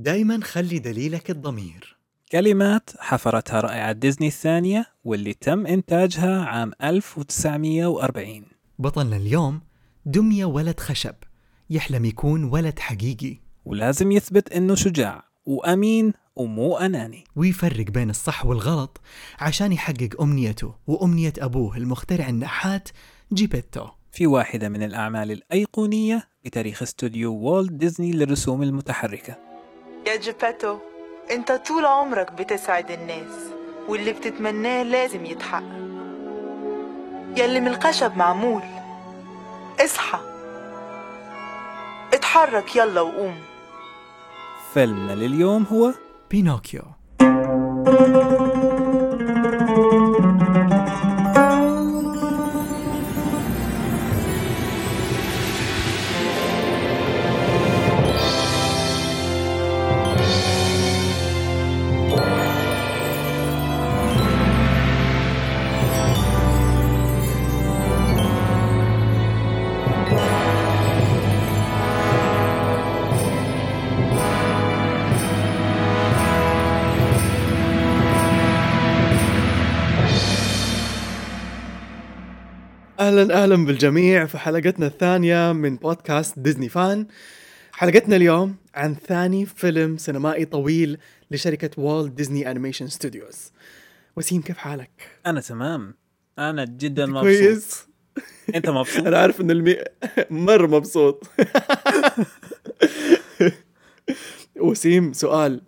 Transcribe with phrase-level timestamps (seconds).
[0.00, 1.96] دايما خلي دليلك الضمير.
[2.32, 8.42] كلمات حفرتها رائعة ديزني الثانية واللي تم إنتاجها عام 1940
[8.78, 9.60] بطلنا اليوم
[10.06, 11.14] دمية ولد خشب
[11.70, 13.36] يحلم يكون ولد حقيقي.
[13.64, 17.24] ولازم يثبت إنه شجاع وأمين ومو أناني.
[17.36, 19.00] ويفرق بين الصح والغلط
[19.40, 22.88] عشان يحقق أمنيته وأمنية أبوه المخترع النحات
[23.32, 23.86] جيبيتو.
[24.12, 29.47] في واحدة من الأعمال الأيقونية بتاريخ استوديو والت ديزني للرسوم المتحركة.
[30.08, 30.78] يا جيباتو
[31.30, 33.50] انت طول عمرك بتسعد الناس
[33.88, 35.62] واللي بتتمناه لازم يتحقق
[37.36, 38.62] يلي من الخشب معمول.
[39.84, 40.18] اصحى.
[42.14, 43.34] اتحرك يلا وقوم.
[44.74, 45.92] فيلمنا لليوم هو
[46.30, 46.82] بينوكيو.
[83.18, 87.06] أهلا أهلا بالجميع في حلقتنا الثانية من بودكاست ديزني fun.
[87.72, 90.98] حلقتنا اليوم عن ثاني فيلم سينمائي طويل
[91.30, 93.52] لشركة Walt Disney Animation Studios
[94.16, 94.90] وسيم كيف حالك؟
[95.26, 95.94] أنا تمام.
[96.38, 97.22] أنا جدا مبسوط.
[97.22, 97.86] كويس؟
[98.54, 99.76] أنت مبسوط؟ أنا عارف إن المي...
[100.30, 101.26] مرة مبسوط.
[104.56, 105.62] وسيم سؤال.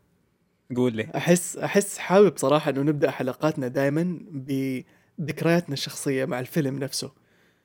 [0.76, 1.08] قول لي.
[1.16, 7.19] أحس أحس حابب صراحة إنه نبدأ حلقاتنا دائما بذكرياتنا الشخصية مع الفيلم نفسه.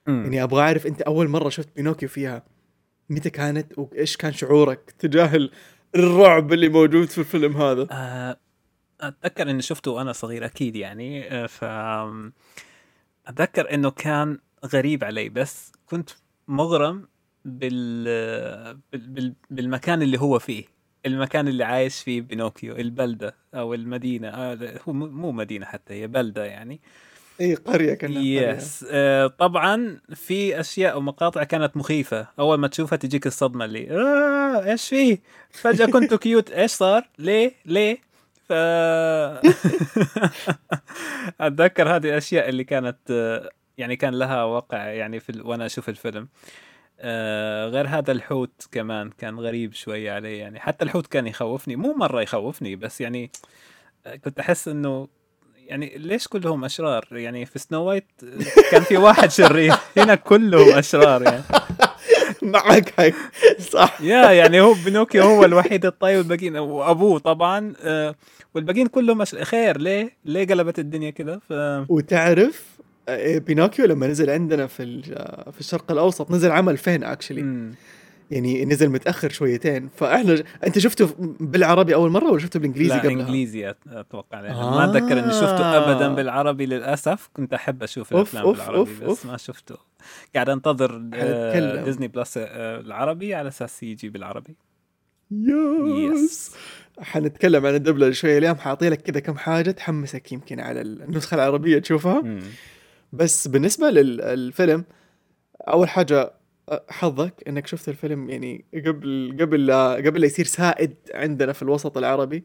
[0.08, 2.44] يعني أبغى أعرف أنت أول مرة شفت بينوكيو فيها
[3.09, 5.52] متى كانت وإيش كان شعورك تجاه ال-
[5.95, 8.39] الرعب اللي موجود في الفيلم هذا؟ آه،
[9.02, 11.64] أتذكر إني شفته وأنا صغير أكيد يعني آه، ف
[13.28, 16.09] أتذكر إنه كان غريب علي بس كنت
[16.47, 17.07] مغرم
[17.46, 18.03] بال...
[18.91, 19.07] بال...
[19.09, 19.34] بال...
[19.50, 20.66] بالمكان اللي هو فيه
[21.06, 26.07] المكان اللي عايش فيه بينوكيو البلدة أو المدينة آه، هو مو مو مدينة حتى هي
[26.07, 26.81] بلدة يعني.
[27.41, 28.50] اي قرية قرية.
[28.50, 32.28] yes آه طبعا في أشياء ومقاطع كانت مخيفة.
[32.40, 35.19] أول ما تشوفها تجيك الصدمة اللي آه إيش فيه
[35.51, 37.97] فجأة كنت cute إيش صار؟ ليه؟ ليه؟
[38.50, 38.53] ف
[41.41, 45.47] أتذكر هذه الأشياء اللي كانت آه، يعني كان لها وقع يعني في ال...
[45.47, 46.28] وأنا أشوف الفيلم.
[47.00, 50.59] آه غير هذا الحوت كمان كان غريب شوية علي يعني.
[50.59, 51.75] حتى الحوت كان يخوفني.
[51.75, 53.31] مو مرة يخوفني بس يعني
[54.06, 55.07] آه، كنت أحس إنه
[55.66, 58.06] يعني ليش كلهم أشرار؟ يعني في سنو وايت
[58.72, 61.44] كان في واحد شرير هنا كلهم أشرار يعني.
[62.42, 63.12] معك حق
[63.59, 64.02] صح.
[64.02, 68.16] يا يعني هو بنوكيو هو الوحيد الطيب والباقيين وأبوه طبعا آه
[68.56, 69.25] والباقيين كلهم.
[69.25, 71.54] خير ليه؟ ليه قلبت الدنيا كده؟ ف...
[71.90, 72.75] وتعرف
[73.09, 77.72] آه، بينوكيو لما نزل عندنا في آه، في الشرق الأوسط نزل عام 2000 actually.
[78.31, 81.09] يعني نزل متأخر شويتين فاحنا أنت شفته
[81.40, 84.75] بالعربي أول مرة ولا شفته بالإنجليزي لا قبلها؟ إنجليزي أتوقع يعني آه.
[84.75, 89.02] ما أتذكر إني شفته ابدا بالعربي للأسف كنت أحب أشوف أوف، الأفلام أوف، بالعربي أوف،
[89.02, 89.25] بس أوف.
[89.25, 89.75] ما شفته
[90.36, 91.84] قاعد أنتظر آه،.
[91.84, 94.56] ديزني بلس آه، العربي على أساس يجي بالعربي
[95.31, 96.56] يس yes
[97.00, 101.80] حنتكلم عن الدبلجة شوية اليوم حاعطي لك كذا كم حاجة تحمسك يمكن على النسخة العربية
[101.80, 102.42] تشوفها مم.
[103.13, 104.86] بس بالنسبة للفيلم
[105.68, 106.34] أول حاجة
[106.90, 111.98] حظك إنك شفت الفيلم يعني قبل قبل لا قبل لا يصير سائد عندنا في الوسط
[111.98, 112.44] العربي.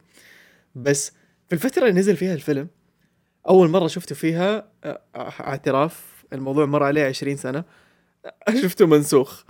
[0.75, 1.13] بس
[1.49, 2.69] في الفترة اللي نزل فيها الفيلم
[3.49, 7.65] أول مرة شفته فيها أه، اعتراف الموضوع مر عليه 20 سنة
[8.63, 9.45] شفته منسوخ.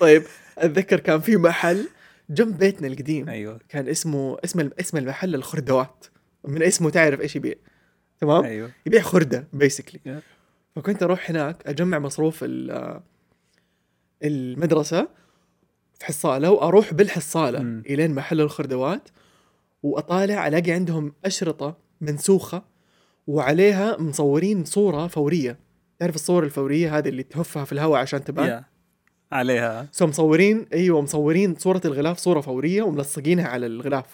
[0.00, 0.22] طيب
[0.58, 1.88] أتذكر كان في محل
[2.30, 3.60] جنب بيتنا القديم أيوه.
[3.68, 6.04] كان اسمه اسم اسم المحل الخردوات.
[6.44, 7.54] من اسمه تعرف إيش يبيع.
[8.20, 8.70] تمام؟ أيوه.
[8.86, 10.22] يبيع خردة بيسكلي Yeah.
[10.76, 13.00] فكنت أروح هناك أجمع مصروف ال-
[14.24, 15.08] المدرسة
[15.98, 17.82] في حصاله وأروح بالحصالة مم.
[17.86, 19.08] إلين محل الخردوات
[19.82, 22.62] وأطالع ألاقي عندهم أشرطة منسوخة
[23.26, 25.58] وعليها مصورين صورة فورية.
[25.98, 28.62] تعرف الصور الفورية هذه اللي تهفها في الهواء عشان تبان.
[29.32, 29.86] عليها.
[29.92, 34.04] سو مصورين أيوه مصورين صورة الغلاف صورة فورية وملصقينها على الغلاف.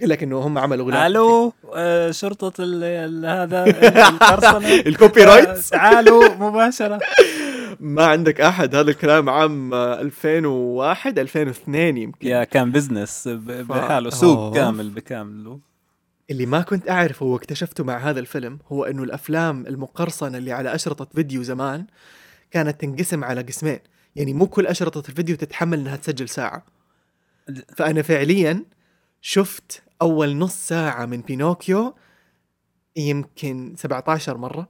[0.00, 1.06] قال لك إنه هم عملوا غلاف.
[1.06, 3.64] ألو آه، شرطة ال- ال- هذا
[4.88, 6.98] ال copyright تعالوا مباشرة.
[7.80, 12.28] ما عندك أحد هذا الكلام عام آه، 2001 2002 يمكن.
[12.28, 14.54] يا كان business ب- ف- بحاله سوق أوه.
[14.54, 15.60] كامل بكامله
[16.30, 21.08] اللي ما كنت اعرفه واكتشفته مع هذا الفيلم هو إنه الأفلام المقرصنة اللي على أشرطة
[21.14, 21.86] فيديو زمان
[22.50, 23.78] كانت تنقسم على قسمين.
[24.16, 26.64] يعني مو كل أشرطة الفيديو تتحمل إنها تسجل ساعة.
[27.76, 28.64] فأنا فعليا
[29.20, 31.94] شفت أول نص ساعة من بينوكيو
[32.96, 34.68] يمكن 17 مرة.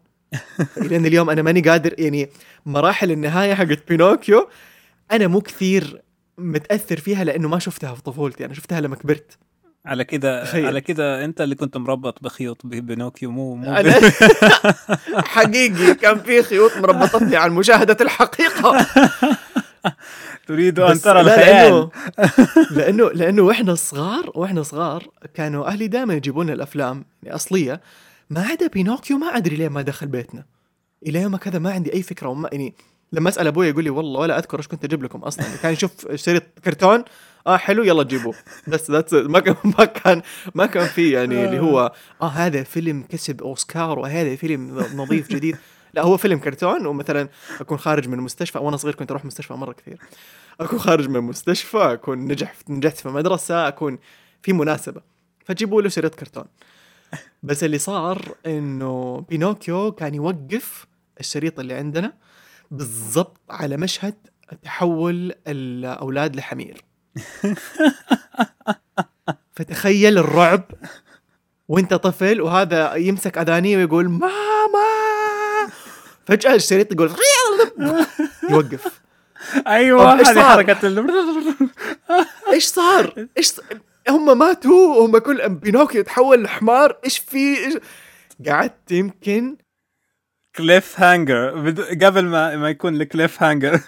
[0.76, 2.28] لأن اليوم أنا ماني قادر يعني
[2.66, 4.48] مراحل النهاية حقت بينوكيو
[5.12, 6.02] أنا مو كثير
[6.38, 9.38] متأثر فيها لأنه ما شفتها في طفولتي أنا شفتها لما كبرت.
[9.86, 10.44] على كده.
[10.54, 13.94] على كده أنت اللي كنت مربط بخيوط ببنوكيو مو مو أنا
[15.34, 18.86] حقيقي كان في خيوط مربطتني عن مشاهدة الحقيقة.
[20.48, 21.72] تريد أن ترى الخيال.
[21.72, 21.90] لأنه
[22.76, 27.80] لأنه لأنه وإحنا صغار وإحنا صغار كانوا أهلي دائما يجيبون الأفلام يعني أصلية.
[28.30, 30.44] ما عدا بينوكيو ما أدري ليه ما دخل بيتنا.
[31.06, 32.74] إلى يومك هذا ما عندي أي فكرة وما يعني
[33.12, 35.44] لما أسأل أبوي يقول لي والله ولا أذكر إيش كنت أجيب لكم أصلا.
[35.62, 37.04] كان يشوف شريط كرتون
[37.46, 38.34] آه حلو يلا جيبوه.
[38.68, 40.22] بس that's ما كان ما كان
[40.54, 41.92] ما كان في يعني اللي هو
[42.22, 42.28] آه.
[42.28, 45.56] هذا فيلم كسب أوسكار وهذا فيلم نظيف جديد.
[45.94, 47.28] لا هو فيلم كرتون ومثلا
[47.60, 49.98] أكون خارج من المستشفى وأنا صغير كنت أروح مستشفى مرة كثير.
[50.60, 53.98] أكون خارج من المستشفى أكون نجح نجحت في مدرسة أكون
[54.42, 55.00] في مناسبة.
[55.44, 56.44] فجيبوا له شريط كرتون.
[57.42, 60.86] بس اللي صار إنه بينوكيو كان يوقف
[61.20, 62.12] الشريط اللي عندنا
[62.70, 64.14] بالضبط على مشهد
[64.62, 66.84] تحول الأولاد لحمير
[69.56, 70.64] فتخيل الرعب
[71.68, 74.30] وانت طفل وهذا يمسك أذانيه ويقول ماما
[76.26, 77.10] فجأة الشريط يقول
[78.50, 79.00] يوقف
[79.66, 81.06] أيوه هذه صار؟ حركة
[82.52, 83.52] إيش صار؟ إيش.
[84.10, 86.98] هم ماتوا هم كل بينوكيو تحول لحمار.
[87.04, 87.74] إيش في؟ إيش...
[88.48, 89.56] قعدت يمكن
[90.56, 93.80] cliffhanger بد- قبل ما ما يكون ال cliffhanger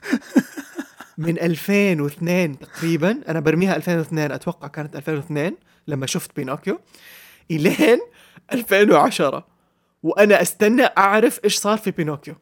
[1.19, 3.21] من 2002 تقريبا.
[3.29, 5.57] أنا برميها 2002 أتوقع كانت 2002
[5.89, 6.81] لما شفت بينوكيو
[7.51, 7.99] إلين
[8.53, 9.47] 2010
[10.03, 12.35] وأنا أستنى أعرف إيش صار في بينوكيو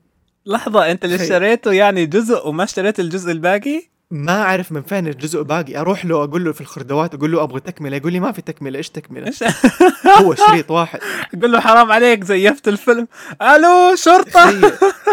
[0.47, 1.17] لحظة أنت اللي.
[1.17, 5.77] اشتريته يعني جزء وما اشتريت الجزء الباقي؟ ما أعرف من فين الجزء باقي.
[5.77, 8.79] أروح له أقول له في الخردوات أقول له أبغى تكملة يقول لي ما في تكملة
[8.79, 9.33] إيش تكملة؟
[10.21, 11.01] هو شريط واحد.
[11.43, 13.09] قل له حرام عليك زيفت الفيلم.
[13.43, 14.71] ألو شرطة.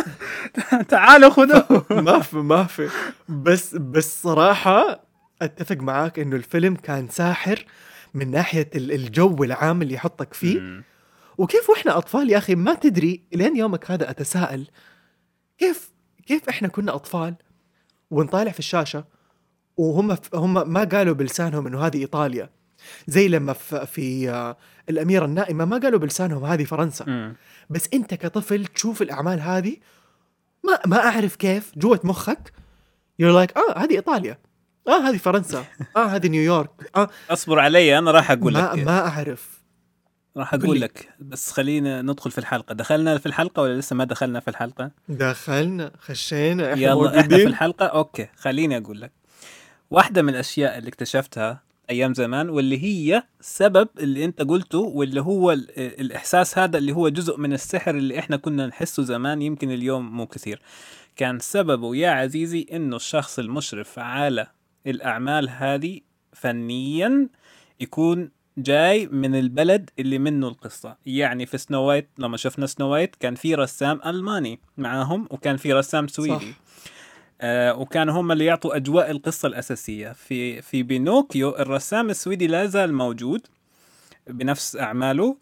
[0.89, 2.89] تعالوا خذوه ما في ما في.
[3.29, 5.03] بس بس صراحة
[5.41, 7.65] أتفق معاك إنه الفيلم كان ساحر
[8.13, 10.83] من ناحية ال- الجو العام اللي يحطك فيه.
[11.37, 14.67] وكيف وإحنا أطفال يا أخي ما تدري لين يومك هذا أتساءل
[15.57, 15.91] كيف
[16.27, 17.35] كيف إحنا كنا أطفال؟
[18.11, 19.05] ونطالع في الشاشة
[19.77, 22.49] وهم هم ما قالوا بلسانهم إنه هذه إيطاليا.
[23.07, 24.57] زي لما في, في آه،
[24.89, 27.33] الأميرة النائمة ما قالوا بلسانهم هذه فرنسا.
[27.69, 29.77] بس أنت كطفل تشوف الأعمال هذه
[30.63, 32.51] ما ما أعرف كيف جوة مخك
[33.19, 34.37] you're like آه هذه إيطاليا.
[34.87, 35.65] آه هذه فرنسا.
[35.97, 36.91] آه هذه نيويورك.
[36.95, 37.09] آه.
[37.29, 38.85] أصبر علي أنا راح أقول ما لك.
[38.85, 39.56] ما أعرف.
[40.37, 40.81] راح أقول.
[40.81, 42.73] لك بس خلينا ندخل في الحلقة.
[42.73, 47.27] دخلنا في الحلقة ولا لسه ما دخلنا في الحلقة؟ دخلنا خشينا إحنا يلا إحنا في
[47.27, 49.11] موجودين الحلقة؟ okay خليني أقول لك.
[49.91, 55.51] واحدة من الأشياء اللي اكتشفتها أيام زمان واللي هي سبب اللي أنت قلته واللي هو
[55.51, 60.11] ال- الإحساس هذا اللي هو جزء من السحر اللي إحنا كنا نحسه زمان يمكن اليوم
[60.17, 60.61] مو كثير.
[61.15, 64.47] كان سببه يا عزيزي إنه الشخص المشرف على
[64.87, 65.99] الأعمال هذه
[66.33, 67.27] فنيا
[67.79, 70.97] يكون جاي من البلد اللي منه القصة.
[71.05, 75.73] يعني في سنو وايت لما شفنا سنو وايت كان في رسام ألماني معاهم وكان في
[75.73, 76.51] رسام سويدي.
[76.51, 76.61] صح.
[77.41, 80.11] آه وكانوا هم اللي يعطوا أجواء القصة الأساسية.
[80.11, 83.47] في في بينوكيو الرسام السويدي لا زال موجود
[84.27, 85.37] بنفس أعماله.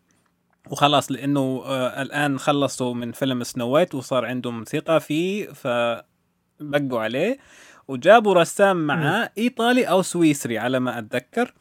[0.71, 7.37] وخلاص لأنه آه الآن خلصوا من فيلم سنو وايت وصار عندهم ثقة فيه فبقوا عليه.
[7.87, 11.53] وجابوا رسام معاه إيطالي أو سويسري على ما أتذكر.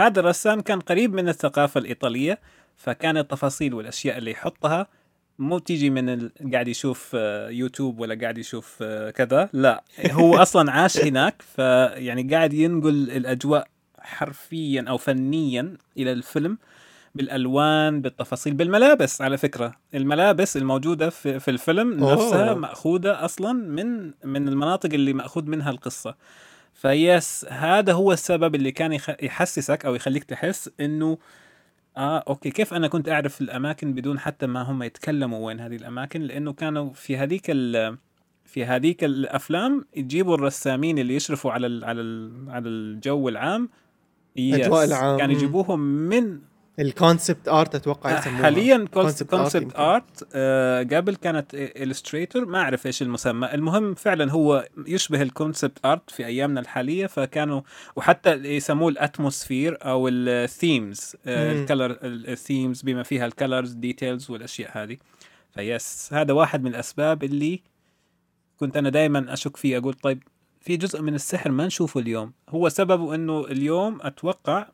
[0.00, 2.38] هذا الرسام كان قريب من الثقافة الإيطالية
[2.76, 4.86] فكان التفاصيل والأشياء اللي يحطها
[5.38, 6.32] مو تيجي من ال...
[6.52, 9.84] قاعد يشوف آه، يوتيوب ولا قاعد يشوف آه، كذا لا.
[10.10, 16.58] هو أصلا عاش هناك فيعني قاعد ينقل الأجواء حرفيا أو فنيا إلى الفيلم
[17.14, 19.72] بالألوان بالتفاصيل بالملابس على فكرة.
[19.94, 22.04] الملابس الموجودة في, في الفيلم.
[22.04, 26.14] نفسها مأخوذة أصلا من من المناطق اللي مأخوذ منها القصة.
[26.80, 28.92] ف yes هذا هو السبب اللي كان.
[29.22, 31.18] يحسسك أو يخليك تحس إنه
[31.96, 36.20] آه okay كيف أنا كنت أعرف الأماكن بدون حتى ما هم يتكلموا وين هذه الأماكن
[36.20, 37.96] لأنه كانوا في هذيك ال
[38.44, 43.68] في هذيك الأفلام يجيبوا الرسامين اللي يشرفوا على ال على ال على الجو العام
[44.36, 44.66] yes.
[44.66, 45.18] العام.
[45.18, 46.40] كانوا يجيبوهم من
[46.78, 49.34] ال concept art أتوقع يسموها حاليا كونسبت.
[49.76, 55.29] ارت آه قبل كانت ال illustrator ما أعرف إيش المسمى المهم فعلا هو يشبه ال
[55.29, 57.60] concept art في أيامنا الحالية فكانوا
[57.96, 61.16] وحتى يسموه ال atmosphere أو ال themes.
[61.26, 64.96] ال color ال themes بما فيها ال colors details والأشياء هذه
[65.54, 67.62] ف yes هذا واحد من الأسباب اللي
[68.56, 70.22] كنت أنا دائما أشك فيه أقول طيب
[70.60, 74.68] في جزء من السحر ما نشوفه اليوم هو سببه إنه اليوم أتوقع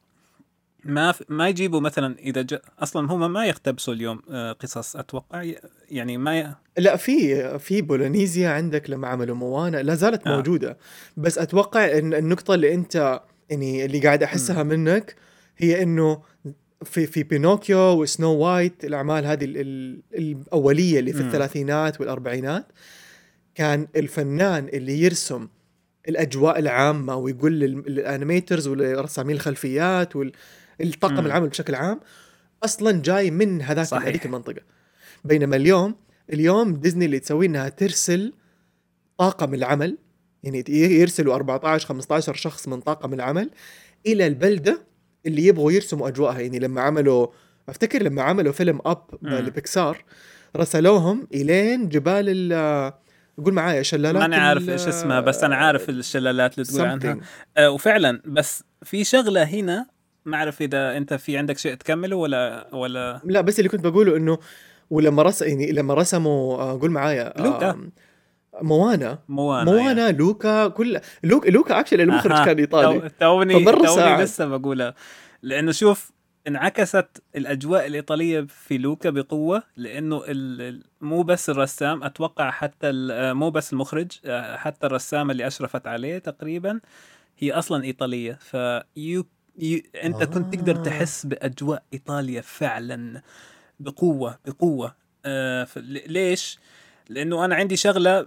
[0.88, 1.23] ما ف...
[1.28, 2.57] ما يجيبوا مثلا إذا ج...
[2.78, 5.45] أصلا هم ما يقتبسوا اليوم آه، قصص أتوقع
[5.90, 6.52] يعني ما ي...
[6.78, 10.37] لا في في بولونيزيا عندك لما عملوا موانا لا زالت آه.
[10.37, 10.78] موجودة
[11.16, 15.16] بس أتوقع إن النقطة اللي أنت يعني اللي قاعد أحسها منك
[15.59, 16.23] هي إنه
[16.85, 21.26] في في بينوكيو وسنو وايت الأعمال هذه ال- ال- الأولية اللي في مم.
[21.26, 22.66] الثلاثينات والأربعينات
[23.55, 25.49] كان الفنان اللي يرسم
[26.09, 30.16] الأجواء العامة ويقول لل- لل animators ولرسامين الخلفيات
[30.80, 31.26] والطاقم مم.
[31.26, 32.00] العمل بشكل عام
[32.64, 33.95] أصلا جاي من هذاك.
[33.95, 34.62] هذيك المنطقة
[35.25, 35.95] بينما اليوم
[36.33, 38.33] اليوم ديزني اللي تسويه إنها ترسل
[39.18, 39.99] طاقم العمل
[40.42, 43.50] يعني يرسلوا 14 15 شخص من طاقم العمل
[44.06, 44.83] إلى البلدة
[45.26, 47.26] اللي يبغوا يرسموا أجواءها يعني لما عملوا
[47.68, 49.04] أفتكر لما عملوا فيلم أب.
[49.23, 50.04] لبيكسار
[50.56, 52.92] رسلوهم إلين جبال ال
[53.45, 57.14] قول معايا شلالات ما أنا عارف إيش اسمها بس أنا عارف الشلالات اللي تقول عنها
[57.14, 57.18] something.
[57.56, 59.87] آه وفعلا بس في شغلة هنا
[60.26, 64.16] ما أعرف إذا أنت في عندك شيء تكمله ولا ولا لا بس اللي كنت بقوله
[64.16, 64.38] إنه
[64.90, 67.71] ولما رس يعني لما رسموا آه، قول معايا لوكا.
[67.71, 67.92] آم،
[68.62, 70.18] موانا موانا موانا يعني.
[70.18, 72.45] لوكا كل لوكا لوكا actually المخرج.
[72.45, 74.23] كان إيطالي تو- توني توني.
[74.23, 74.95] لسه بقولها
[75.42, 76.12] لأنه شوف
[76.49, 77.06] انعكست
[77.37, 80.23] الأجواء الإيطالية في لوكا بقوة لأنه
[81.00, 86.18] مو بس الرسام أتوقع حتى آه، مو بس المخرج آه، حتى الرسامه اللي أشرفت عليه
[86.18, 86.80] تقريبا
[87.38, 89.26] هي أصلا إيطالية فيو
[89.58, 90.82] يو أنت كنت تقدر آه.
[90.82, 93.22] تحس بأجواء إيطاليا فعلا
[93.80, 94.94] بقوة بقوة
[95.25, 96.58] آه ف- ليش؟
[97.08, 98.26] لأنه أنا عندي شغلة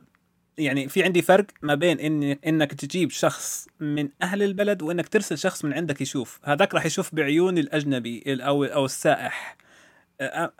[0.58, 5.38] يعني في عندي فرق ما بين إن إنك تجيب شخص من أهل البلد وإنك ترسل
[5.38, 9.58] شخص من عندك يشوف هذاك راح يشوف بعيون الأجنبي ال- أو أو السائح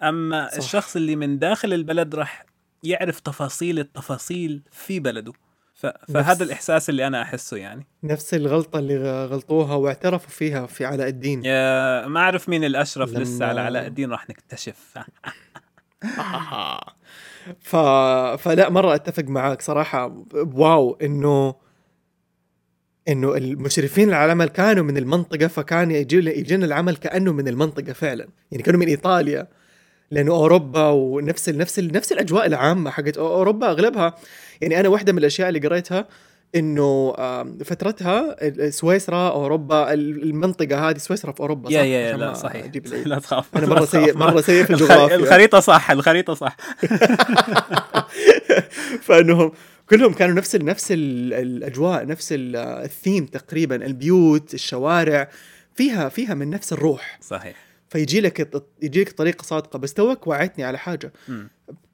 [0.04, 0.50] أما.
[0.52, 0.58] صح.
[0.58, 2.46] الشخص اللي من داخل البلد راح
[2.84, 5.34] يعرف تفاصيل التفاصيل في بلده
[5.80, 5.86] ف...
[5.86, 7.88] فهذا نفس- الإحساس اللي أنا أحسه يعني.
[8.04, 11.46] نفس الغلطة اللي غلطوها واعترفوا فيها في علاء الدين.
[11.46, 14.98] يا ما أعرف مين الأشرف لما- لسه على علاء الدين راح نكتشف.
[17.60, 17.76] ف...
[18.44, 20.24] فلا مرة أتفق معاك صراحة.
[20.34, 21.56] واو إنه
[23.10, 28.28] إنه المشرفين على العمل كانوا من المنطقة فكان يجي يجينا العمل كأنه من المنطقة فعلا.
[28.52, 29.48] يعني كانوا من إيطاليا.
[30.12, 34.16] لأنه أوروبا ونفس ال نفس ال نفس الأجواء العامة حقت أوروبا أغلبها
[34.62, 36.08] يعني أنا واحدة من الأشياء اللي قريتها
[36.56, 37.14] إنه
[37.66, 38.36] فترتها
[38.70, 42.66] سويسرا أوروبا ال- المنطقة هذه سويسرا في أوروبا صح؟ يا يا لا صحيح.
[43.06, 43.90] لا تخاف مرة تخاف.
[43.90, 45.16] سيء- مرة سيء في الجغرافيا.
[45.16, 46.58] الخريطة صح الخريطة صح
[49.02, 49.52] فإنهم
[49.90, 55.30] كلهم كانوا نفس ال نفس ال الأجواء نفس ال- الثيم تقريبا البيوت الشوارع
[55.76, 57.56] فيها فيها من نفس الروح صحيح
[57.90, 59.80] فيجي لك يجي لك طريقة صادقة.
[59.80, 61.14] بس توك وعدتني على حاجة.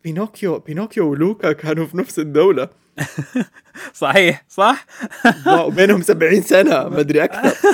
[0.04, 2.70] بينوكيو بينوكيو ولوكا كانوا في نفس الدولة.
[3.94, 4.86] صحيح صح؟
[5.75, 7.54] بينهم 70 سنة ما أدري أكثر.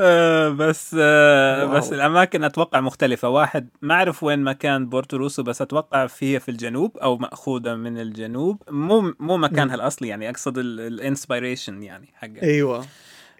[0.00, 1.76] آه، بس آه، wow.
[1.76, 3.28] بس الأماكن أتوقع مختلفة.
[3.28, 8.62] واحد ما أعرف وين مكان بورتوروسو بس أتوقع فيها في الجنوب أو مأخوذة من الجنوب.
[8.70, 12.42] مو مو مكانها الأصلي يعني أقصد ال inspiration يعني حقها.
[12.42, 12.84] أيوه.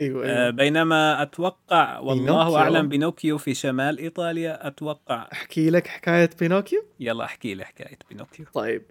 [0.00, 0.50] أيوه, آه، أيوة.
[0.50, 2.56] بينما أتوقع والله بينوكيو.
[2.56, 8.46] أعلم بينوكيو في شمال إيطاليا أتوقع أحكي لك حكاية بينوكيو يلا أحكي لي حكاية بينوكيو
[8.54, 8.82] طيب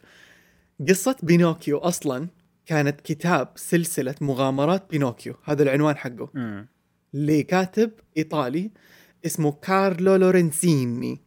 [0.90, 2.28] قصة بينوكيو أصلا
[2.66, 6.68] كانت كتاب سلسلة مغامرات بينوكيو هذا العنوان حقه مم.
[7.14, 8.72] لكاتب إيطالي
[9.26, 11.22] اسمه كارلو لورنزيني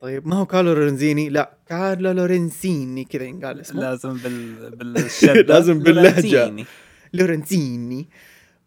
[0.00, 5.82] طيب ما هو كارلو لورنزيني لا كارلو لورنزيني كذا ينقال اسمه لازم بال بالشدة لازم.
[5.82, 6.64] لورنتيني.
[7.12, 8.08] لورنزيني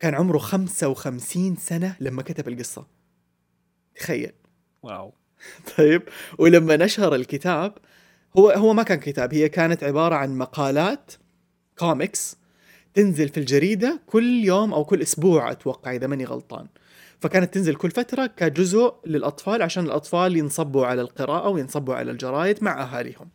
[0.06, 2.88] كان عمره 55 سنة لما كتب القصة.
[3.96, 4.32] تخيل.
[4.84, 5.14] واو.
[5.78, 6.02] طيب
[6.40, 7.74] ولما نشر الكتاب
[8.38, 11.12] هو هو ما كان كتاب هي كانت عبارة عن مقالات
[11.78, 12.38] كوميكس
[12.94, 16.68] تنزل في الجريدة كل يوم أو كل أسبوع أتوقع إذا ماني غلطان.
[17.20, 22.84] فكانت تنزل كل فترة كجزء للأطفال عشان الأطفال ينصبوا على القراءة وينصبوا على الجرايد مع
[22.84, 23.30] أهاليهم.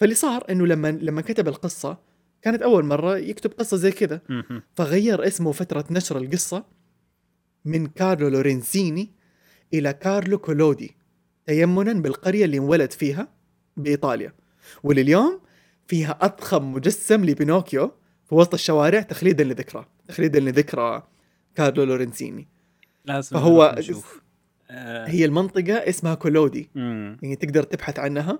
[0.00, 1.98] فاللي صار إنه لما لما كتب القصة
[2.46, 4.20] كانت أول مرة يكتب قصة زي كذا.
[4.74, 6.64] فغير اسمه فترة نشر القصة
[7.64, 9.10] من كارلو لورينزيني
[9.74, 10.96] إلى كارلو كولودي
[11.46, 13.28] تيمنا بالقرية اللي انولد فيها
[13.76, 14.32] بإيطاليا
[14.82, 15.40] ولليوم
[15.86, 17.92] فيها أضخم مجسم لبينوكيو
[18.28, 21.02] في وسط الشوارع تخليدا لذكرى تخليدا لذكرى
[21.54, 22.48] كارلو لورينزيني
[23.04, 24.22] لازم فهو نشوف.
[25.06, 27.18] هي المنطقة اسمها كولودي مم.
[27.22, 28.38] يعني تقدر تبحث عنها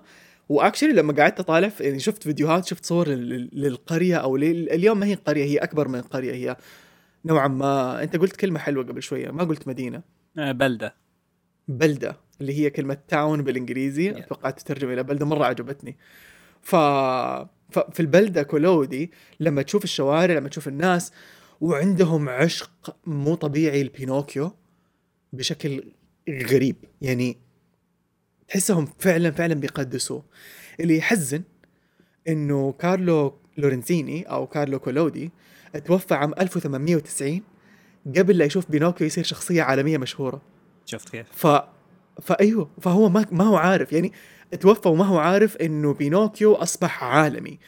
[0.49, 4.35] و actually لما قعدت أطالع يعني شفت فيديوهات شفت صور لل- للقرية أو.
[4.35, 6.57] اليوم ما هي قرية هي أكبر من قرية هي
[7.25, 10.01] نوعا ما أنت قلت كلمة حلوة قبل شوية ما قلت مدينة
[10.37, 10.95] آه، بلدة
[11.67, 14.09] بلدة اللي هي كلمة تاون بالإنجليزي.
[14.11, 15.97] أتوقع تترجم إلى بلدة مرة عجبتني
[16.61, 16.75] ف...
[17.71, 21.11] ففي البلدة كولودي لما تشوف الشوارع لما تشوف الناس
[21.61, 24.51] وعندهم عشق مو طبيعي لبينوكيو
[25.33, 25.83] بشكل
[26.29, 27.37] غريب يعني
[28.47, 30.23] تحسهم فعلا فعلا بيقدسوه.
[30.79, 31.43] اللي يحزن
[32.27, 35.31] إنه كارلو لورنزيني أو كارلو كولودي
[35.85, 37.41] توفى عام 1890
[38.17, 40.41] قبل لا يشوف بينوكيو يصير شخصية عالمية مشهورة.
[40.85, 41.47] شفت كيف؟ ف
[42.21, 43.93] فايوه فهو ما ما هو عارف.
[43.93, 44.11] يعني
[44.59, 47.59] توفى وما هو عارف إنه بينوكيو أصبح عالمي.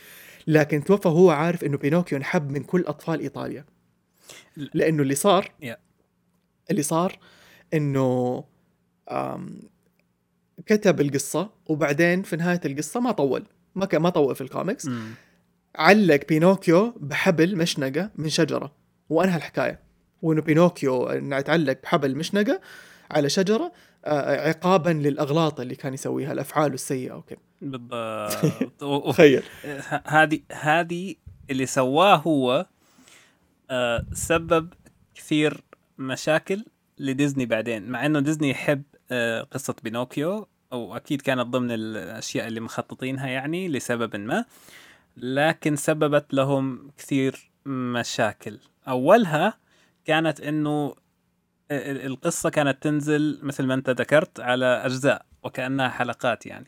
[0.47, 3.65] لكن توفى وهو عارف إنه بينوكيو انحب من كل أطفال إيطاليا.
[4.73, 5.51] لأنه اللي صار.
[6.71, 7.19] اللي صار
[7.73, 8.43] إنه
[10.65, 13.43] كتب القصة وبعدين في نهاية القصة ما طول.
[13.75, 14.89] ما ما طول في الكوميكس.
[15.75, 18.71] علق بينوكيو بحبل مشنقة من شجرة
[19.09, 19.79] وأنهى الحكاية.
[20.21, 22.61] وانه بينوكيو انه تعلق بحبل مشنقة
[23.11, 23.71] على شجرة
[24.05, 27.39] آه، عقابا للأغلاط اللي كان يسويها الأفعال السيئة وكذا.
[27.61, 29.09] بالضبط.
[29.13, 29.43] تخيل.
[30.05, 31.15] هذه هذه
[31.49, 32.65] اللي سواه هو
[33.69, 34.73] آه، سبب
[35.15, 35.63] كثير
[35.97, 36.65] مشاكل
[36.97, 37.89] لديزني بعدين.
[37.89, 38.83] مع إنه ديزني يحب
[39.51, 44.45] قصة بينوكيو وأكيد كانت ضمن الأشياء اللي مخططينها يعني لسبب ما
[45.17, 48.59] لكن سببت لهم كثير مشاكل.
[48.87, 49.53] أولها
[50.05, 50.95] كانت إنه
[51.71, 56.67] ال- القصة كانت تنزل مثل ما أنت ذكرت على أجزاء وكأنها حلقات يعني.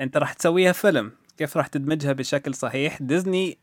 [0.00, 3.58] أنت راح تسويها فيلم كيف راح تدمجها بشكل صحيح؟ ديزني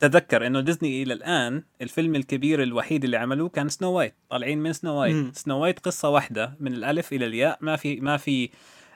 [0.00, 4.72] تذكر إنه ديزني إلى الآن الفيلم الكبير الوحيد اللي عملوه كان سنو وايت طالعين من
[4.72, 5.14] سنو وايت.
[5.14, 5.32] مم.
[5.34, 8.50] سنو وايت قصة واحدة من الألف إلى الياء ما في ما في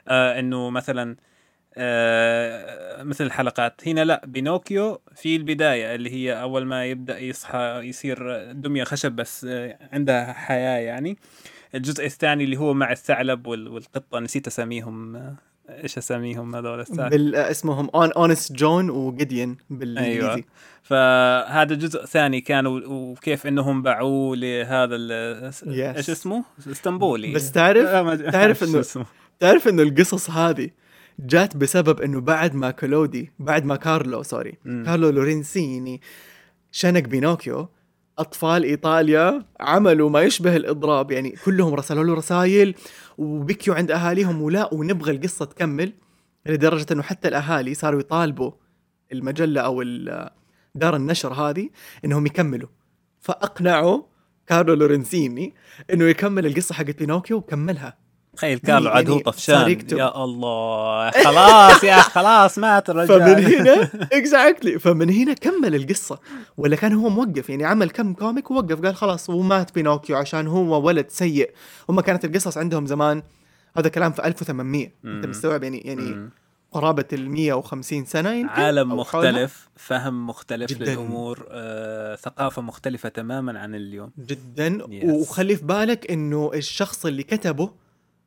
[0.07, 1.15] آه إنه مثلا
[1.75, 3.87] آه مثل الحلقات.
[3.87, 9.45] هنا لا بينوكيو في البداية اللي هي أول ما يبدأ يصحى يصير دمية خشب بس
[9.49, 11.17] آه عندها حياة يعني.
[11.75, 15.35] الجزء الثاني اللي هو مع الثعلب وال- والقطة نسيت أساميهم آه،
[15.69, 20.43] إيش اساميهم هذول الثاني بال اسمهم اون Honest John وجيديان بالإنجليزي أيوة.
[20.83, 25.97] فهذا جزء ثاني كان وكيف إنهم باعوه لهذا ال- Yes.
[25.97, 27.89] إيش اسمه؟ إسطنبولي بس تعرف
[28.31, 29.05] تعرف اسمه؟
[29.39, 30.69] تعرف إنه القصص هذه
[31.19, 34.53] جات بسبب إنه بعد ما كلودي بعد ما كارلو sorry.
[34.65, 36.01] كارلو لورينسيني
[36.71, 37.69] شنق بينوكيو
[38.19, 42.75] أطفال إيطاليا عملوا ما يشبه الإضراب يعني كلهم رسلوا له رسائل
[43.17, 45.93] وبكيوا عند أهاليهم ولا ونبغى القصة تكمل
[46.45, 48.51] لدرجة إنه حتى الأهالي صاروا يطالبوا
[49.11, 49.83] المجلة أو
[50.75, 51.69] دار النشر هذه
[52.05, 52.69] إنهم يكملوا.
[53.19, 54.03] فأقنعوا
[54.47, 55.55] كارلو لورنسيني
[55.93, 58.06] إنه يكمل القصة حقت بينوكيو وكملها.
[58.37, 59.79] تخيل كارلو عاد هو يعني طفشان.
[59.99, 66.19] يا الله خلاص يا خلاص مات الرجال فمن هنا exactly فمن هنا كمل القصة
[66.57, 70.85] ولا كان هو موقف يعني عمل كم كوميك ووقف قال خلاص ومات بينوكيو عشان هو
[70.87, 71.51] ولد سيء
[71.89, 73.23] هم كانت القصص عندهم زمان
[73.77, 75.25] هذا كلام في 1800 أنت.
[75.25, 76.29] مستوعب يعني يعني مم.
[76.71, 78.93] قرابة ال 150 سنة يمكن عالم.
[78.97, 80.91] مختلف فهم مختلف جداً.
[80.91, 85.03] للأمور آه، ثقافة مختلفة تماما عن اليوم جدا Yes.
[85.05, 87.69] وخلي في بالك إنه الشخص اللي كتبه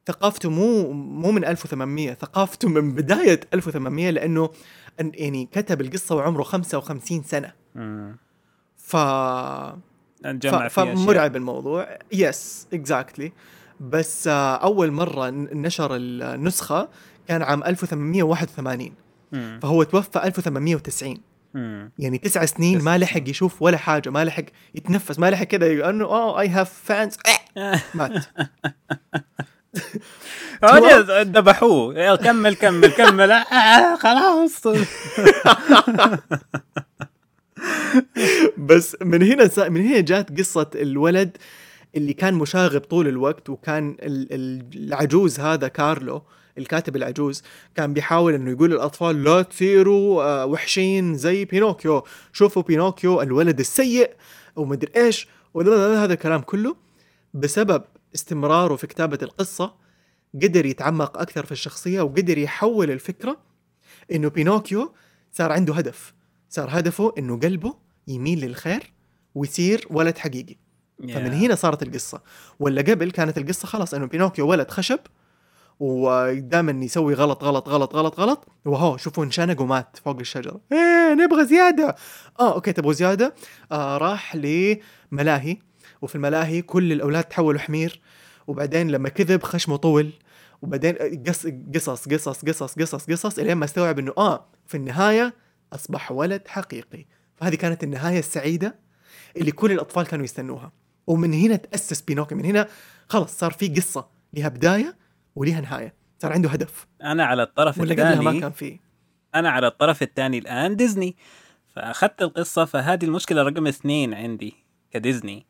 [0.06, 4.50] ثقافته مو مو من 1800 ثقافته من بداية 1800 لأنه
[4.98, 7.52] يعني كتب القصة وعمره 55 سنة.
[7.74, 8.16] مم.
[8.76, 8.96] ف
[10.24, 10.80] نجمع ف...
[10.80, 11.98] فمرعب الموضوع.
[12.12, 13.32] yes exactly
[13.80, 16.88] بس آه، أول مرة نشر النسخة
[17.28, 18.92] كان عام 1881
[19.32, 19.58] مم.
[19.62, 21.16] فهو توفى 1890
[21.54, 21.92] مم.
[21.98, 26.04] يعني تسع سنين ما لحق يشوف ولا حاجة ما لحق يتنفس ما لحق كذا أنه
[26.04, 27.16] oh I have fans
[27.94, 28.24] مات.
[31.22, 32.14] ذبحوه.
[32.16, 33.30] كمل كمل كمل.
[33.32, 34.62] آه، خلاص.
[38.58, 39.50] بس من هنا.
[39.68, 41.36] من هنا جات قصة الولد
[41.96, 46.22] اللي كان مشاغب طول الوقت وكان ال- ال- العجوز هذا كارلو
[46.58, 47.42] الكاتب العجوز
[47.74, 52.04] كان بيحاول إنه يقول للأطفال لا تصيروا آه، وحشين زي بينوكيو.
[52.32, 54.10] شوفوا بينوكيو الولد السيء
[54.56, 56.76] ومدري إيش هذا الكلام كله
[57.34, 57.82] بسبب
[58.14, 59.74] استمراره في كتابة القصة
[60.34, 63.36] قدر يتعمق أكثر في الشخصية وقدر يحول الفكرة
[64.12, 64.94] إنه بينوكيو
[65.32, 66.14] صار عنده هدف.
[66.48, 67.74] صار هدفه إنه قلبه
[68.08, 68.92] يميل للخير
[69.34, 70.56] ويصير ولد حقيقي.
[70.98, 72.22] فمن هنا صارت القصة.
[72.60, 74.98] ولا قبل كانت القصة خلاص إنه بينوكيو ولد خشب
[75.80, 78.46] ودائما يسوي غلط غلط غلط غلط غلط.
[78.64, 80.60] وهو شوفوا انشنق ومات فوق الشجرة.
[80.72, 81.96] إيه نبغى زيادة.
[82.40, 83.34] آه okay تبغوا زيادة؟
[83.72, 85.56] آه راح لملاهي.
[86.02, 88.00] وفي الملاهي كل الأولاد تحولوا حمير
[88.46, 90.12] وبعدين لما كذب خشمه طول
[90.62, 95.34] وبعدين قص قصص قصص قصص قصص قصص إلين ما استوعب إنه آه في النهاية
[95.72, 97.06] أصبح ولد حقيقي.
[97.36, 98.78] فهذه كانت النهاية السعيدة
[99.36, 100.72] اللي كل الأطفال كانوا يستنوها.
[101.06, 102.38] ومن هنا تأسس بينوكيو.
[102.38, 102.68] من هنا
[103.08, 104.96] خلص صار في قصة لها بداية
[105.36, 105.94] ولها نهاية.
[106.18, 106.86] صار عنده هدف.
[107.02, 108.80] أنا على الطرف ولا قبلها ما الثاني كان فيه.
[109.34, 111.16] أنا على الطرف الثاني الآن ديزني.
[111.74, 114.54] فأخذت القصة فهذه المشكلة رقم اثنين عندي
[114.90, 115.46] كديزني.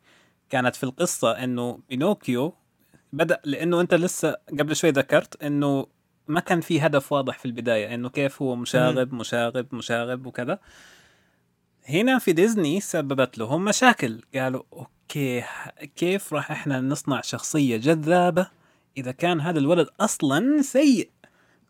[0.51, 2.53] كانت في القصة إنه بينوكيو
[3.13, 5.87] بدأ لإنه أنت لسه قبل شوي ذكرت إنه
[6.27, 10.59] ما كان في هدف واضح في البداية إنه كيف هو مشاغب مشاغب مشاغب وكذا.
[11.89, 15.43] هنا في ديزني سببت لهم مشاكل قالوا okay
[15.95, 18.47] كيف راح إحنا نصنع شخصية جذابة
[18.97, 21.09] إذا كان هذا الولد أصلا سيء؟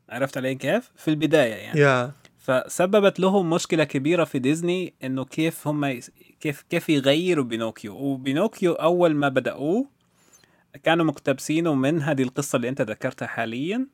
[0.10, 1.80] عرفت علي كيف؟ في البداية يعني.
[1.80, 6.02] Yeah فسببت لهم مشكلة كبيرة في ديزني إنه كيف هم
[6.42, 9.88] كيف كيف يغيروا بينوكيو؟ وبينوكيو أول ما بدأوه
[10.84, 13.88] كانوا مقتبسينه من هذه القصة اللي أنت ذكرتها حاليا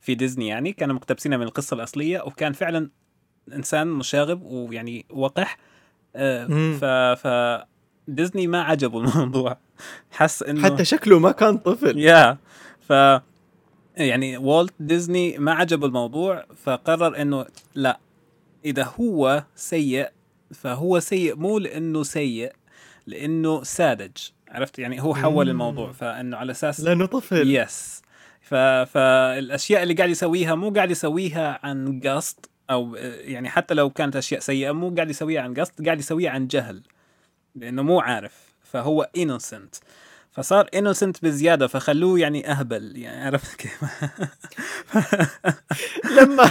[0.00, 2.90] في ديزني يعني كانوا مقتبسينها من القصة الأصلية وكان فعلا
[3.52, 5.58] إنسان مشاغب ويعني وقح.
[6.16, 6.46] آه،.
[6.72, 6.84] ف
[7.26, 7.28] ف
[8.08, 9.58] ديزني ما عجبه الموضوع.
[10.10, 11.98] حس إنه حتى شكله ما كان طفل.
[11.98, 12.38] يا
[12.80, 12.92] ف
[13.96, 18.00] يعني والت ديزني ما عجبه الموضوع فقرر إنه لا
[18.64, 20.08] إذا هو سيء
[20.54, 22.52] فهو سيء مو لأنه سيء
[23.06, 24.16] لأنه ساذج.
[24.48, 25.50] عرفت؟ يعني هو حول مم.
[25.50, 27.56] الموضوع فإنه على أساس لأنه طفل.
[27.56, 28.02] يس
[28.40, 28.54] ف...
[28.54, 34.40] فالاشياء اللي قاعد يسويها مو قاعد يسويها عن قصد أو يعني حتى لو كانت أشياء
[34.40, 36.82] سيئة مو قاعد يسويها عن قصد قاعد يسويها عن جهل
[37.54, 38.54] لأنه مو عارف.
[38.62, 39.74] فهو innocent
[40.32, 43.84] فصار innocent بزيادة فخلوه يعني أهبل يعني عرفت كيف؟
[46.18, 46.50] لما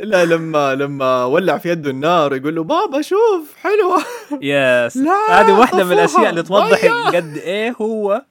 [0.00, 3.98] لا لما لما ولع في يده النار يقول له بابا شوف حلوة.
[4.42, 4.96] Yes
[5.30, 6.84] هذه واحدة من الأشياء اللي توضح.
[7.14, 8.24] قد إيه هو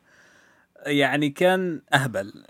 [0.86, 2.34] يعني كان أهبل.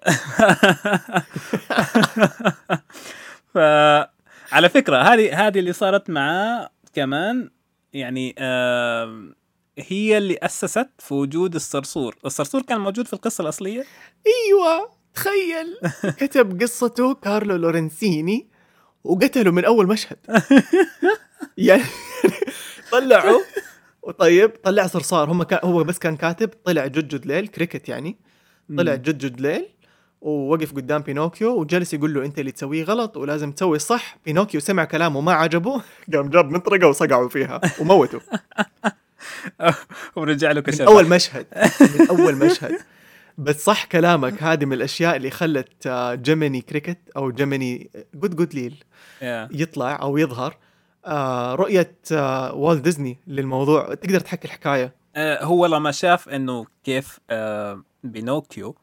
[3.53, 3.57] ف
[4.51, 7.49] على فكرة هذه هذه اللي صارت معاه كمان
[7.93, 8.35] يعني
[9.77, 12.15] هي اللي أسست في وجود الصرصور.
[12.25, 13.83] الصرصور كان موجود في القصة الأصلية؟
[14.27, 15.77] أيوه تخيل.
[16.21, 18.54] كتب قصته كارلو لورنسيني.
[19.05, 20.17] وقتله من أول مشهد.
[21.57, 21.83] يعني
[22.91, 23.41] طلعوا.
[24.03, 25.31] وطيب طلع صرصار.
[25.31, 28.17] هم كان هو بس كان كاتب طلع جدجد ليل كريكت يعني.
[28.77, 29.65] طلع جدجد ليل
[30.21, 34.17] ووقف قدام بينوكيو وجلس يقول له أنت اللي تسويه غلط ولازم تسوي الصح.
[34.25, 35.81] بينوكيو سمع كلامه ما عجبه
[36.13, 38.21] قام جاب مطرقة وصقعوا فيها وموته
[40.15, 41.45] ورجع له من كشف أول مشهد
[41.81, 42.77] من أول مشهد.
[43.37, 48.83] بس صح كلامك هذه من الأشياء اللي خلت آه، جيميني كريكت أو جيميني جدجد ليل.
[49.51, 50.57] يطلع أو يظهر.
[51.05, 53.93] آه، رؤية آه، والت ديزني للموضوع.
[53.93, 58.75] تقدر تحكي الحكاية؟ آه، هو لما شاف إنه كيف آه، بينوكيو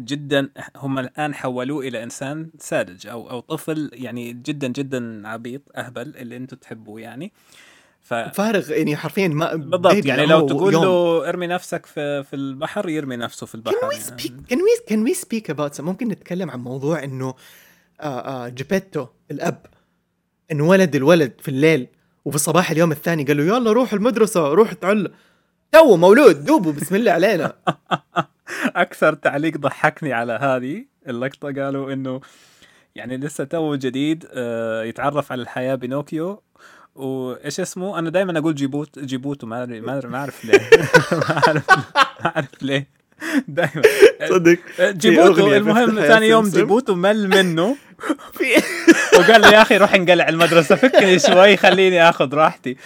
[0.00, 6.16] جدا هم الآن حولوه إلى إنسان ساذج أو أو طفل يعني جدا جدا عبيط أهبل
[6.16, 7.32] اللي أنتم تحبوه يعني.
[8.02, 10.84] ف فارغ يعني حرفيا ما بالضبط يعني لو تقول يوم.
[10.84, 14.20] له ارمي نفسك في في البحر يرمي نفسه في البحر Can we يعني.
[14.22, 17.34] speak can we can we speak about ممكن نتكلم عن موضوع إنه
[18.00, 19.66] آه آه جيبيتو الأب
[20.52, 21.86] إنه ولد الولد في الليل
[22.24, 25.12] وفي الصباح اليوم الثاني قال له يلا روح المدرسة روح تعلم
[25.72, 27.52] تو مولود دوبه بسم الله علينا
[28.84, 32.20] أكثر تعليق ضحكني على هذه اللقطة قالوا إنه
[32.94, 36.42] يعني لسه تو جديد آه، يتعرف على الحياة بينوكيو
[36.94, 40.60] وإيش اسمه؟ أنا دائما أقول جيبوت جيبوتو ما ادري ما أدري- ما أعرف ليه.
[41.28, 41.70] ما اعرف
[42.24, 42.86] ما أعرف ليه.
[43.48, 43.82] دائما
[44.28, 44.58] صدق.
[44.80, 46.48] جيبوتو أغنية المهم ثاني يوم.
[46.48, 47.76] جيبوتو مل منه.
[49.18, 52.76] وقال لي يا أخي روح انقلع المدرسة فكني شوي خليني آخذ راحتي.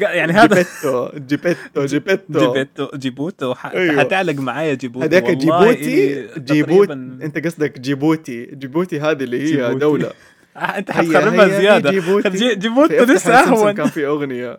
[0.00, 2.96] يعني هذا جيبيتو جيبيتو جيبيتو جيبوتو.
[2.96, 4.00] جيبوتو أيوه.
[4.00, 6.92] حتعلق معايا جيبوتو هذاك جيبوتي؟ جيبوت تقريباً-
[7.24, 8.44] أنت قصدك جيبوتي.
[8.46, 9.74] جيبوتي هذه اللي هي جيبوتي.
[9.78, 10.10] دولة.
[10.56, 11.90] أنت هي- حتخربها زيادة.
[11.90, 12.30] جيبوتي.
[12.30, 13.72] خل- جي- في جيبوتو أفتح لسه أهون.
[13.72, 14.58] كان في أغنية.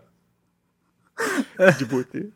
[1.79, 2.29] جيبوتي.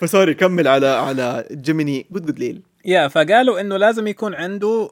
[0.00, 4.90] ف sorry كمل على على جيميني جدجد ليل Yeah فقالوا إنه لازم يكون عنده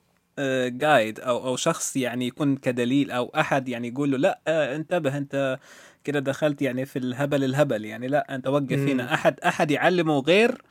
[0.68, 5.16] guide أو أو شخص يعني يكون كدليل أو أحد يعني يقول له لا آه، انتبه
[5.18, 5.58] أنت
[6.04, 7.84] كده دخلت يعني في الهبل الهبل.
[7.84, 8.72] يعني لا أنت وقف.
[8.72, 9.14] هنا.
[9.14, 10.62] احد أحد يعلمه غير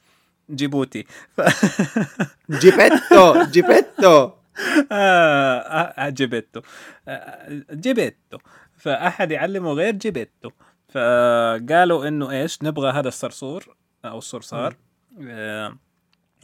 [0.52, 1.06] جيبوتي.
[1.38, 1.42] ف...
[2.52, 4.30] جيبيتو جيبيتو.
[4.92, 6.62] آه آه، جيبيتو
[7.08, 8.38] آه، جيبيتو
[8.78, 10.50] فأحد يعلمه غير جيبيتو
[10.90, 14.76] فقالوا إنه إيش نبغى هذا الصرصور أو الصرصار
[15.22, 15.78] آه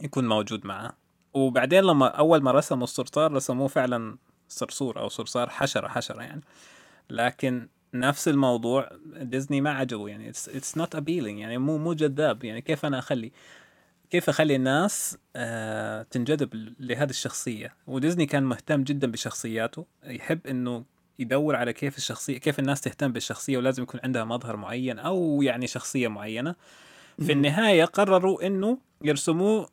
[0.02, 0.92] يكون موجود معه.
[1.34, 4.16] وبعدين لما أول ما رسموا الصرصار رسموه فعلا
[4.48, 6.40] صرصور أو صرصار حشرة حشرة يعني.
[7.10, 10.28] لكن نفس الموضوع ديزني ما عجبه يعني.
[10.28, 12.60] it's not appealing يعني مو مو جذاب يعني.
[12.60, 13.32] كيف أنا أخلي؟
[14.10, 20.84] كيف أخلي الناس آه تنجذب لهذه الشخصية؟ وديزني كان مهتم جدا بشخصياته يحب إنه
[21.18, 25.66] يدور على كيف الشخصية كيف الناس تهتم بالشخصية ولازم يكون عندها مظهر معين أو يعني
[25.66, 26.54] شخصية معينة.
[27.18, 29.68] في النهاية قرروا إنه يرسموه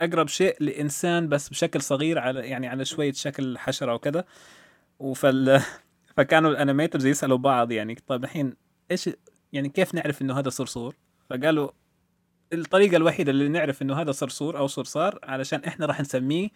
[0.00, 4.24] أقرب شيء لإنسان بس بشكل صغير على يعني على شوية شكل حشرة وكذا.
[4.98, 5.62] وفال
[6.16, 8.54] فكانوا ال animators يسألوا بعض يعني طيب الحين
[8.90, 9.10] إيش
[9.52, 10.96] يعني كيف نعرف إنه هذا صرصور؟
[11.30, 11.70] فقالوا
[12.52, 16.48] الطريقة الوحيدة اللي نعرف إنه هذا صرصور أو صرصار علشان إحنا راح نسميه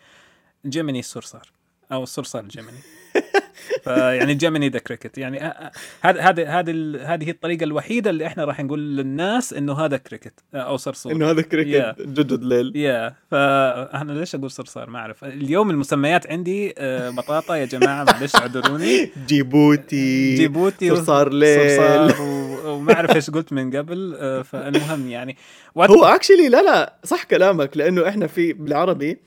[0.67, 1.49] جيميني الصرصار
[1.93, 2.79] أو الصرصار الجيميني
[3.85, 5.19] فيعني جيميني the cricket.
[5.19, 5.39] يعني
[6.01, 9.97] هذا هذا هذه ال- هذه هي الطريقة الوحيدة اللي إحنا راح نقول للناس إنه هذا
[9.97, 11.13] كريكت أو صرصور.
[11.13, 12.03] إنه هذا cricket Yeah.
[12.03, 12.77] جدجد ليل.
[12.77, 15.25] Yeah فانا ليش أقول صرصار؟ ما أعرف.
[15.25, 16.75] اليوم المسميات عندي
[17.17, 19.11] بطاطا يا جماعة معلش اعذروني.
[19.29, 21.71] جيبوتي جيبوتي صرصار ليل.
[21.71, 22.13] صرصار
[22.67, 25.37] وما أعرف إيش قلت من قبل آه، فالمهم يعني
[25.75, 29.19] What- هو actually لا لا صح كلامك لأنه إحنا في بالعربي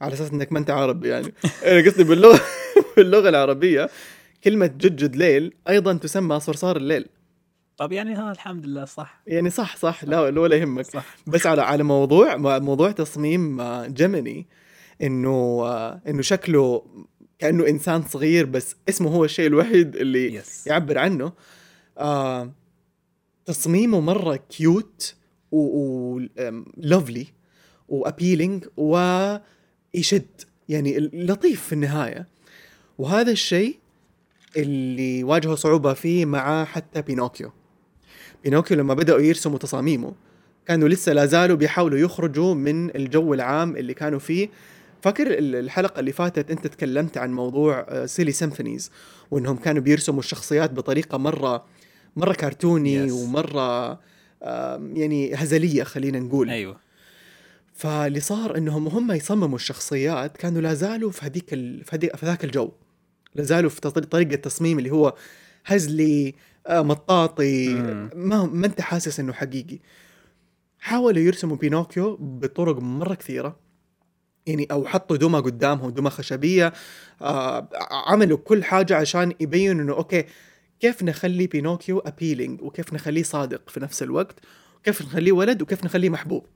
[0.00, 1.34] على أساس إنك ما أنت عربي يعني.
[1.66, 2.40] أنا قصدي باللغة
[2.96, 3.88] باللغة العربية
[4.44, 7.06] كلمة جدجد ليل أيضا تسمى صرصار الليل.
[7.76, 9.22] طب يعني ها الحمد لله صح.
[9.26, 10.84] يعني صح صح لا لا ولا يهمك.
[10.84, 11.04] صح.
[11.26, 14.46] بس على على موضوع موضوع تصميم آه، جيميني
[15.02, 16.86] إنه آه، إنه شكله
[17.38, 21.32] كأنه إنسان صغير بس اسمه هو الشيء الوحيد اللي yes يعبر عنه.
[21.98, 22.52] آه
[23.46, 25.14] تصميمه مرة cute
[25.52, 27.26] و lovely
[27.88, 30.26] و appealing ويشد
[30.68, 32.28] يعني لطيف في النهاية.
[32.98, 33.76] وهذا الشيء
[34.56, 37.52] اللي واجهوا صعوبة فيه مع حتى بينوكيو.
[38.44, 40.12] بينوكيو لما بدأوا يرسموا تصاميمه
[40.66, 44.48] كانوا لسه لا زالوا بيحاولوا يخرجوا من الجو العام اللي كانوا فيه.
[45.02, 48.90] فاكر ال- الحلقة اللي فاتت أنت تكلمت عن موضوع Silly Symphonies
[49.30, 51.64] وإنهم كانوا بيرسموا الشخصيات بطريقة مرة
[52.16, 53.12] مرة كرتوني Yes.
[53.12, 54.00] ومرة
[54.94, 56.50] يعني هزلية خلينا نقول.
[56.50, 56.76] أيوه.
[57.74, 61.84] فاللي صار إنهم هم يصمموا الشخصيات كانوا لا زالوا في هذيك ال...
[61.84, 62.70] في, هذيك في ذاك الجو.
[63.34, 65.14] لا زالوا في طريقة التصميم اللي هو
[65.66, 66.34] هزلي
[66.66, 68.10] آه، مطاطي مم.
[68.14, 69.78] ما ما أنت حاسس إنه حقيقي.
[70.78, 73.56] حاولوا يرسموا بينوكيو بطرق مرة كثيرة.
[74.46, 76.72] يعني أو حطوا دمى قدامهم دمى خشبية
[77.22, 77.68] آه
[78.06, 80.24] عملوا كل حاجة عشان يبينوا إنه okay
[80.82, 84.40] كيف نخلي بينوكيو appealing وكيف نخليه صادق في نفس الوقت
[84.76, 86.46] وكيف نخليه ولد وكيف نخليه محبوب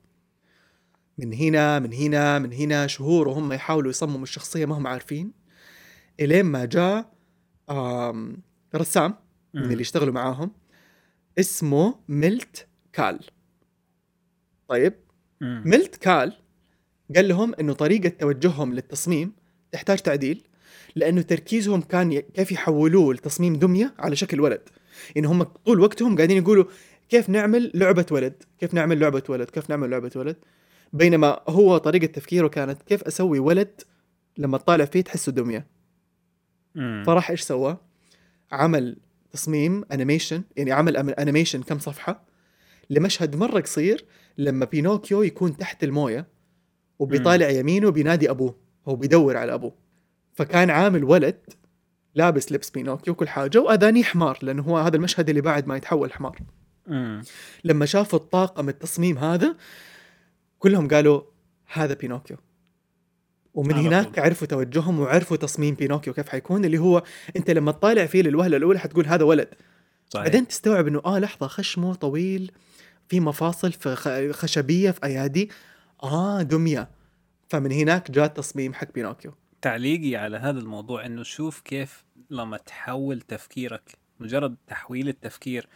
[1.17, 5.31] من هنا من هنا من هنا شهور وهم يحاولوا يصمموا الشخصية ما هم عارفين
[6.19, 7.13] إلين ما جاء
[8.75, 9.15] رسام
[9.53, 9.63] من.
[9.63, 10.51] اللي يشتغلوا معاهم
[11.39, 13.19] اسمه ميلت كال
[14.67, 14.93] طيب
[15.41, 15.63] مم.
[15.65, 16.33] ميلت كال
[17.15, 19.33] قال لهم إنه طريقة توجههم للتصميم
[19.71, 20.43] تحتاج تعديل
[20.97, 24.61] لأنه تركيزهم كان كيف يحولوه لتصميم دمية على شكل ولد.
[25.15, 26.65] يعني هم طول وقتهم قاعدين يقولوا
[27.09, 30.35] كيف نعمل لعبة ولد كيف نعمل لعبة ولد كيف نعمل لعبة ولد.
[30.93, 33.81] بينما هو طريقة تفكيره كانت كيف أسوي ولد
[34.37, 35.67] لما تطالع فيه تحسه دمية.
[37.05, 37.77] فراح إيش سوى؟
[38.51, 38.97] عمل
[39.31, 42.23] تصميم animation يعني عمل animation كم صفحة
[42.89, 44.05] لمشهد مرة قصير
[44.37, 46.27] لما بينوكيو يكون تحت الموية
[46.99, 48.55] وبيطالع يمينه بينادي أبوه
[48.87, 49.86] هو بيدور على أبوه.
[50.37, 51.35] فكان عامل ولد
[52.15, 56.13] لابس لبس بينوكيو وكل حاجة وأذانيه حمار لأنه هو هذا المشهد اللي بعد ما يتحول
[56.13, 56.39] حمار.
[56.87, 57.21] مم.
[57.63, 59.55] لما شافوا الطاقم التصميم هذا
[60.59, 61.21] كلهم قالوا
[61.73, 62.37] هذا بينوكيو.
[63.53, 64.19] ومن هناك.
[64.19, 67.03] عرفوا توجههم وعرفوا تصميم بينوكيو كيف حيكون اللي هو
[67.35, 69.49] أنت لما تطالع فيه للوهلة الأولى حتقول هذا ولد.
[70.09, 70.25] صحيح.
[70.25, 72.51] بعدين تستوعب إنه آه لحظة خشمه طويل
[73.07, 75.49] في مفاصل في خشبية في أيادي
[76.03, 76.89] آه دمية.
[77.49, 79.33] فمن هناك جاء التصميم حق بينوكيو.
[79.61, 85.67] تعليقي على هذا الموضوع إنه شوف كيف لما تحول تفكيرك مجرد تحويل التفكير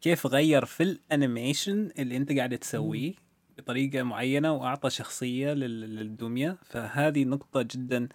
[0.00, 3.14] كيف غير في ال animation اللي أنت قاعد تسويه
[3.58, 6.58] بطريقة معينة وأعطى شخصية لل- للدمية.
[6.64, 8.08] فهذه نقطة جدا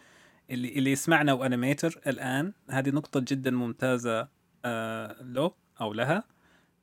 [0.51, 4.27] اللي اللي يسمعنا و animator الآن هذه نقطة جدا ممتازة
[4.65, 6.23] آه له أو لها.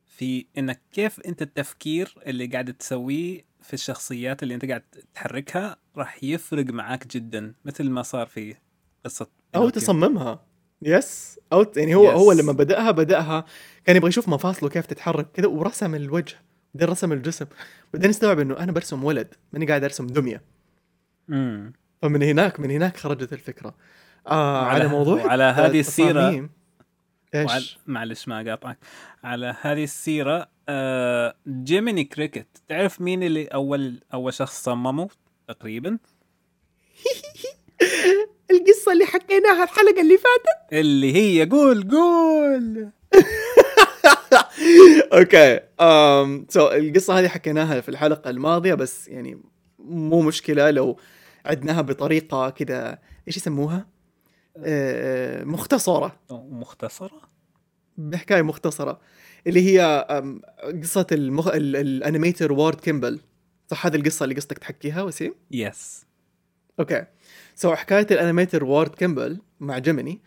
[0.08, 4.82] في إنك كيف أنت التفكير اللي قاعد تسويه في الشخصيات اللي أنت قاعد
[5.14, 8.54] تحركها راح يفرق معاك جدا مثل ما صار في
[9.04, 9.68] قصة أو.
[9.70, 10.44] تصممها
[10.82, 12.14] Yes أو يعني هو Yes.
[12.14, 13.44] هو لما بدأها بدأها
[13.84, 16.36] كان يبغى يشوف مفاصله كيف تتحرك كذا ورسم الوجه
[16.74, 17.46] بعدين رسم الجسم
[17.94, 20.42] بعدين استوعب إنه أنا برسم ولد ماني قاعد أرسم دمية
[21.30, 23.74] امم فمن هناك من هناك خرجت الفكرة
[24.26, 25.84] آه على, وعلى- موضوع وعلى هذه.
[26.00, 26.48] وعلى...
[27.34, 28.78] إيش؟ معلش ما اقاطعك
[29.24, 35.08] على هذه السيرة آه جيميني كريكت تعرف مين اللي أول أول شخص صممه
[35.48, 35.98] تقريبا؟
[38.50, 42.90] القصة اللي حكيناها الحلقة اللي فاتت؟ اللي هي قول قول.
[45.12, 49.42] okay um, so القصة هذه حكيناها في الحلقة الماضية بس يعني
[49.78, 50.98] مو مشكلة لو
[51.44, 53.86] عدناها بطريقة كذا إيش يسموها؟
[55.44, 56.16] مختصرة.
[56.30, 57.20] مختصرة؟
[57.98, 59.00] بحكاية مختصرة.
[59.46, 60.06] اللي هي
[60.82, 61.48] قصة المخ...
[61.48, 63.20] ال- ال animator وارد كيمبل.
[63.70, 66.04] صح هذه القصة اللي قصدك تحكيها وسيم؟ yes
[66.80, 67.04] okay.
[67.54, 70.20] so حكاية ال animator وارد كيمبل مع جيميني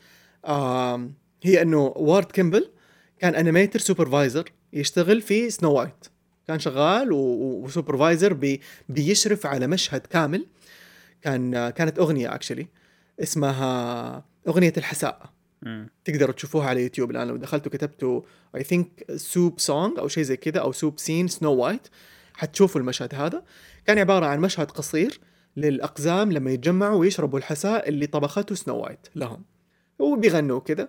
[0.46, 1.14] آم
[1.44, 2.70] هي إنه وارد كيمبل
[3.20, 6.06] كان animator supervisor يشتغل في سنو وايت
[6.48, 10.46] كان شغال و supervisor بي بيشرف على مشهد كامل.
[11.22, 12.68] كان كانت أغنية actually
[13.22, 15.30] اسمها أغنية الحساء.
[16.06, 17.28] تقدروا تشوفوها على يوتيوب الآن.
[17.28, 18.22] لو دخلتوا كتبتوا
[18.56, 21.88] I think soup song أو شيء زي كذا أو soup scene سنو وايت
[22.34, 23.44] حتشوفوا المشهد هذا.
[23.86, 25.20] كان عبارة عن مشهد قصير
[25.58, 29.44] للأقزام لما يتجمعوا ويشربوا الحساء اللي طبخته سنو وايت لهم.
[30.00, 30.88] وبيغنوا كذا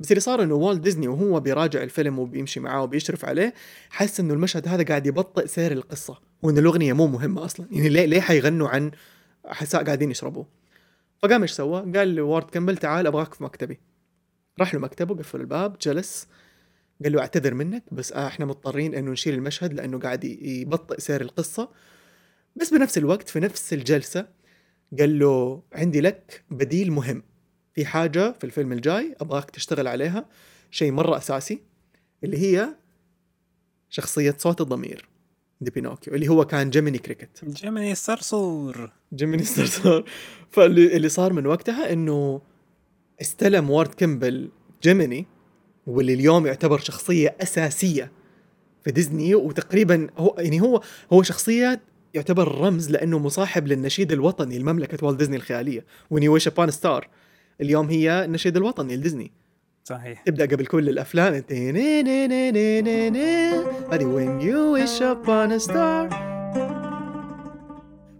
[0.00, 3.54] بس اللي صار إنه والت ديزني وهو بيراجع الفيلم وبيمشي معاه وبيشرف عليه
[3.90, 7.66] حس إنه المشهد هذا قاعد يبطئ سير القصة وإن الأغنية مو مهمة أصلا.
[7.70, 8.90] يعني ليه ليه حيغنوا عن
[9.46, 10.46] حساء قاعدين يشربوه؟
[11.22, 13.80] فقام إيش سوى؟ قال لوارد كمبل تعال أبغاك في مكتبي.
[14.60, 16.28] راح له مكتبه قفل الباب جلس.
[17.02, 21.20] قال له أعتذر منك بس آه إحنا مضطرين إنه نشيل المشهد لأنه قاعد يبطئ سير
[21.20, 21.68] القصة.
[22.56, 24.28] بس بنفس الوقت في نفس الجلسة
[24.98, 27.22] قال له عندي لك بديل مهم.
[27.74, 30.28] في حاجة في الفيلم الجاي أبغاك تشتغل عليها
[30.70, 31.62] شيء مرة أساسي
[32.24, 32.68] اللي هي
[33.90, 35.08] شخصية صوت الضمير.
[35.60, 37.44] دي بينوكيو اللي هو كان جيميني كريكت.
[37.44, 40.04] جيميني الصرصور جيميني ستار
[40.50, 42.40] فاللي اللي صار من وقتها إنه
[43.20, 44.50] استلم وارد كيمبل
[44.82, 45.26] جيميني
[45.86, 48.12] واللي اليوم يعتبر شخصية أساسية
[48.84, 50.80] في ديزني وتقريبا هو يعني هو
[51.12, 51.80] هو شخصية
[52.14, 57.08] يعتبر رمز لأنه مصاحب للنشيد الوطني لمملكة والت ديزني الخيالية When You Wish Upon Star
[57.60, 59.32] اليوم هي النشيد الوطني لديزني.
[59.88, 60.22] صحيح.
[60.22, 61.34] تبدأ قبل كل الأفلام.
[63.92, 65.14] هذه When You Wish a
[65.66, 66.14] star.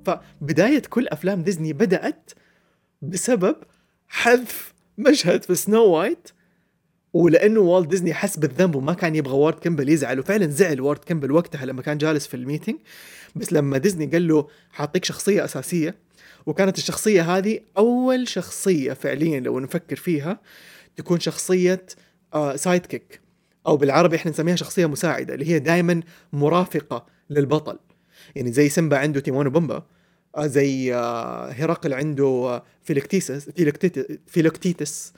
[0.04, 2.30] فبداية كل أفلام ديزني بدأت
[3.02, 3.56] بسبب
[4.08, 6.28] حذف مشهد في سنو وايت
[7.12, 10.20] ولأنه والت ديزني حس بالذنب وما كان يبغى وارد كيمبل يزعل.
[10.20, 12.76] وفعلا زعل وارد كيمبل وقتها لما كان جالس في ال meeting.
[13.36, 15.94] بس لما ديزني قال له حاعطيك شخصية أساسية.
[16.46, 20.40] وكانت الشخصية هذه أول شخصية فعليا لو نفكر فيها.
[20.96, 21.86] تكون شخصية
[22.34, 23.20] آه sidekick
[23.66, 26.00] أو بالعربي إحنا نسميها شخصية مساعدة اللي هي دائما
[26.32, 27.78] مرافقة للبطل.
[28.36, 29.82] يعني زي سيمبا عنده تيمون وبومبا
[30.36, 35.12] آه زي آه هرقل عنده آه فيلكتيسس فيلكتيت- فيلكتيتس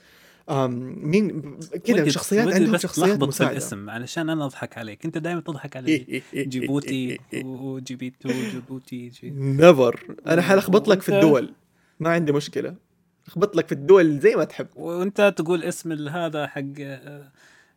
[0.49, 3.51] مين كذا شخصيات عندهم شخصيات مساعدة.
[3.53, 5.05] الاسم علشان أنا أضحك عليك.
[5.05, 6.21] أنت دائما تضحك علي.
[6.35, 9.29] جيبوتي وجيبيتو جيبوتي جي...
[9.29, 11.53] نيفر أنا حلخبط لك في؟ الدول.
[11.99, 12.75] ما عندي مشكلة.
[13.29, 17.31] اخبط لك في الدول زي ما تحب وانت تقول اسم هذا حق آه،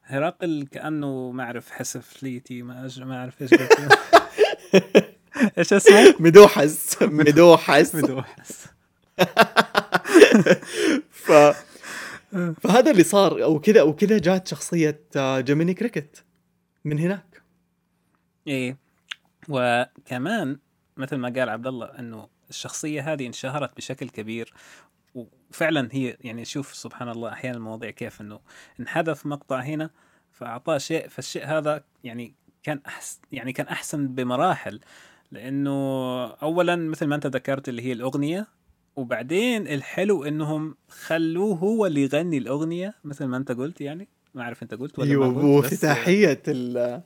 [0.05, 2.91] هرقل كأنه ما أعرف حسفليتي ما.
[2.97, 3.51] ما أعرف إيش.
[5.59, 8.67] إيش اسمه؟ مدوحس مدوحس مدوحس
[11.11, 11.33] ف
[12.61, 16.25] فهذا اللي صار أو كذا أو كذا جات شخصية آه، جيميني كريكت
[16.85, 17.43] من هناك
[18.47, 18.77] إيه
[19.49, 20.59] وكمان
[20.97, 24.53] مثل ما قال عبد الله إنه الشخصية هذه انشهرت بشكل كبير
[25.53, 28.41] وفعلا هي يعني شوف سبحان الله أحيانا المواضيع كيف إنه
[28.81, 29.91] انحذف مقطع هنا
[30.33, 34.81] فأعطاه شيء فالشيء هذا يعني كان احسن يعني كان أحسن بمراحل
[35.33, 35.71] لأنه
[36.27, 38.47] اولا مثل ما أنت ذكرت اللي هي الأغنية
[38.97, 44.09] وبعدين الحلو إنهم خلوه هو اللي يغني الأغنية مثل ما أنت قلت يعني.
[44.35, 47.03] ما أعرف أنت قلت ولا ما أيوه وافتتاحية ال-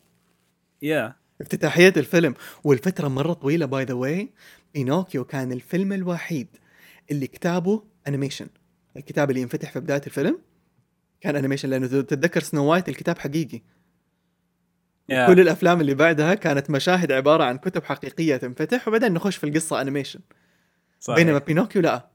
[0.83, 1.17] yeah.
[1.41, 2.35] افتتاحية الفيلم.
[2.65, 4.31] والفترة مرة طويلة by the way
[4.75, 6.49] بينوكيو كان الفيلم الوحيد
[7.11, 8.47] اللي كتابه animation
[8.97, 10.39] الكتاب اللي ينفتح في بداية الفيلم
[11.21, 13.63] كان animation لأنه تتذكر سنو وايت الكتاب حقيقي.
[15.09, 19.45] yeah كل الأفلام اللي بعدها كانت مشاهد عبارة عن كتب حقيقية تنفتح وبعدين نخش في
[19.45, 20.21] القصة animation
[21.01, 21.17] صحيح.
[21.17, 22.11] بينما بينوكيو لا.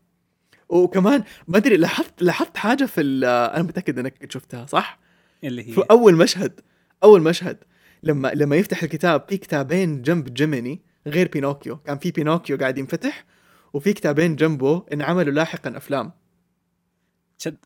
[0.70, 5.00] وكمان ما أدري لاحظت لاحظت حاجة في أنا متأكد إنك شفتها صح؟
[5.44, 6.62] اللي هي؟ في أول مشهد
[7.04, 7.58] أول مشهد
[8.04, 13.26] لما لما يفتح الكتاب في كتابين جنب جيميني غير بينوكيو كان في بينوكيو قاعد ينفتح
[13.74, 16.12] وفي كتابين جنبه انعملوا لاحقا أفلام.
[17.38, 17.58] شد...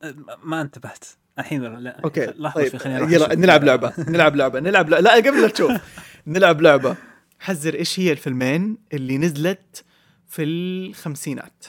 [0.44, 1.06] ما انتبهت.
[1.40, 3.36] الحين لا؟ okay لحظة طيب أروح يلا.
[3.36, 5.72] نلعب لعبة نلعب لعبة نلعب لا, لا قبل لا تشوف.
[6.28, 6.96] نلعب لعبة.
[7.40, 9.84] حذر إيش هي الفيلمين اللي نزلت
[10.28, 11.66] في الخمسينات؟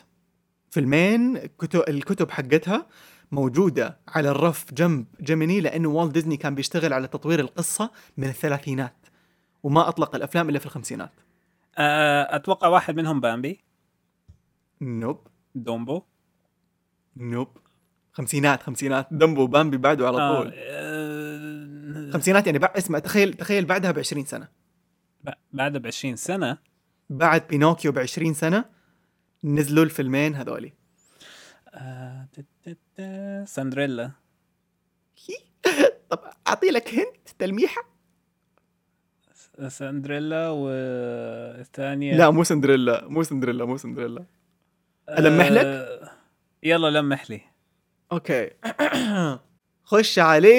[0.71, 2.87] فيلمين كتب الكتب حقتها
[3.33, 8.97] موجودة على الرف جنب جيميني لأنه والت ديزني كان بيشتغل على تطوير القصة من الثلاثينات
[9.63, 11.13] وما أطلق الأفلام إلا في الخمسينات.
[11.79, 13.61] آه، أتوقع واحد منهم بامبي
[14.81, 16.03] nope دومبو
[17.17, 17.49] nope
[18.13, 19.09] خمسينات خمسينات.
[19.11, 20.53] دمبو بامبي بعده على آه، طول.
[20.57, 24.49] آه، خمسينات يعني بعد اسمع تخيل تخيل بعدها ب 20 سنة.
[25.25, 26.59] ب- بعد ب 20 سنة؟
[27.11, 28.65] بعد بينوكيو ب 20 سنة
[29.45, 30.73] نزلوا الفيلمين هذولي.
[31.75, 32.29] آه،
[33.45, 34.11] سندريلا
[36.11, 36.19] طب
[36.49, 37.83] أعطي لك هنت تلميحة.
[39.69, 44.25] سندريلا والثانيه لا مو سندريلا مو سندريلا مو سندريلا
[45.09, 46.11] ألمح لك؟ آه،
[46.63, 47.41] يلا لمح لي.
[48.13, 48.51] أوكي.
[49.91, 50.57] خش عليه.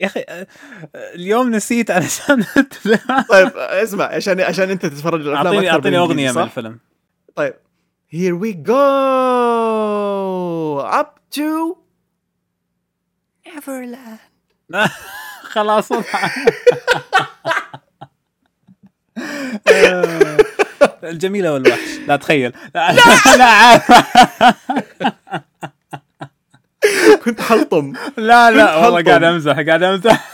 [0.00, 0.46] يا أخي آه،
[0.94, 2.44] اليوم نسيت علشان
[3.30, 6.78] طيب اسمع عشان عشان أنت تتفرج الافلام اعطيني أعطيني أغنية من؟ الفيلم.
[7.34, 7.54] طيب.
[8.12, 8.84] Here we go.
[11.00, 11.76] Up to
[13.46, 14.20] Neverland
[15.52, 15.92] خلاص
[21.04, 21.98] الجميلة والوحش.
[22.08, 22.52] لا تخيل.
[22.74, 22.92] لا
[23.36, 23.44] لا.
[23.44, 23.92] عارف.
[27.24, 27.92] كنت حلطم.
[28.16, 29.02] لا لا والله.
[29.02, 30.30] قاعد أمزح قاعد أمزح.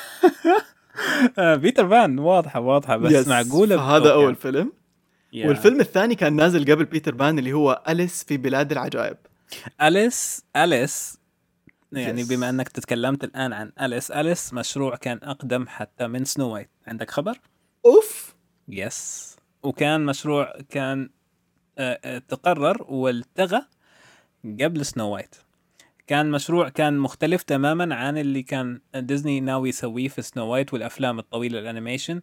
[1.38, 2.96] آه، بيتر بان واضحة واضحة.
[2.96, 4.72] بس يس، معقولة؟ هذا أول فيلم.
[5.32, 5.48] yeah.
[5.48, 9.16] والفيلم الثاني كان نازل قبل بيتر بان اللي هو أليس في بلاد العجائب.
[9.82, 11.18] أليس أليس.
[11.92, 12.28] يعني Yes.
[12.28, 16.70] بما أنك تتكلمت الآن عن أليس أليس مشروع كان أقدم حتى من سنو وايت.
[16.86, 17.38] عندك خبر؟
[17.86, 18.34] أوف.
[18.68, 19.33] yes
[19.64, 21.10] وكان مشروع كان
[21.78, 23.62] آه، آه، تقرر والتغى
[24.60, 25.36] قبل سنو وايت
[26.06, 31.18] كان مشروع كان مختلف تماما عن اللي كان ديزني ناوي يسويه في سنو وايت والأفلام
[31.18, 32.20] الطويلة ال animation.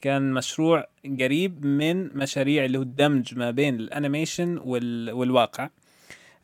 [0.00, 0.86] كان مشروع
[1.20, 5.12] قريب من مشاريع اللي هو الدمج ما بين ال animation وال...
[5.12, 5.70] والواقع.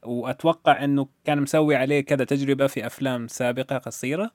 [0.02, 4.30] وأتوقع إنه كان مسوي عليه كذا تجربة في أفلام سابقة قصيرة.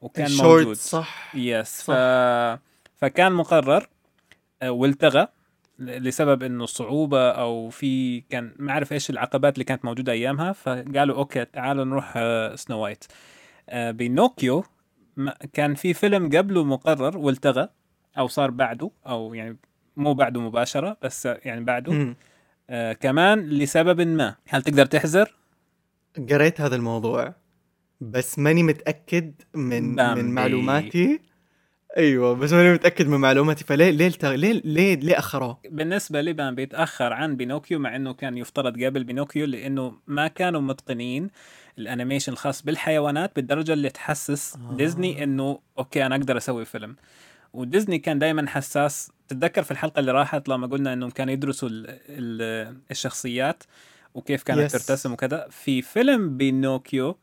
[0.00, 0.76] وكان موجود.
[0.76, 1.36] صح.
[1.36, 1.84] yes ف...
[1.84, 2.58] صح.
[2.96, 3.88] فكان مقرر
[4.62, 5.28] آه، والتغى
[5.78, 11.16] لسبب إنه صعوبة أو في كان ما أعرف إيش العقبات اللي كانت موجودة أيامها فقالوا
[11.16, 13.04] okay تعالوا نروح آه، سنو وايت
[13.68, 14.64] آه، بينوكيو
[15.52, 17.68] كان في فيلم قبله مقرر والتغى
[18.18, 19.56] أو صار بعده أو يعني
[19.96, 22.14] مو بعده مباشرة بس آه، يعني بعده.
[22.70, 24.34] آه كمان لسبب ما.
[24.48, 25.34] هل تقدر تحذر؟
[26.30, 27.34] قريت هذا الموضوع
[28.00, 30.22] بس ماني متأكد من بامبي.
[30.22, 31.20] من معلوماتي.
[31.98, 34.34] أيوه بس ماني متأكد من معلوماتي فليه ليه التغ...
[34.34, 39.04] ليه ليه ليه اخروه؟ بالنسبة لي بامبي تأخر عن بينوكيو مع إنه كان يفترض قبل
[39.04, 41.30] بينوكيو لأنه ما كانوا متقنين
[41.78, 44.76] ال animation الخاص بالحيوانات بالدرجة اللي تحسس آه.
[44.76, 46.96] ديزني إنه okay أنا أقدر أسوي فيلم
[47.52, 51.86] وديزني كان دائما حساس تتذكر في الحلقة اللي راحت لما قلنا إنهم كانوا يدرسوا ال
[52.08, 53.62] ال الشخصيات
[54.14, 54.72] وكيف كانت Yes.
[54.72, 57.18] ترتسم وكذا في فيلم بينوكيو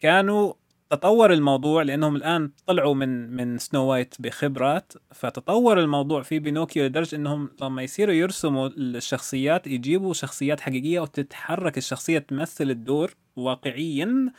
[0.00, 0.52] كانوا
[0.90, 7.16] تطور الموضوع لأنهم الآن طلعوا من من سنو وايت بخبرات فتطور الموضوع في بينوكيو لدرجة
[7.16, 14.32] إنهم لما يصيروا يرسموا الشخصيات يجيبوا شخصيات حقيقية وتتحرك الشخصية تمثل الدور واقعيا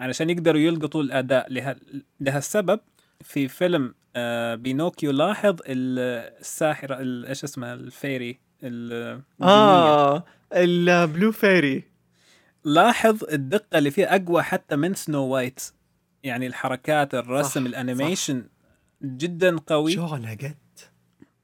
[0.00, 1.52] علشان يقدروا يلقطوا الأداء.
[1.52, 1.76] له...
[2.20, 2.80] لهالسبب
[3.20, 8.38] في فيلم آه بينوكيو لاحظ ال- الساحرة ال- إيش اسمها ال fairy.
[9.42, 11.84] آه ال Blue Fairy.
[12.64, 15.60] لاحظ الدقة اللي فيها أقوى حتى من سنو وايت
[16.28, 18.44] يعني الحركات الرسم صح، ال animation
[19.02, 19.92] جدا قوي.
[19.92, 20.54] شغله قد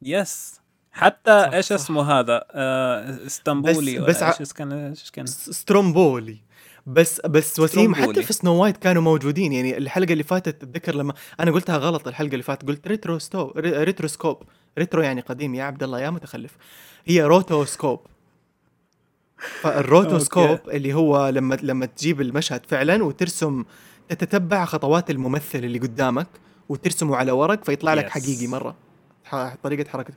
[0.03, 0.61] yes.
[0.93, 1.75] حتى صح، إيش صح.
[1.75, 6.39] اسمه هذا؟ آه إسطنبولي بس- بس ولا إيش كان إيش كان؟ سترومبولي.
[6.87, 7.95] بس بس وسيم.
[7.95, 9.53] حتى في سنو وايت كانوا موجودين.
[9.53, 13.53] يعني الحلقة اللي فاتت تتذكر لما أنا قلتها غلط الحلقة اللي فاتت قلت retro sto-
[13.57, 14.43] re- retroscope
[14.79, 16.57] retro يعني قديم يا عبد الله يا متخلف.
[17.07, 18.01] هي rotoscope
[19.61, 20.59] فال rotoscope.
[20.77, 23.65] اللي هو لما لما تجيب المشهد فعلا وترسم
[24.09, 26.27] تتتبع خطوات الممثل اللي قدامك
[26.69, 28.11] وترسمه على ورق فيطلع لك Yes.
[28.11, 28.75] حقيقي مرة.
[29.63, 30.15] طريقة حركته.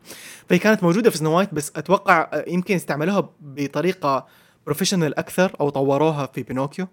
[0.50, 4.28] فهي كانت موجودة في سنو وايت بس أتوقع آه، يمكن استعملوها بطريقة
[4.66, 6.88] professional أكثر أو طوروها في بينوكيو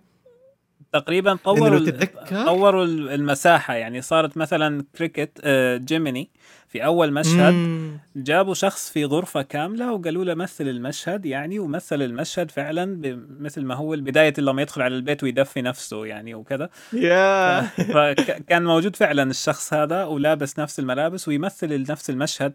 [0.93, 3.75] تقريبا طوروا تتذكر- طوروا ال- المساحة.
[3.75, 6.31] يعني صارت مثلا كريكت آه جيميني
[6.75, 7.99] في أول مشهد مم.
[8.17, 13.75] جابوا شخص في غرفة كاملة وقالوا له مثل المشهد يعني ومثل المشهد فعلا مثل ما
[13.75, 19.75] هو البداية لما يدخل على البيت ويدفي نفسه يعني وكذا يا فكان موجود فعلا الشخص
[19.75, 22.53] هذا ولابس نفس الملابس ويمثل نفس المشهد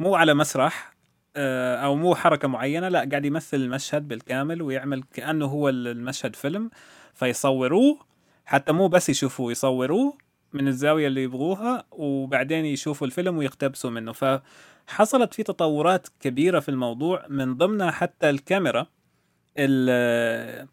[0.00, 0.94] مو على مسرح
[1.36, 6.70] آه، أو مو حركة معينة لا قاعد يمثل المشهد بالكامل ويعمل كأنه هو المشهد فيلم
[7.14, 7.98] فيصوروه
[8.44, 10.14] حتى مو بس يشوفوه يصوروه
[10.52, 14.12] من الزاوية اللي يبغوها وبعدين يشوفوا الفيلم ويقتبسوا منه.
[14.12, 18.86] فحصلت في تطورات كبيرة في الموضوع من ضمنها حتى الكاميرا.
[19.58, 20.68] ال-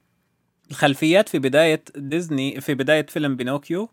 [0.71, 3.89] الخلفيات في بداية ديزني في بداية فيلم بينوكيو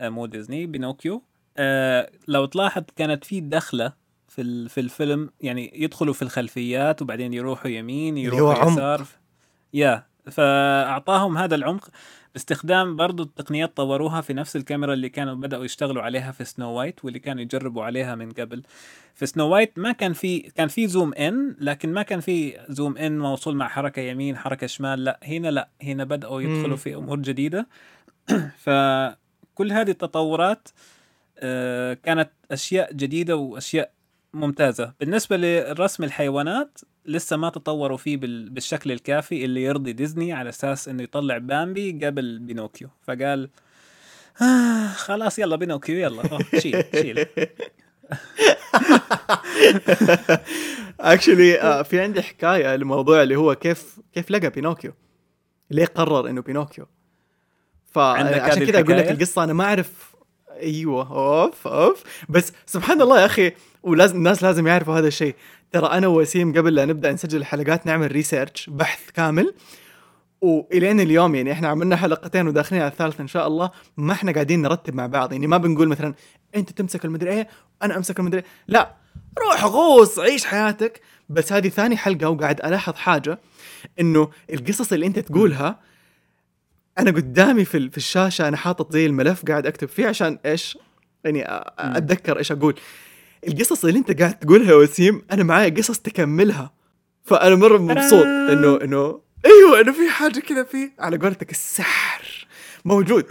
[0.00, 1.22] آه، مو ديزني بينوكيو.
[1.56, 3.92] آه، لو تلاحظ كانت في دخلة
[4.28, 8.72] في في الفيلم يعني يدخلوا في الخلفيات وبعدين يروحوا يمين يروحوا.
[8.72, 9.04] يسار.
[9.74, 11.88] يا فأعطاهم هذا العمق.
[12.34, 17.04] باستخدام برضو التقنيات طوروها في نفس الكاميرا اللي كانوا بدأوا يشتغلوا عليها في سنو وايت
[17.04, 18.62] واللي كانوا يجربوا عليها من قبل.
[19.14, 22.96] في سنو وايت ما كان في كان في zoom in لكن ما كان في zoom
[22.96, 25.68] in موصول مع حركة يمين حركة شمال لا هنا لا.
[25.82, 26.42] هنا بدأوا.
[26.42, 27.66] يدخلوا في أمور جديدة.
[28.64, 30.68] فكل هذه التطورات
[31.38, 33.92] آه، كانت أشياء جديدة وأشياء
[34.38, 34.92] ممتازة.
[35.00, 40.88] بالنسبة لرسم الحيوانات لسه ما تطوروا فيه بال- بالشكل الكافي اللي يرضي ديزني على أساس
[40.88, 42.88] أنه يطلع بامبي قبل بينوكيو.
[43.02, 43.48] فقال
[44.42, 46.22] آه خلاص يلا بينوكيو يلا
[46.58, 47.26] شيل شيل.
[51.00, 54.92] actually في عندي حكاية لموضوع اللي هو كيف كيف لقى بينوكيو؟
[55.70, 56.86] ليه قرر إنه بينوكيو؟
[57.86, 60.07] فعشان كذا أقول لك؟ القصة أنا ما أعرف
[60.62, 61.12] أيوه
[61.44, 62.04] أوف أوف.
[62.28, 63.52] بس سبحان الله يا أخي
[63.82, 65.34] ولازم الناس لازم يعرفوا هذا الشيء.
[65.72, 69.54] ترى أنا ووسيم قبل لا نبدأ نسجل الحلقات نعمل research بحث كامل.
[70.40, 74.62] وإلى اليوم يعني إحنا عملنا حلقتين وداخلين على الثالثه إن شاء الله ما إحنا قاعدين
[74.62, 75.32] نرتب مع بعض.
[75.32, 76.14] يعني ما بنقول مثلا
[76.56, 77.48] أنت تمسك المدري إيه
[77.82, 78.46] أنا أمسك المدري إيه.
[78.68, 78.94] لا
[79.38, 81.00] روح غوص عيش حياتك.
[81.28, 83.38] بس هذه ثاني حلقة وقاعد ألاحظ حاجة
[84.00, 85.80] إنه القصص اللي أنت تقولها
[86.98, 90.78] أنا قدامي في في الشاشة أنا حاطط زي الملف قاعد أكتب فيه عشان إيش؟
[91.24, 91.44] يعني
[91.78, 92.74] أتذكر إيش أقول.
[93.48, 96.72] القصص اللي أنت قاعد تقولها يا وسيم أنا معايا قصص تكملها.
[97.24, 98.26] فأنا مرة مبسوط.
[98.26, 102.46] إنه إنه أيوه إنه في حاجة كذا في على قولتك السحر
[102.84, 103.26] موجود.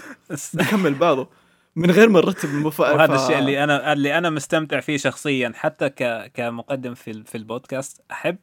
[0.54, 1.30] بيكمل بعضه.
[1.76, 6.32] من غير ما نرتب وهذا الشيء اللي أنا اللي أنا مستمتع فيه شخصيا حتى ك
[6.34, 8.38] كمقدم في في البودكاست أحب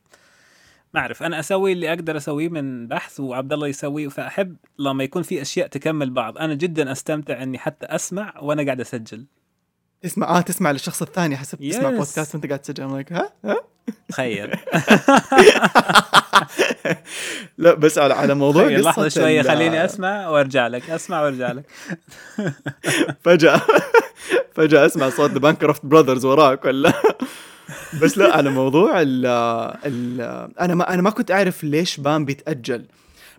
[0.95, 5.23] ما أعرف أنا أسوي اللي أقدر أسويه من بحث وعبد الله يسويه فأحب لما يكون
[5.23, 6.39] في أشياء تكمل بعض.
[6.39, 9.25] أنا جدا أستمتع إني حتى أسمع وأنا قاعد أسجل.
[10.03, 11.95] تسمع آه تسمع للشخص الثاني حسب تسمع Yes.
[11.95, 13.05] بودكاست وأنت قاعد تسجل.
[13.05, 13.57] Like ها؟ ها؟
[14.09, 14.51] تخيل.
[17.59, 21.65] لا بس على على موضوع قصة لحظة شوية خليني أسمع وأرجع لك أسمع وأرجع لك.
[23.25, 23.61] فجأة
[24.57, 26.93] فجأة أسمع صوت ذا بانكروفت براذرز وراك ولا؟
[28.03, 29.27] بس لا على موضوع ال
[29.87, 30.21] ال
[30.61, 32.87] أنا ما أنا ما كنت أعرف ليش بامبي تأجل.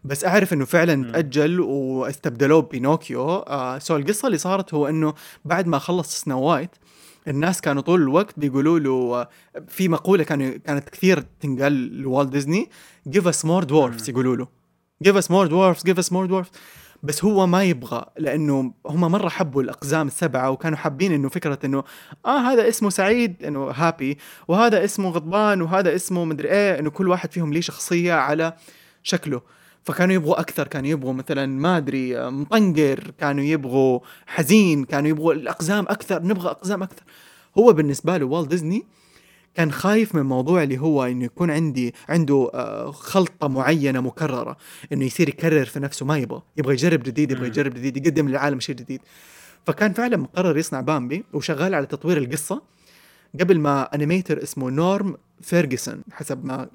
[0.04, 5.14] بس أعرف إنه فعلا تأجل واستبدلوه ببينوكيو آه so القصة اللي صارت هو إنه
[5.46, 6.70] بعد ما خلص سنو وايت
[7.28, 9.28] الناس كانوا طول الوقت بيقولوا له
[9.68, 12.70] في مقولة كانوا كانت كثير تنقال لوالت ديزني
[13.10, 14.48] give us more dwarfs يقولوا له.
[15.08, 16.52] Give us more dwarfs give us more dwarfs.
[17.06, 21.84] بس هو ما يبغى لأنه هم مرة حبوا الأقزام السبعة وكانوا حابين إنه فكرة إنه
[22.26, 27.08] آه هذا اسمه سعيد إنه هابي وهذا اسمه غضبان وهذا اسمه مدري إيه إنه كل
[27.08, 28.54] واحد فيهم ليه شخصية على
[29.04, 29.42] شكله.
[29.84, 35.86] فكانوا يبغوا أكثر كانوا يبغوا مثلا ما أدري مطنقر كانوا يبغوا حزين كانوا يبغوا الأقزام
[35.90, 37.04] أكثر نبغى أقزام أكثر.
[37.58, 38.86] هو بالنسبة له والت ديزني
[39.56, 44.58] كان خايف من موضوع اللي هو إنه يكون عندي عنده آه، خلطة معينة مكررة
[44.94, 47.48] إنه يصير يكرر في نفسه ما يبغى يبغى يجرب جديد يبغى.
[47.48, 49.02] يجرب جديد يقدم للعالم شيء جديد
[49.66, 52.62] فكان فعلا مقرر يصنع بامبي وشغال على تطوير القصة
[53.40, 56.70] قبل ما animator اسمه نورم فيرجسون حسب ما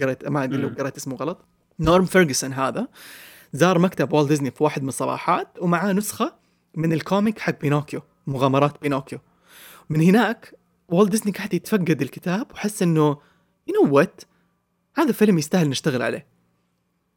[0.00, 0.68] قريت ما أدري لو.
[0.78, 1.38] قريت اسمه غلط
[1.80, 2.88] نورم فيرجسون هذا
[3.52, 6.34] زار مكتب والت ديزني في واحد من الصباحات ومعاه نسخة
[6.74, 9.18] من الكوميك حق بينوكيو مغامرات بينوكيو
[9.90, 10.54] من هناك
[10.88, 13.16] والت ديزني قاعد يتفقد الكتاب وحس إنه
[13.66, 14.20] you know what
[14.96, 16.26] هذا فيلم يستاهل نشتغل عليه.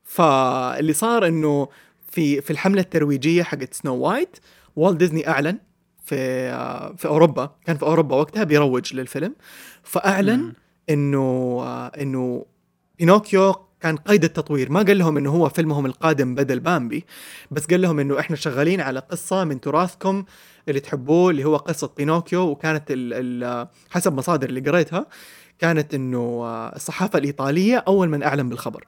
[0.03, 1.67] فاللي صار إنه
[2.07, 4.37] في في الحملة الترويجية حقت سنو وايت
[4.75, 5.59] والت ديزني أعلن
[6.03, 6.15] في
[6.97, 7.55] في أوروبا.
[7.65, 9.35] كان في أوروبا وقتها بيروج للفيلم.
[9.83, 10.53] فأعلن.
[10.89, 12.45] إنه إنه
[12.99, 14.71] بينوكيو كان قيد التطوير.
[14.71, 17.05] ما قال لهم إنه هو فيلمهم القادم بدل بامبي.
[17.51, 20.23] بس قال لهم إنه إحنا شغالين على قصة من تراثكم
[20.69, 25.05] اللي تحبوه اللي هو قصة بينوكيو وكانت ال ال حسب مصادر اللي قريتها
[25.59, 28.85] كانت إنه آه، الصحافه الإيطالية أول من أعلن بالخبر.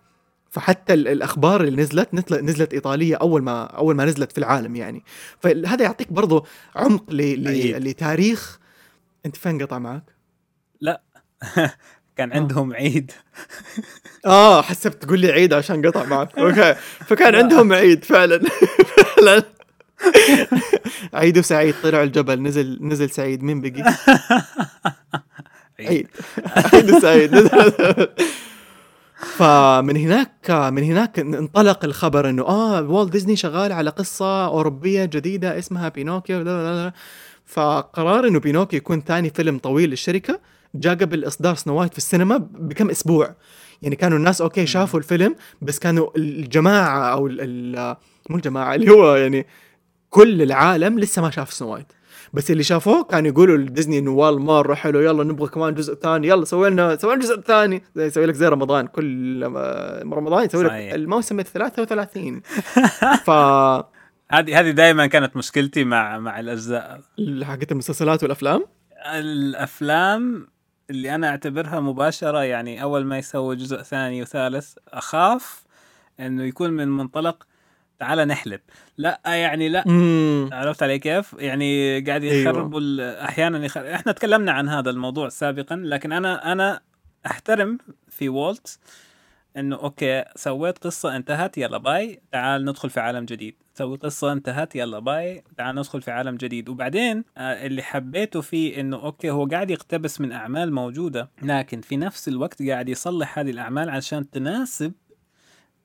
[0.51, 5.03] فحتى ال- الأخبار اللي نزلت نزلت, إيطالية أول ما أول ما نزلت في العالم يعني.
[5.39, 6.45] فهذا يعطيك برضو
[6.75, 8.59] عمق لتاريخ.
[9.25, 10.03] أنت فين قطع معك؟
[12.17, 12.35] كان آه.
[12.35, 13.11] عندهم عيد.
[14.25, 16.37] آه حسبت تقول لي عيد عشان قطع معك.
[16.39, 16.73] أوكي.
[17.05, 18.41] فكان عندهم عيد فعلا.
[19.17, 19.43] فعلا.
[21.13, 23.83] عيد وسعيد طلعوا الجبل نزل نزل سعيد مين بقي؟
[25.79, 26.07] عيد.
[26.73, 27.33] عيد وسعيد.
[27.35, 27.49] نزل
[29.37, 35.57] فمن هناك من هناك انطلق الخبر إنه آه والت ديزني شغال على قصة أوروبية جديدة
[35.59, 36.93] اسمها بينوكيو لا لا لا.
[37.45, 40.39] فقرار إنه بينوكيو يكون ثاني فيلم طويل للشركة
[40.75, 43.35] جاء قبل إصدار سنو وايت في السينما بكم أسبوع.
[43.81, 47.95] يعني كانوا الناس okay شافوا الفيلم بس كانوا الجماعة أو ال
[48.29, 49.45] مو الجماعة اللي هو يعني
[50.13, 51.91] كل العالم لسه ما شاف سنو وايت.
[52.33, 56.27] بس اللي شافوه كانوا يقولوا لديزني إنه والله مرة حلو يلا نبغى كمان جزء ثاني
[56.27, 57.83] يلا سوي لنا سوي لنا جزء ثاني.
[57.95, 59.43] زي يسوي لك زي رمضان كل
[60.13, 60.71] رمضان يسوي لك.
[60.71, 62.41] الموسم ال 33
[63.25, 63.29] ف
[64.31, 67.01] هذه هذه دائما كانت مشكلتي مع مع الأجزاء.
[67.43, 68.65] حقت المسلسلات والأفلام؟
[69.15, 70.47] الأفلام
[70.89, 75.63] اللي أنا أعتبرها مباشرة يعني أول ما يسوي جزء ثاني وثالث أخاف
[76.19, 77.47] إنه يكون من منطلق
[77.99, 78.59] تعال نحلب.
[78.97, 79.83] لا يعني لا.
[79.87, 82.23] امم عرفت علي كيف؟ يعني قاعد.
[82.23, 83.85] يخربوا ال- أحيانا يخرب...
[83.85, 86.81] إحنا تكلمنا عن هذا الموضوع سابقا لكن أنا أنا
[87.25, 87.77] أحترم
[88.09, 88.79] في وولت
[89.57, 93.55] إنه okay سويت قصة انتهت يلا باي تعال ندخل في عالم جديد.
[93.75, 96.69] سوي قصة انتهت يلا باي تعال ندخل في عالم جديد.
[96.69, 101.97] وبعدين آه اللي حبيته فيه إنه okay هو قاعد يقتبس من أعمال موجودة لكن في
[101.97, 104.93] نفس الوقت قاعد يصلح هذه الأعمال عشان تناسب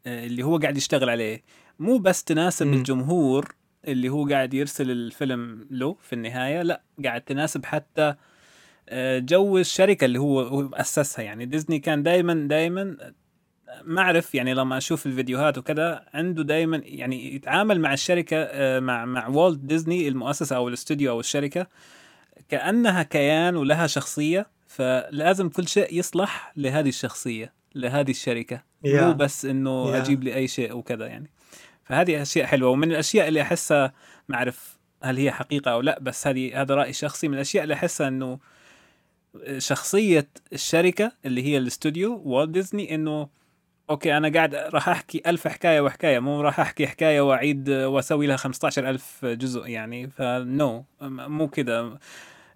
[0.06, 1.42] آه اللي هو قاعد يشتغل عليه.
[1.78, 2.74] مو بس تناسب مم.
[2.74, 3.54] الجمهور
[3.88, 8.14] اللي هو قاعد يرسل الفيلم له في النهاية لا قاعد تناسب حتى
[8.88, 12.96] آه، جو الشركة اللي هو أسسها يعني ديزني كان دائما دائما
[13.84, 19.04] ما أعرف يعني لما أشوف الفيديوهات وكذا عنده دائما يعني يتعامل مع الشركة آه، مع
[19.04, 21.66] مع والت ديزني المؤسسة أو الاستوديو أو الشركة
[22.48, 29.06] كأنها كيان ولها شخصية فلازم كل شيء يصلح لهذه الشخصية لهذه الشركة يا.
[29.06, 30.02] مو بس إنه يا.
[30.02, 31.30] أجيب لي أي شيء وكذا يعني
[31.88, 32.70] فهذه أشياء حلوة.
[32.70, 33.92] ومن الأشياء اللي أحسها
[34.28, 37.28] ما أعرف هل هي حقيقة أو لا بس هذه هذا رأي شخصي.
[37.28, 38.38] من الأشياء اللي أحسها إنه
[39.58, 43.28] شخصية الشركة اللي هي الاستوديو والت ديزني إنه
[43.90, 48.36] okay أنا قاعد راح أحكي ألف حكاية وحكاية مو راح أحكي حكاية وأعيد وأسوي لها
[48.36, 50.08] 15 ألف جزء يعني.
[50.08, 51.98] ف no مو كذا.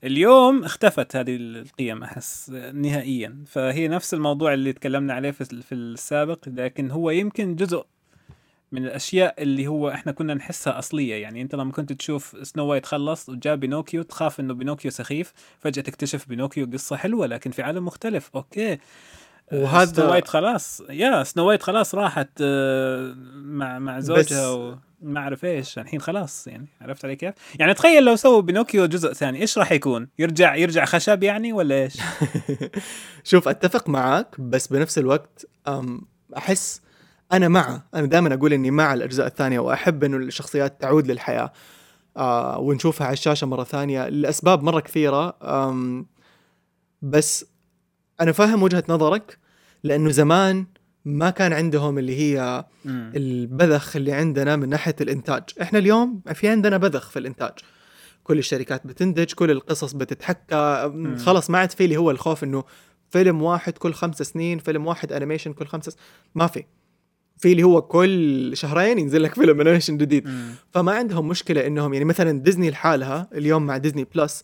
[0.05, 3.45] اليوم اختفت هذه القيم أحس نهائيا.
[3.47, 7.85] فهي نفس الموضوع اللي تكلمنا عليه في السابق لكن هو يمكن جزء
[8.73, 12.87] من الأشياء اللي هو إحنا كنا نحسها أصلية يعني أنت لما كنت تشوف سنو وايت
[12.87, 17.85] خلص وجاء بينوكيو تخاف إنه بينوكيو سخيف فجأة تكتشف بينوكيو قصة حلوة لكن في عالم
[17.85, 18.79] مختلف okay
[19.53, 24.49] وهذا- سنو وايت خلاص يا سنو وايت خلاص راحت آه، مع مع زوجها
[25.03, 29.13] وما أعرف إيش الحين خلاص يعني عرفت علي كيف؟ يعني تخيل لو سووا بينوكيو جزء
[29.13, 31.95] ثاني إيش راح يكون؟ يرجع يرجع خشب يعني ولا إيش؟
[33.25, 36.01] شوف أتفق معك بس بنفس الوقت أم
[36.37, 36.83] أحس
[37.33, 41.53] أنا مع أنا دائما أقول إني مع الأجزاء الثانية وأحب إنه الشخصيات تعود للحياة
[42.17, 45.37] آه ونشوفها على الشاشة مرة ثانية لأسباب مرة كثيرة
[47.03, 47.45] بس
[48.21, 49.39] أنا فاهم وجهة نظرك
[49.83, 50.67] لأنه زمان
[51.05, 52.65] ما كان عندهم اللي هي.
[52.87, 57.53] البذخ اللي عندنا من ناحية الإنتاج إحنا اليوم في عندنا بذخ في الإنتاج
[58.25, 60.93] كل الشركات بتنتج كل القصص بتتحكى.
[61.27, 62.65] خلاص ما عاد في اللي هو الخوف إنه
[63.11, 65.97] فيلم واحد كل خمس سنين فيلم واحد animation كل خمس.
[66.35, 66.65] ما في
[67.43, 70.27] في اللي هو كل شهرين ينزل لك فيلم animation جديد.
[70.29, 70.55] مم.
[70.71, 74.43] فما عندهم مشكلة إنهم يعني مثلا ديزني لحالها اليوم مع ديزني بلس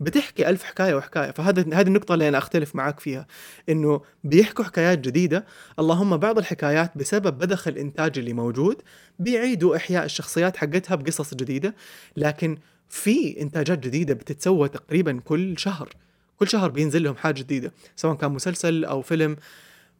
[0.00, 1.30] بتحكي ألف حكاية وحكاية.
[1.30, 3.26] فهذا هذه النقطة اللي أنا أختلف معك فيها.
[3.68, 5.46] إنه بيحكوا حكايات جديدة
[5.78, 8.76] اللهم بعض الحكايات بسبب بذخ الانتاج اللي موجود
[9.18, 11.74] بيعيدوا إحياء الشخصيات حقتها بقصص جديدة.
[12.16, 15.88] لكن في إنتاجات جديدة بتتسوى تقريبا كل شهر.
[16.36, 19.36] كل شهر بينزل لهم حاجة جديدة سواء كان مسلسل أو فيلم.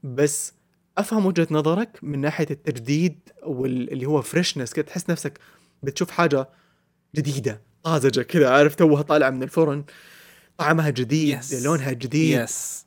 [0.03, 0.53] بس
[0.99, 5.39] أفهم وجهة نظرك من ناحية التجديد واللي هو freshness كده تحس نفسك
[5.83, 6.49] بتشوف حاجة
[7.17, 9.85] جديدة طازجة كذا عارف؟ توها طالعة من الفرن
[10.59, 11.65] طعمها جديد Yes.
[11.65, 12.41] لونها جديد.
[12.41, 12.87] yes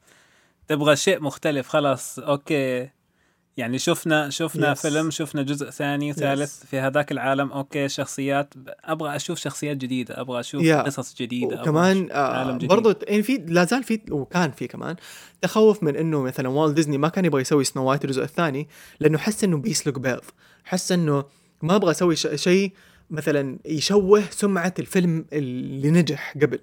[0.68, 2.90] تبغى شيء مختلف خلاص okay.
[3.58, 4.78] يعني شفنا شفنا Yes.
[4.78, 8.54] فيلم شفنا جزء ثاني وثالث في هذاك العالم okay شخصيات
[8.86, 10.72] أبغى أشوف شخصيات جديدة أبغى أشوف Yeah.
[10.86, 12.58] قصص جديدة وكمان آه.
[12.58, 14.96] برضو يعني في لا زال في وكان في كمان
[15.42, 18.68] تخوف من إنه مثلا والت ديزني ما كان يبغى يسوي سنو وايت الجزء الثاني
[19.00, 20.22] لأنه حس إنه بيسلق بيض
[20.64, 21.24] حس إنه
[21.62, 22.72] ما أبغى أسوي شيء
[23.10, 26.60] مثلا يشوه سمعة الفيلم اللي نجح قبل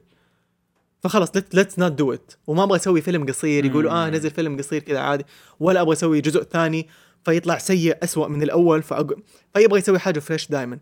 [1.05, 4.11] فخلاص let's not do it وما أبغى أسوي فيلم قصير يقولوا آه.
[4.11, 5.25] نزل فيلم قصير كذا عادي.
[5.61, 6.89] ولا أبغى أسوي جزء ثاني
[7.25, 9.15] فيطلع سيء أسوأ من الأول فأق...
[9.55, 10.79] فيبغى يسوي حاجة fresh دائما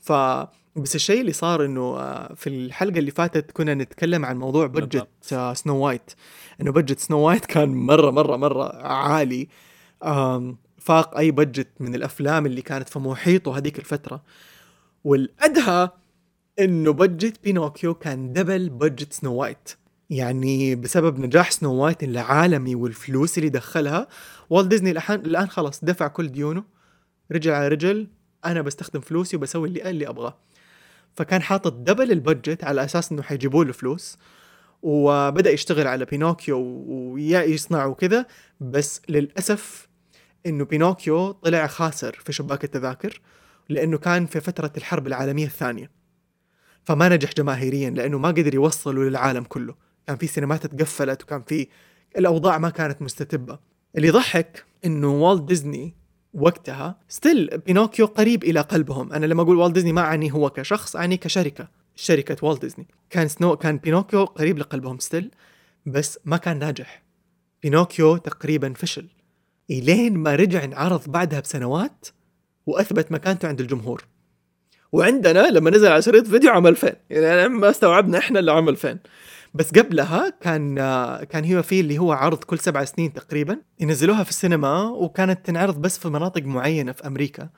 [0.00, 0.12] ف
[0.76, 5.08] بس الشيء اللي صار إنه آه، في الحلقة اللي فاتت كنا نتكلم عن موضوع budget
[5.54, 6.10] سنو وايت
[6.60, 9.48] إنه budget سنو وايت كان مرة مرة مرة عالي.
[10.78, 14.22] فاق أي budget من الأفلام اللي كانت في محيطه هذيك الفترة.
[15.04, 15.90] والأدهى
[16.58, 19.70] إنه budget بينوكيو كان double budget سنو وايت
[20.10, 24.08] يعني بسبب نجاح سنو وايت العالمي والفلوس اللي دخلها
[24.50, 26.64] والت ديزني الآن خلاص دفع كل ديونه.
[27.32, 28.08] رجع على رجل
[28.44, 30.38] أنا بستخدم فلوسي وبسوي اللي اللي أبغاه.
[31.14, 34.18] فكان حاطط double ال budget على أساس إنه حيجيبوا له فلوس.
[34.82, 38.26] وبدأ يشتغل على بينوكيو ويصنع وكذا.
[38.60, 39.88] بس للأسف
[40.46, 43.20] إنه بينوكيو طلع خاسر في شباك التذاكر
[43.68, 45.90] لأنه كان في فترة الحرب العالمية الثانية.
[46.86, 49.74] فما نجح جماهيريا لأنه ما قدر يوصله للعالم كله.
[50.06, 51.68] كان في سينمات تقفلت وكان في
[52.18, 53.58] الأوضاع ما كانت مستتبة.
[53.96, 55.94] اللي يضحك إنه والت ديزني
[56.34, 59.12] وقتها still بينوكيو قريب إلى قلبهم.
[59.12, 62.88] أنا لما أقول والت ديزني ما أعني هو كشخص أعني كشركة شركة والت ديزني.
[63.10, 65.30] كان سنو كان بينوكيو قريب لقلبهم still
[65.86, 67.02] بس ما كان ناجح.
[67.62, 69.06] بينوكيو تقريبا فشل.
[69.70, 72.06] إلين ما رجع انعرض بعدها بسنوات
[72.66, 74.04] وأثبت مكانته عند الجمهور.
[74.96, 78.76] وعندنا لما نزل على شريط فيديو عمل فين يعني أنا ما استوعبنا إحنا اللي عمل
[78.76, 78.98] فين
[79.54, 80.76] بس قبلها كان
[81.30, 85.80] كان هي في اللي هو عرض كل سبع سنين تقريبا ينزلوها في السينما وكانت تنعرض
[85.80, 87.48] بس في مناطق معينة في أمريكا.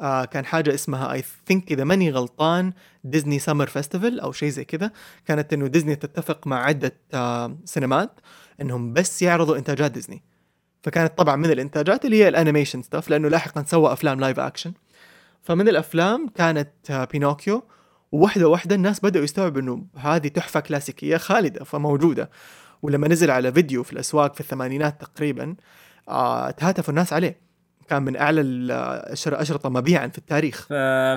[0.00, 2.72] آه كان حاجة اسمها I think إذا ماني غلطان
[3.04, 4.90] ديزني summer festival أو شيء زي كذا.
[5.26, 8.20] كانت إنه ديزني تتفق مع عدة آه سينمات
[8.60, 10.22] إنهم بس يعرضوا إنتاجات ديزني
[10.82, 14.72] فكانت طبعا من الإنتاجات اللي هي ال animation stuff لأنه لاحقا سوى أفلام live action
[15.44, 17.62] فمن الأفلام كانت آه، بينوكيو
[18.12, 22.30] وواحده واحدة الناس بدأوا يستوعبوا إنه هذه تحفة كلاسيكية خالدة فموجودة.
[22.82, 25.56] ولما نزل على فيديو في الأسواق في الثمانينات تقريبا
[26.08, 27.40] آه تهاتفوا الناس عليه.
[27.88, 30.66] كان من أعلى الاشرطه مبيعا في التاريخ.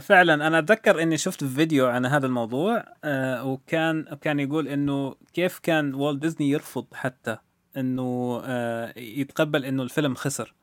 [0.01, 5.59] فعلا أنا أتذكر إني شفت فيديو عن هذا الموضوع آه وكان كان يقول إنه كيف
[5.59, 7.37] كان والت ديزني يرفض حتى
[7.77, 10.53] إنه آه يتقبل إنه الفيلم خسر.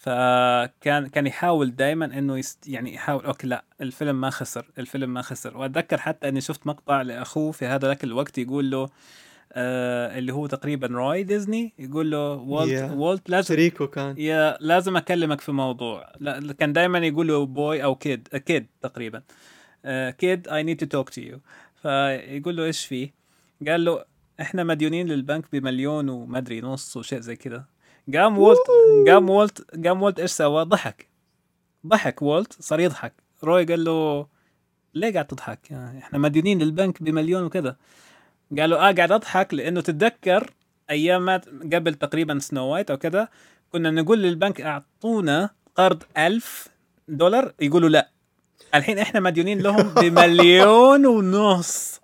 [0.00, 5.22] فكان كان يحاول دائما إنه يست يعني يحاول okay لا الفيلم ما خسر الفيلم ما
[5.22, 5.56] خسر.
[5.56, 8.88] وأتذكر حتى إني شفت مقطع لأخوه في هذا الوقت يقول له
[9.52, 12.92] آه اللي هو تقريبا روي ديزني يقول له والت Yeah.
[12.92, 14.14] والت لازم شريكه كان.
[14.18, 16.12] يا لازم أكلمك في موضوع.
[16.20, 19.22] لا كان دائما يقول له boy أو kid kid تقريبا.
[20.10, 21.40] kid I need to talk to you
[21.82, 23.10] فيقول له إيش فيه؟
[23.68, 24.04] قال له
[24.40, 27.64] إحنا مديونين للبنك بمليون وما أدري نص وشيء زي كذا
[28.14, 28.58] قام والت
[29.08, 31.08] قام والت قام والت إيش سوى؟ ضحك.
[31.86, 33.12] ضحك والت صار يضحك.
[33.44, 34.26] روي قال له
[34.94, 37.76] ليه قاعد تضحك؟ إحنا مديونين للبنك بمليون وكذا.
[38.58, 40.50] قال له آه قاعد أضحك لأنه تتذكر
[40.90, 41.30] أيام
[41.72, 43.28] قبل تقريبا سنو وايت أو كذا
[43.72, 46.68] كنا نقول للبنك أعطونا قرض ألف
[47.08, 48.10] دولار يقولوا لا.
[48.74, 52.00] الحين إحنا مديونين لهم بمليون ونص.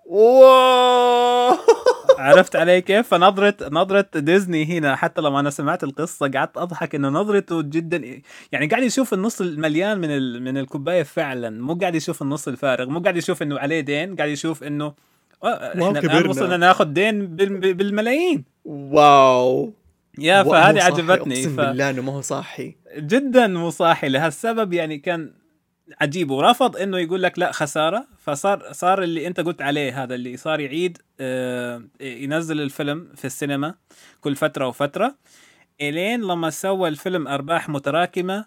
[2.17, 7.09] عرفت علي كيف؟ فنظرة نظرة ديزني هنا حتى لما أنا سمعت القصة قعدت أضحك إنه
[7.09, 10.43] نظرته جدا يعني قاعد يشوف النص المليان من ال...
[10.43, 14.29] من الكوباية فعلا مو قاعد يشوف النص الفارغ مو قاعد يشوف إنه عليه دين قاعد
[14.29, 14.93] يشوف إنه
[15.43, 16.27] آه، إحنا الآن.
[16.27, 17.73] وصلنا ناخذ دين بال...
[17.73, 18.43] بالملايين.
[18.65, 19.73] واو.
[20.19, 21.59] يا مو فهذه صاحي، عجبتني أقسم ف...
[21.59, 22.75] بالله إنه ما هو صاحي.
[22.97, 25.31] جدا مصاحي لهالسبب يعني كان
[26.01, 28.07] عجيب ورفض إنه يقول لك لا خسارة.
[28.19, 33.75] فصار صار اللي أنت قلت عليه هذا اللي صار يعيد آه، ينزل الفيلم في السينما
[34.21, 35.15] كل فترة وفترة
[35.81, 38.45] إلين لما سوى الفيلم أرباح متراكمة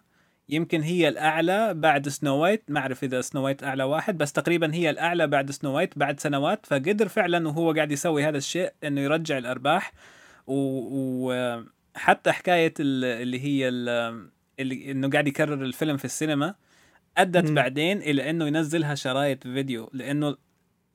[0.48, 2.62] يمكن هي الأعلى بعد سنو وايت.
[2.68, 6.20] ما أعرف إذا سنو وايت أعلى واحد بس تقريبا هي الأعلى بعد سنو وايت بعد
[6.20, 6.66] سنوات.
[6.66, 9.92] فقدر فعلا وهو قاعد يسوي هذا الشيء إنه يرجع الأرباح.
[10.46, 14.28] وحتى حكاية ال- اللي هي ال-
[14.60, 16.54] اللي إنه قاعد يكرر الفيلم في السينما.
[17.22, 17.54] أدت مم.
[17.54, 20.36] بعدين إلى إنه ينزلها شرايط فيديو لأنه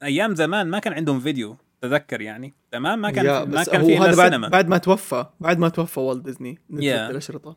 [0.03, 4.30] أيام زمان ما كان عندهم فيديو تذكر يعني تمام ما كان ما كان في هذا
[4.30, 7.11] بعد, بعد ما توفى بعد ما توفى والت ديزني نزلت.
[7.11, 7.55] الأشرطة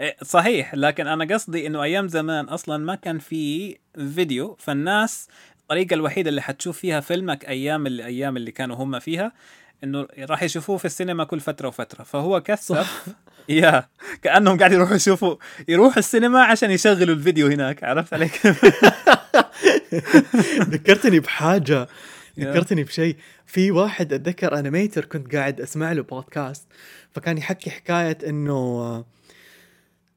[0.00, 3.76] إيه، صحيح لكن أنا قصدي إنه أيام زمان أصلا ما كان في
[4.14, 5.28] فيديو فالناس
[5.60, 9.32] الطريقة الوحيدة اللي حتشوف فيها فيلمك أيام اللي أيام اللي كانوا هم فيها
[9.84, 12.04] إنه راح يشوفوه في السينما كل فترة وفترة.
[12.04, 13.08] فهو كثف.
[13.48, 13.88] يا.
[14.22, 15.36] كأنهم قاعد يروحوا يشوفوا
[15.68, 17.84] يروحوا السينما عشان يشغلوا الفيديو هناك.
[17.84, 18.64] عرفت علي كيف؟
[20.74, 21.88] ذكرتني بحاجة.
[22.40, 23.16] ذكرتني بشيء.
[23.46, 26.66] في واحد أتذكر animator كنت قاعد أسمع له بودكاست
[27.10, 29.04] فكان يحكي حكاية إنه آه،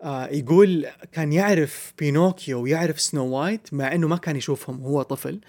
[0.04, 4.86] آه يقول كان يعرف بينوكيو ويعرف سنو وايت مع إنه ما كان يشوفهم.
[4.86, 5.40] وهو طفل.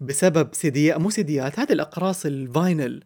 [0.00, 3.02] بسبب سيديات مو سيديات هذه الأقراص ال vinyl.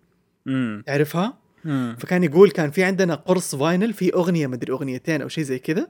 [0.86, 1.96] تعرفها؟ أمم.
[1.98, 5.88] فكان يقول كان في عندنا قرص vinyl في أغنية مدري أغنيتين أو شيء زي كذا.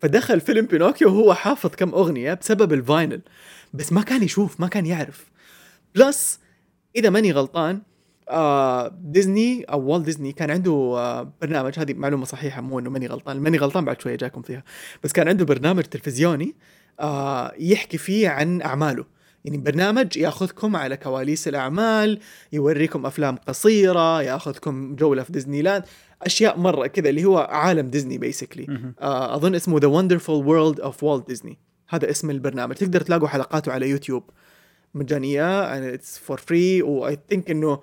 [0.00, 3.20] فدخل فيلم بينوكيو وهو حافظ كم أغنية بسبب ال vinyl
[3.74, 5.30] بس ما كان يشوف ما كان يعرف.
[5.94, 6.40] plus
[6.96, 7.82] إذا ماني غلطان
[8.30, 13.06] آه ديزني أو والت ديزني كان عنده آه برنامج هذه معلومة صحيحة مو إنه ماني
[13.06, 14.64] غلطان ماني غلطان بعد شوية جاكم فيها.
[15.04, 16.54] بس كان عنده برنامج تلفزيوني
[17.00, 19.04] آه يحكي فيه عن أعماله.
[19.44, 22.20] يعني برنامج ياخذكم على كواليس الأعمال
[22.52, 25.84] يوريكم أفلام قصيرة ياخذكم جولة في ديزني لاند
[26.22, 28.92] أشياء مرة كذا اللي هو عالم ديزني basically.
[29.00, 31.58] آه أظن اسمه The Wonderful World of والت ديزني
[31.88, 32.74] هذا اسم البرنامج.
[32.74, 34.30] تقدر تلاقوا حلقاته على يوتيوب.
[34.94, 37.80] مجانية and it's for free و I think إنه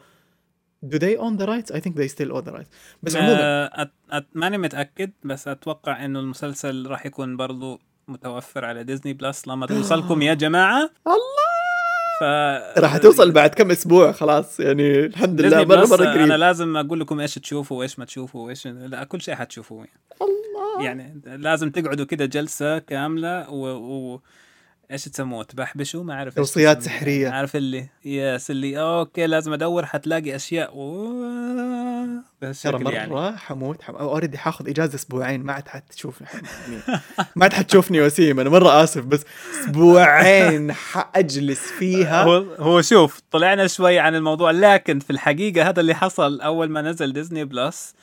[0.85, 1.71] do they own the rights?
[1.71, 2.69] I think they still own the rights.
[3.03, 3.91] بس عموما آه، أت...
[4.11, 4.25] أت...
[4.33, 10.21] ماني متأكد بس أتوقع إنه المسلسل راح يكون برضو متوفر على ديزني بلس لما توصلكم
[10.21, 10.89] يا جماعة.
[11.07, 11.45] الله!
[12.19, 12.23] ف
[12.79, 16.99] راح توصل بعد كم أسبوع خلاص يعني الحمد لله مره مرة أنا قريب لازم أقول
[16.99, 19.99] لكم إيش تشوفوا وإيش ما تشوفوا وإيش لا كل شيء حتشوفوه يعني.
[20.21, 20.83] الله!
[20.85, 24.21] يعني لازم تقعدوا كده جلسة كاملة و, و...
[24.91, 26.81] إيش تسموه؟ تبحبشوا؟ ما أعرف توصيات.
[26.81, 27.29] سحرية.
[27.29, 30.71] عارف اللي yes اللي okay لازم أدور حتلاقي أشياء.
[32.63, 33.13] ترى يعني.
[33.13, 33.95] مرة حموت حم...
[33.95, 36.77] already حاخذ إجازة أسبوعين ما عاد حتشوفني يعني
[37.36, 39.25] ما عاد حتشوفني وسيم أنا مرة آسف بس
[39.61, 42.23] أسبوعين حأجلس فيها.
[42.23, 46.81] هو هو شوف طلعنا شوي عن الموضوع لكن في الحقيقة هذا اللي حصل أول ما
[46.81, 47.93] نزل ديزني بلس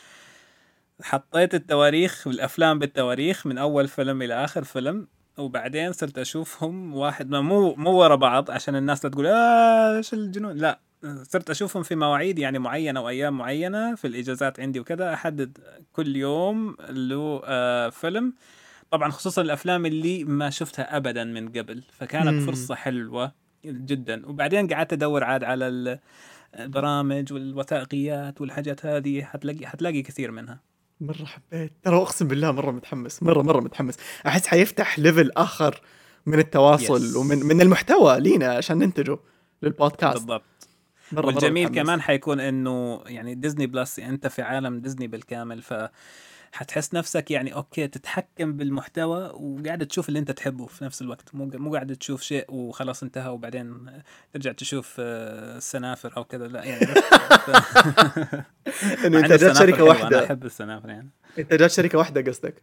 [1.02, 5.06] حطيت التواريخ والافلام بالتواريخ من أول فيلم إلى آخر فيلم.
[5.38, 10.14] وبعدين صرت أشوفهم واحد ما مو مو ورا بعض عشان الناس لا تقول آه إيش
[10.14, 10.80] الجنون؟ لا
[11.22, 15.58] صرت أشوفهم في مواعيد يعني معينة وايام معينة في الإجازات عندي وكذا أحدد
[15.92, 18.34] كل يوم له آه فيلم.
[18.90, 22.46] طبعا خصوصا الأفلام اللي ما شفتها ابدا من قبل فكانت مم.
[22.46, 23.32] فرصة حلوة
[23.64, 24.26] جدا.
[24.26, 25.98] وبعدين قعدت أدور عاد على ال-
[26.58, 30.60] البرامج والوثائقيات والحاجات هذه حتلاقي حتلاقي كثير منها.
[31.02, 33.94] مرة حبيت ترى أقسم بالله مرة متحمس مرة مرة متحمس
[34.26, 35.80] أحس حيفتح level آخر
[36.26, 37.16] من التواصل Yes.
[37.16, 39.18] ومن من المحتوى لينا عشان ننتجه
[39.62, 40.42] للبودكاست بالضبط
[41.12, 41.82] مرة والجميل متحمس.
[41.84, 45.74] كمان حيكون إنه يعني ديزني بلس انت في عالم ديزني بالكامل ف
[46.52, 51.34] حتحس نفسك يعني okay تتحكم بالمحتوى وقاعد تشوف اللي أنت تحبه في نفس الوقت.
[51.34, 53.86] مو مو قاعد تشوف شيء وخلاص انتهى وبعدين
[54.32, 56.48] ترجع تشوف آه، السنافر أو كذا.
[56.48, 56.86] لا يعني
[59.06, 61.10] إنه انتاجات شركة حلوة، أنا واحدة أحب السنافر يعني.
[61.38, 62.62] انتاجات شركة واحدة قصدك؟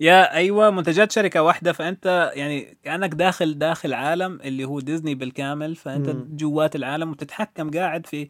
[0.00, 5.76] يا أيوه منتجات شركة واحدة فأنت يعني كأنك داخل داخل عالم اللي هو ديزني بالكامل
[5.76, 6.08] فأنت.
[6.10, 8.28] جوات العالم وتتحكم قاعد في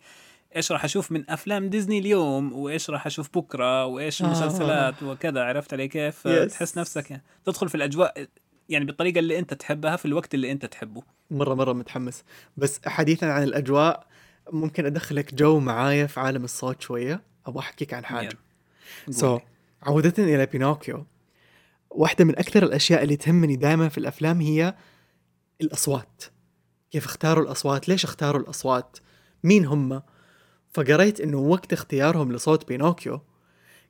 [0.56, 4.26] إيش راح أشوف من أفلام ديزني اليوم؟ وإيش راح أشوف بكرة؟ وإيش آه.
[4.26, 6.50] المسلسلات وكذا عرفت علي كيف؟ Yes.
[6.50, 8.28] تحس نفسك يعني تدخل في الأجواء
[8.68, 11.02] يعني بالطريقة اللي أنت تحبها في الوقت اللي أنت تحبه.
[11.30, 12.24] مرة مرة متحمس.
[12.56, 14.06] بس حديثا عن الأجواء
[14.52, 17.20] ممكن أدخلك جو معايا في عالم الصوت شوية.
[17.46, 18.38] أبغى أحكيك عن حاجة.
[19.10, 19.42] so so,
[19.82, 21.06] عودة إلى بينوكيو.
[21.90, 24.74] واحدة من أكثر الأشياء اللي تهمني دائما في الأفلام هي
[25.60, 26.22] الأصوات.
[26.90, 28.98] كيف اختاروا الأصوات؟ ليش اختاروا الأصوات؟
[29.44, 30.02] مين هم؟
[30.74, 33.20] فقريت إنه وقت اختيارهم لصوت بينوكيو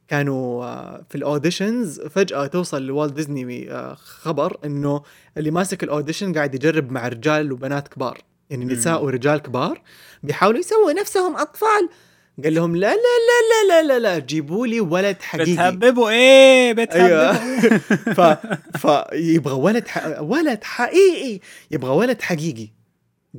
[0.09, 5.03] كانوا آه، في ال auditions فجأة توصل لوالت ديزني آه، خبر إنه
[5.37, 8.19] اللي ماسك ال audition قاعد يجرب مع رجال وبنات كبار.
[8.51, 9.05] يعني نساء.
[9.05, 9.83] ورجال كبار
[10.23, 11.89] بيحاولوا يسووا نفسهم أطفال.
[12.45, 15.53] قال لهم لا لا لا لا لا لا لا جيبوا لي ولد حقيقي.
[15.53, 17.07] بتهببوا إيه بتهببوا.
[17.07, 17.33] أيوه.
[18.17, 18.21] ف
[18.87, 20.21] فيبغى ولد ح...
[20.21, 22.69] ولد حقيقي يبغى ولد حقيقي.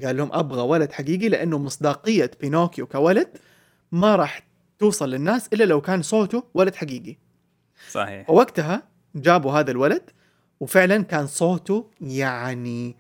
[0.04, 3.28] قال لهم أبغى ولد حقيقي لأنه مصداقية بينوكيو كولد
[3.92, 4.42] ما راح
[4.80, 7.18] توصل للناس إلا لو كان صوته ولد حقيقي
[7.92, 8.84] صحيح فوقتها
[9.16, 10.02] جابوا هذا الولد
[10.60, 12.96] وفعلا كان صوته يعني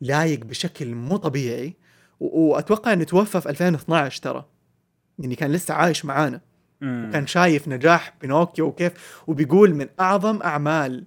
[0.00, 1.74] لايق بشكل مو طبيعي.
[2.20, 4.44] وأتوقع إنه توفى في 2012 ترى
[5.18, 6.40] يعني كان لسه عايش معانا
[6.80, 7.10] مم.
[7.12, 11.04] كان شايف نجاح بينوكيو وكيف وبيقول من أعظم أعمال ال-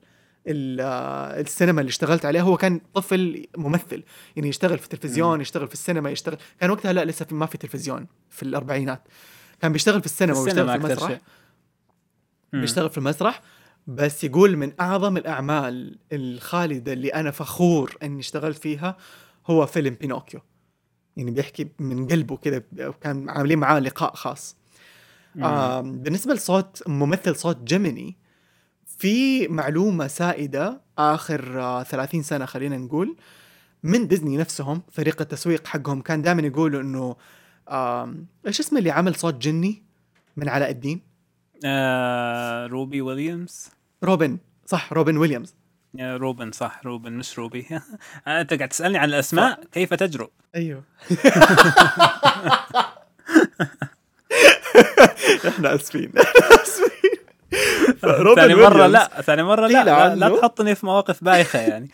[0.48, 2.42] السينما اللي اشتغلت عليها.
[2.42, 4.04] هو كان طفل ممثل
[4.36, 6.38] يعني يشتغل في التلفزيون يشتغل في السينما يشتغل.
[6.60, 9.08] كان وقتها لا لسه في ما في تلفزيون في الأربعينات.
[9.62, 11.08] كان بيشتغل في السينما ويشتغل في المسرح.
[11.08, 11.20] شيء.
[12.54, 13.42] بيشتغل في المسرح
[13.88, 18.98] بس يقول من أعظم الأعمال الخالدة اللي أنا فخور إني اشتغلت فيها
[19.48, 20.40] هو فيلم بينوكيو.
[21.18, 22.64] يعني بيحكي من قلبه كذا
[23.02, 24.56] كان عاملين معاه لقاء خاص.
[25.36, 25.44] مم.
[25.44, 28.18] آم، بالنسبة لصوت ممثل صوت جيميني
[28.98, 33.18] في معلومة سائدة آخر آه 30 سنة خلينا نقول
[33.84, 37.16] من ديزني نفسهم فريق التسويق حقهم كان دائما يقولوا إنه
[38.48, 39.84] إيش اسمه اللي عمل صوت جني
[40.38, 41.02] من علاء الدين؟
[41.66, 43.70] آه روبي ويليامز.
[44.04, 45.56] روبن صح روبن ويليامز.
[45.94, 47.68] yeah روبن صح روبن مش روبي.
[48.28, 50.84] أنت قاعد تسألني عن الأسماء كيف تجرؤ؟ أيوه.
[55.48, 56.88] إحنا آسفين آسفين.
[57.02, 57.17] روبن
[58.36, 58.92] ثاني ويليامز.
[58.92, 60.38] لا ثاني مرة لا لا, لا.
[60.38, 61.92] تحطني في مواقف بايخة يعني.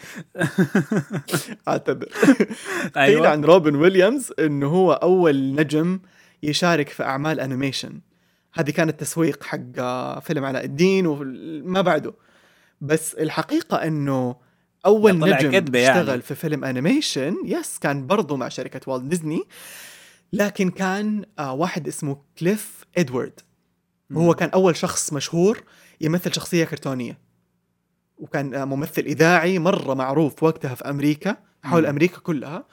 [1.68, 2.06] أعتذر.
[2.95, 5.99] قيل أيوه عن روبن ويليامز إنه هو أول نجم
[6.43, 7.99] يشارك في أعمال animation
[8.54, 12.14] هذه كانت تسويق حق آه، فيلم علاء الدين وما بعده.
[12.82, 14.36] بس الحقيقة إنه
[14.86, 15.99] أول نجم يعني.
[15.99, 19.43] اشتغل في فيلم animation yes كان برضو مع شركة والت ديزني
[20.34, 23.39] لكن كان آه واحد اسمه كليف إدوارد.
[24.12, 25.64] وهو كان أول شخص مشهور
[26.01, 27.18] يمثل شخصية كرتونية.
[28.18, 31.89] وكان آه، ممثل إذاعي مرة معروف وقتها في أمريكا حول مم.
[31.89, 32.66] أمريكا كلها.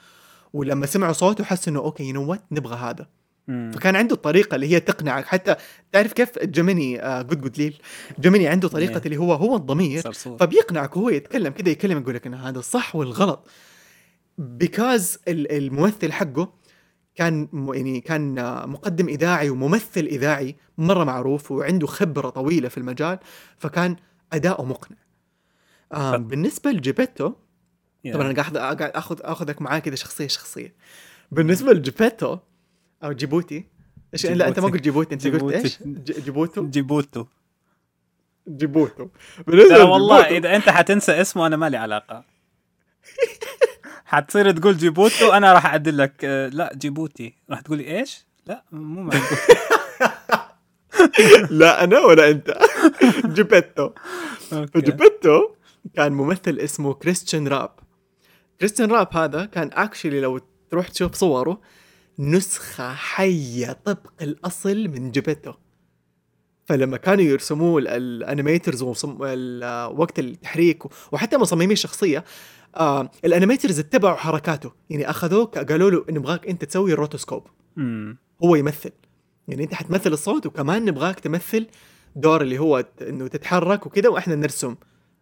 [0.53, 3.07] ولما سمعوا صوته حسوا إنه okay you know نبغى هذا.
[3.47, 3.71] مم.
[3.75, 5.25] فكان عنده الطريقة اللي هي تقنعك.
[5.25, 5.55] حتى
[5.91, 7.81] تعرف كيف جيميني آه جود جود ليل
[8.19, 9.05] جيميني عنده طريقة Yeah.
[9.05, 10.01] اللي هو هو الضمير.
[10.01, 13.47] صرصور فبيقنعك وهو يتكلم كذا يكلم يقول لك ان هذا الصح والغلط.
[14.37, 16.53] because الممثل حقه
[17.15, 18.35] كان يعني كان
[18.69, 23.19] مقدم إذاعي وممثل إذاعي مرة معروف وعنده خبرة طويلة في المجال
[23.57, 23.95] فكان
[24.33, 24.97] اداؤه مقنع
[26.17, 27.33] بالنسبة لجيبيتو.
[28.13, 30.73] طبعا أنا قاعد آخذ آخذك معاه كذا شخصية شخصية
[31.31, 32.37] بالنسبة لجيبيتو
[33.03, 33.65] أو جيبوتي
[34.13, 34.67] إيش لا أنت ما.
[34.67, 35.53] قلت جيبوتي أنت قلت.
[35.53, 37.25] إيش؟ جيبوتو جيبوتو
[38.47, 39.07] جيبوتو
[39.47, 42.23] بالنسبة ترى والله إذا أنت حتنسى اسمه أنا مالي علاقة
[44.11, 46.13] حتصير تقول جيبوتو أنا راح أعدل لك.
[46.25, 47.33] آه، لا جيبوتي.
[47.49, 49.37] راح تقولي إيش؟ لا مو معقول
[51.59, 52.57] لا أنا ولا أنت.
[53.35, 53.89] جيبيتو.
[54.49, 55.49] فجيبيتو
[55.95, 57.69] كان ممثل اسمه كريستيان راب.
[58.59, 60.39] كريستيان راب هذا كان actually لو
[60.69, 61.61] تروح تشوف صوره
[62.19, 65.53] نسخة حية طبق الأصل من جيبيتو
[66.65, 70.83] فلما كانوا يرسموه ال- ال animators وقت التحريك
[71.13, 72.23] وحتى مصممي الشخصية
[72.75, 74.71] آه ال animators اتبعوا حركاته.
[74.89, 77.47] يعني اخذوه قالوا له نبغاك أنت تسوي ال rotoscope.
[78.43, 78.91] هو يمثل.
[79.47, 81.67] يعني أنت حتمثل الصوت وكمان نبغاك تمثل
[82.15, 84.75] دور اللي هو إنه تتحرك وكذا وإحنا نرسم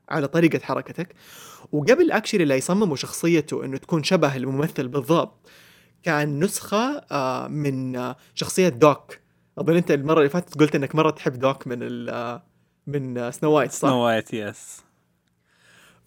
[0.09, 1.15] على طريقة حركتك.
[1.71, 5.49] وقبل actually لا يصمموا شخصيته إنه تكون شبه الممثل بالضبط
[6.03, 9.17] كان نسخة آه، من آه، شخصية دوك.
[9.57, 12.43] أظن أنت المرة اللي فاتت قلت إنك مرة تحب دوك من آه،
[12.87, 14.81] من آه، سنو وايت صح؟ سنو وايت yes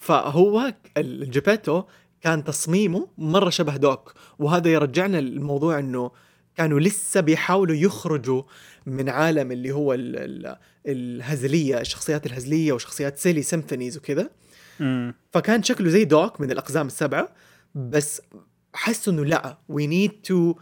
[0.03, 1.83] فهو الجيبيتو
[2.21, 6.11] كان تصميمه مرة شبه دوك وهذا يرجعنا للموضوع إنه
[6.57, 8.43] كانوا لسه بيحاولوا يخرجوا
[8.87, 14.31] من عالم اللي هو ال ال الهزلية الشخصيات الهزلية وشخصيات سيلي سيمفونيز وكذا.
[15.33, 17.29] فكان شكله زي دوك من الأقزام السبعة
[17.75, 18.23] بس
[18.75, 20.55] حسوا إنه لا we need to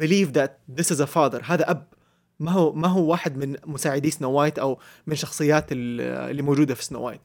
[0.00, 1.86] believe that this is a father هذا أب.
[2.40, 6.74] ما هو ما هو واحد من مساعدي سنو وايت أو من شخصيات ال- اللي موجودة
[6.74, 7.20] في سنو وايت.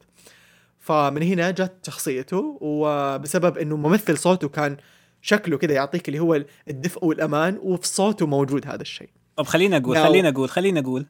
[0.83, 4.77] فمن هنا جت شخصيته وبسبب إنه ممثل صوته كان
[5.21, 9.09] شكله كذا يعطيك اللي هو الدفء والأمان وفي صوته موجود هذا الشيء.
[9.35, 11.05] طب خليني أقول خليني أقول خليني أقول.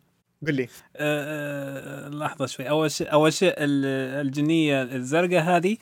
[0.47, 0.63] قل لي.
[0.63, 0.67] آه،
[0.97, 2.69] آه، لحظة شوي.
[2.69, 5.77] أول شيء أول شيء ال- الجنية الزرقاء هذه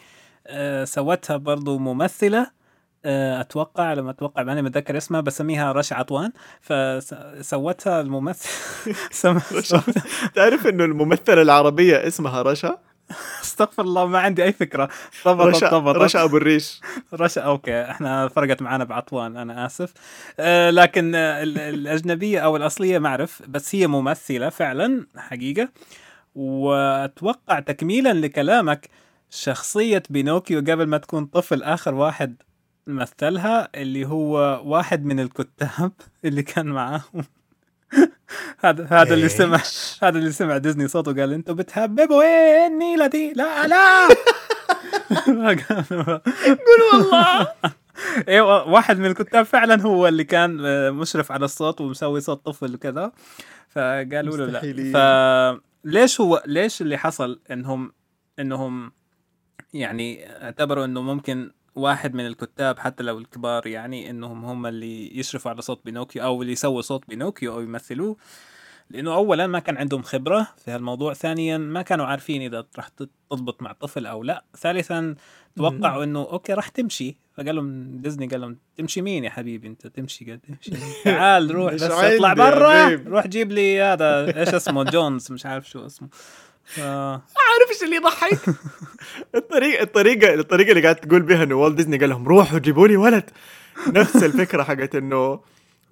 [0.47, 2.51] آه، سوتها برضو ممثلة.
[3.05, 6.31] آه، أتوقع على ما أتوقع ماني متذكر اسمها بسميها رشا عطوان.
[6.61, 8.49] فسوتها الممثل.
[10.35, 12.77] تعرف إنه الممثلة العربية اسمها رشا؟
[13.43, 14.89] استغفر الله ما عندي أي فكرة.
[15.25, 16.81] ضبطت رشا ضبطت رشا أبو الريش.
[17.13, 19.93] رشا okay إحنا فرقت معانا بعطوان أنا آسف.
[20.39, 25.69] آه لكن آه ال- الأجنبية أو الأصلية ما أعرف بس هي ممثلة فعلا حقيقة.
[26.35, 28.89] وأتوقع تكميلا لكلامك
[29.29, 32.35] شخصية بينوكيو قبل ما تكون طفل آخر واحد
[32.87, 35.91] مثلها اللي هو واحد من الكتاب
[36.25, 37.23] اللي كان معاهم.
[38.65, 39.61] هذا هذا اللي سمع
[40.03, 44.07] هذا اللي سمع ديزني صوته قال أنتوا بتهببوا إيه النيله دي لا لا!
[46.67, 47.47] قول والله!
[48.27, 52.75] أيوه واحد من الكتاب فعلا هو اللي كان آه، مشرف على الصوت ومسوي صوت طفل
[52.75, 53.11] وكذا.
[53.69, 55.61] فقالوا له لا.
[55.83, 57.91] فليش هو ليش اللي حصل انهم
[58.39, 58.91] إنهم
[59.73, 65.51] يعني اعتبروا إنه ممكن واحد من الكتاب حتى لو الكبار يعني إنهم هم اللي يشرفوا
[65.51, 68.17] على صوت بينوكيو أو اللي يسووا صوت بينوكيو أو يمثلوه
[68.89, 72.87] لأنه اولا ما كان عندهم خبرة في هالموضوع ثانيا ما كانوا عارفين إذا راح
[73.29, 75.15] تضبط مع طفل أو لا ثالثا
[75.55, 77.17] توقعوا إنه okay راح تمشي.
[77.33, 80.71] فقال لهم ديزني قال لهم تمشي مين يا حبيبي؟ أنت تمشي قال تمشي.
[81.05, 82.95] تعال روح بس اطلع برا.
[83.07, 86.09] روح جيب لي هذا إيش اسمه؟ جونز مش عارف شو اسمه.
[86.65, 86.79] ف...
[86.79, 88.39] عارف إيش اللي يضحك.
[89.35, 92.97] الطريقة الطريقة الطريقة اللي قاعد تقول بها إنه والت ديزني قال لهم روحوا جيبوا لي
[92.97, 93.29] ولد.
[93.87, 95.39] نفس الفكرة حقت إنه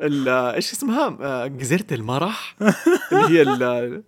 [0.02, 2.56] إيش اسمها؟ آه، جزيرة المرح.
[3.12, 4.04] اللي هي ال-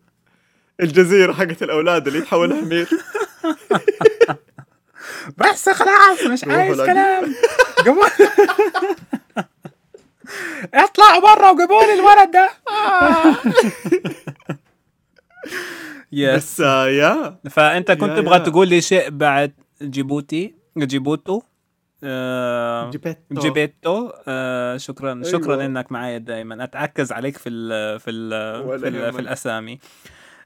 [0.82, 2.90] الجزيرة حقت الأولاد اللي يتحولوا حمير
[5.38, 6.82] بس خلاص مش عايز.
[6.82, 7.36] كلام.
[10.74, 12.50] اطلعوا برا وجيبوا لي الولد ده.
[16.12, 18.40] yes بس آه، يا فأنت كنت تبغى.
[18.40, 21.42] تقول لي شيء بعد جيبوتي جيبوتو
[22.04, 23.42] آه جيبيتو.
[23.42, 24.12] جيبيتو.
[24.28, 25.66] آه شكرا شكرا أيوة.
[25.66, 28.34] إنك معي دائما أتعكز عليك في ال في ال
[28.66, 29.80] ولا في, الأسامي.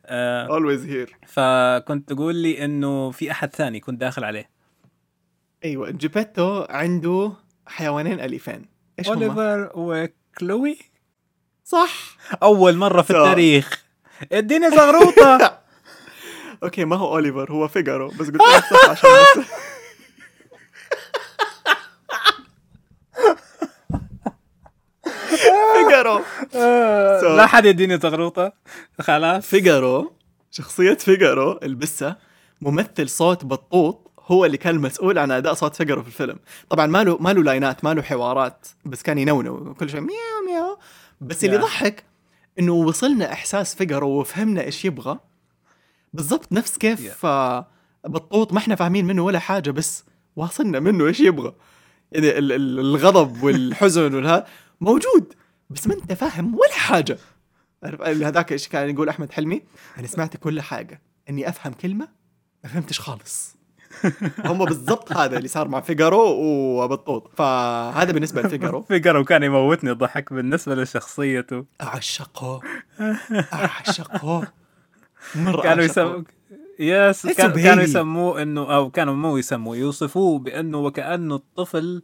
[0.05, 1.16] آه always here.
[1.28, 4.49] فكنت تقول لي إنه في أحد ثاني كنت داخل عليه.
[5.66, 7.32] أيوه جيبيتو عنده
[7.66, 8.66] حيوانين اليفين
[8.99, 10.78] إيش؟ أوليفر وكلوي؟
[11.63, 12.18] صح.
[12.43, 13.11] أول مرة في.
[13.11, 13.84] التاريخ.
[14.32, 15.59] اديني زغروطة.
[16.63, 19.45] okay ما هو أوليفر هو فيجارو بس قلت لك صح عشان بس
[25.76, 26.21] فيجارو.
[27.36, 28.53] لا حد يديني زغروطة.
[29.01, 29.45] خلاص.
[29.45, 30.13] فيجارو
[30.51, 32.15] شخصية فيجارو البسة
[32.61, 36.39] ممثل صوت بطوط هو اللي كان مسؤول عن أداء صوت فيجارو في الفيلم.
[36.69, 40.45] طبعا ما له ما له لاينات ما له حوارات بس كان ينونو كل شيء مياو
[40.47, 40.78] مياو.
[41.21, 41.55] بس اللي.
[41.55, 42.03] يضحك
[42.59, 45.19] إنه وصلنا إحساس فيجارو وفهمنا إيش يبغى.
[46.13, 47.67] بالضبط نفس كيف آه،
[48.05, 50.03] بطوط ما إحنا فاهمين منه ولا حاجة بس
[50.35, 51.55] واصلنا منه إيش يبغى.
[52.11, 54.45] يعني ال- ال- الغضب والحزن والها
[54.81, 55.33] موجود
[55.69, 57.17] بس ما أنت فاهم ولا حاجة.
[57.83, 59.61] عارف هذاك إيش كان يقول أحمد حلمي؟
[59.97, 62.07] أنا سمعت كل حاجة إني أفهم كلمة
[62.63, 63.55] ما فهمتش خالص.
[64.45, 68.81] هم بالضبط هذا اللي صار مع فيجارو وبطوط فهذا بالنسبة لفيجارو.
[68.81, 71.65] فيجارو كان يموتني ضحك بالنسبة لشخصيته.
[71.81, 72.61] أعشقه.
[73.53, 74.47] أعشقه.
[75.35, 75.83] مرة كانوا.
[75.83, 76.23] يسموا
[76.79, 77.83] يس كان كانوا.
[77.83, 82.01] يسموه انه أو كانوا مو يسموه يوصفوه بأنه وكأنه الطفل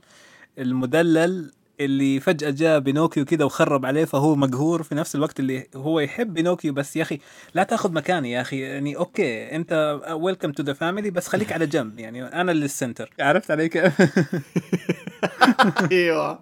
[0.60, 1.52] المدلل
[1.86, 6.34] اللي فجأة جاء بينوكيو كده وخرب عليه فهو مقهور في نفس الوقت اللي هو يحب
[6.34, 6.74] بينوكيو.
[6.74, 7.20] بس يا أخي
[7.54, 11.66] لا تأخذ مكاني يا أخي يعني okay أنت welcome to the family بس خليك على
[11.68, 12.00] جنب.
[12.00, 13.94] يعني أنا اللي ال center عرفت علي كيف؟
[15.92, 16.40] أيوه.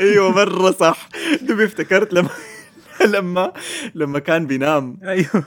[0.00, 1.08] أيوه مرة صح.
[1.42, 2.28] دوبي افتكرت لما
[3.14, 3.52] لما
[3.94, 4.98] لما كان بينام.
[5.04, 5.44] أيوه.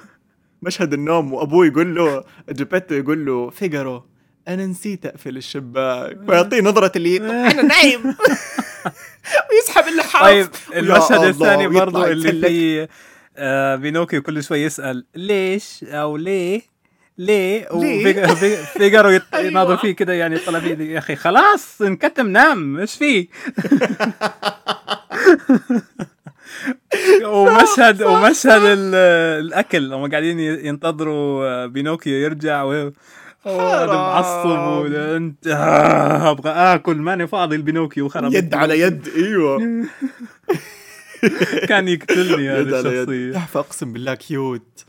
[0.61, 4.03] مشهد النوم وأبوه يقول له جيبيتو يقول له فيجارو
[4.47, 6.17] أنا نسيت أقفل الشباك.
[6.25, 8.01] فيعطيه نظرة اللي أنا نايم.
[9.51, 12.47] ويسحب اللحاف طيب المشهد الثاني برضو اللي.
[12.47, 12.89] فيه
[13.37, 16.61] آه بينوكيو كل شوي يسأل ليش؟ أو ليه؟
[17.17, 19.21] ليه؟ وفيجارو أيوة.
[19.33, 23.27] يناظر فيه كده يعني يطلع فيه يا أخي خلاص انكتم نام إيش فيه.
[27.25, 28.95] ومشهد ومشهد ال-
[29.45, 32.91] الأكل هم قاعدين ينتظروا آه، بينوكيو يرجع و
[33.49, 37.55] هذا معصب أنت؟ آه، أبغى آكل ماني فاضي.
[37.55, 38.33] البينوكيو خرب.
[38.33, 39.07] يد على يد.
[39.15, 39.59] أيوه.
[41.69, 43.33] كان يقتلني يد الشخصية.
[43.33, 44.85] تحفه أقسم بالله cute.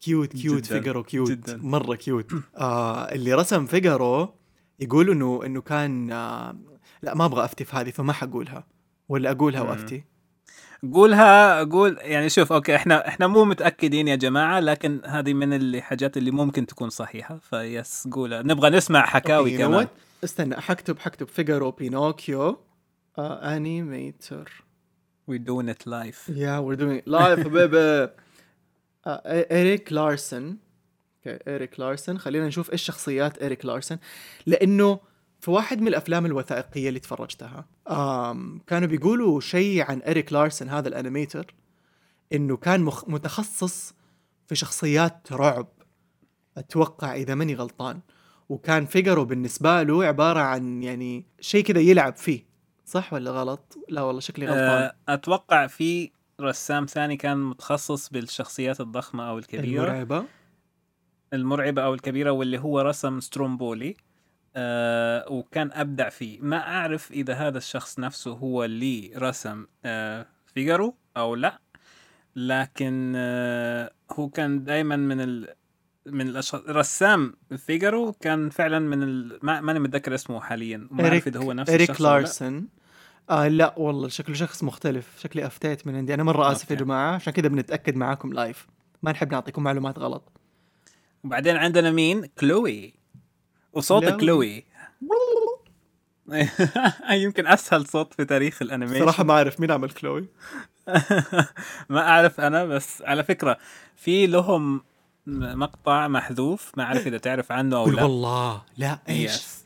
[0.00, 0.56] cute cute.
[0.62, 1.30] جداً، فيجارو cute.
[1.30, 1.60] جداً.
[1.62, 2.32] مرة cute.
[2.58, 4.34] آه اللي رسم فيجارو
[4.80, 6.56] يقولوا إنه إنه كان آه
[7.02, 8.66] لا ما أبغى أفتي في هذه فما حقولها.
[9.08, 9.60] ولا أقولها.
[9.60, 10.04] وأفتي.
[10.92, 16.16] قولها قول يعني شوف okay إحنا إحنا مو متأكدين يا جماعة لكن هذه من الحاجات
[16.16, 18.42] اللي ممكن تكون صحيحة ف yes قولها.
[18.42, 19.88] نبغى نسمع حكاوي Okay, كمان?
[20.24, 22.58] استنى حكتب حكتب فيجارو بينوكيو
[23.18, 24.64] animator
[25.26, 28.12] we doing it live يا it live حبيبي آه
[29.52, 30.56] إريك لارسن
[31.26, 33.98] okay إريك لارسن خلينا نشوف إيش شخصيات إريك لارسن
[34.46, 34.98] لأنه
[35.42, 40.88] في واحد من الأفلام الوثائقية اللي تفرجتها آم كانوا بيقولوا شيء عن إريك لارسن هذا
[40.88, 41.54] الأنيميتر
[42.32, 43.94] إنه كان مخ متخصص
[44.46, 45.68] في شخصيات رعب
[46.58, 48.00] أتوقع إذا ماني غلطان
[48.48, 52.46] وكان فيجارو بالنسبة له عبارة عن يعني شيء كذا يلعب فيه.
[52.86, 54.82] صح ولا غلط؟ لا والله شكلي غلطان.
[54.82, 59.84] آه، أتوقع في رسام ثاني كان متخصص بالشخصيات الضخمة أو الكبيرة.
[59.84, 60.24] المرعبة.
[61.32, 63.96] المرعبة أو الكبيرة واللي هو رسم سترومبولي.
[64.56, 66.40] آه وكان أبدع فيه.
[66.40, 71.60] ما أعرف إذا هذا الشخص نفسه هو اللي رسم آه فيجارو أو لا.
[72.36, 75.54] لكن آه هو كان دائما من ال
[76.06, 79.38] من الاشخاص رسام فيجارو كان فعلا من ال...
[79.42, 80.88] ما ماني متذكر اسمه حاليا.
[80.90, 82.02] ما أعرف إذا هو نفس إريك الشخص.
[82.02, 82.66] لارسن.
[83.30, 85.18] آه لا والله شكله شخص مختلف.
[85.20, 86.14] شكلي أفتيت من عندي.
[86.14, 86.76] أنا مرة آسف يا.
[86.76, 87.14] جماعة.
[87.14, 88.66] عشان كذا بنتأكد معاكم live
[89.02, 90.32] ما نحب نعطيكم معلومات غلط.
[91.24, 93.01] وبعدين عندنا مين؟ كلوي
[93.72, 94.20] وصوت كلوي.
[94.20, 94.64] كلوي.
[97.24, 99.04] يمكن أسهل صوت في تاريخ ال animation.
[99.04, 100.28] صراحة ما أعرف مين عمل كلوي.
[101.90, 103.58] ما أعرف أنا بس على فكرة
[103.96, 104.82] في لهم
[105.26, 108.02] مقطع محذوف ما أعرف إذا تعرف عنه أو لا.
[108.02, 109.62] والله لا إيش؟ yes.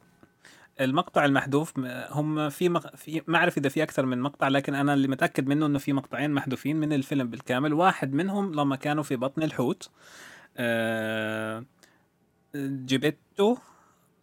[0.80, 1.72] المقطع المحذوف
[2.10, 2.96] هم في, مق...
[2.96, 5.92] في ما أعرف إذا في أكثر من مقطع لكن أنا اللي متأكد منه إنه في
[5.92, 7.72] مقطعين محذوفين من الفيلم بالكامل.
[7.72, 9.90] واحد منهم لما كانوا في بطن الحوت
[10.56, 11.64] آه...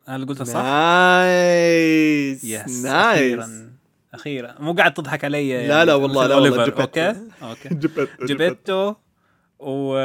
[0.10, 2.44] جيبيتو هل قلتها صح؟ nice.
[2.44, 3.40] Yes nice.
[3.40, 3.74] أخيرا
[4.14, 4.56] أخيرا.
[4.60, 6.82] مو قاعد تضحك علي لا لا والله لا والله جيبيتو.
[6.82, 7.70] Okay؟ Okay.
[7.82, 8.94] جبت جيبيتو
[9.60, 9.98] و...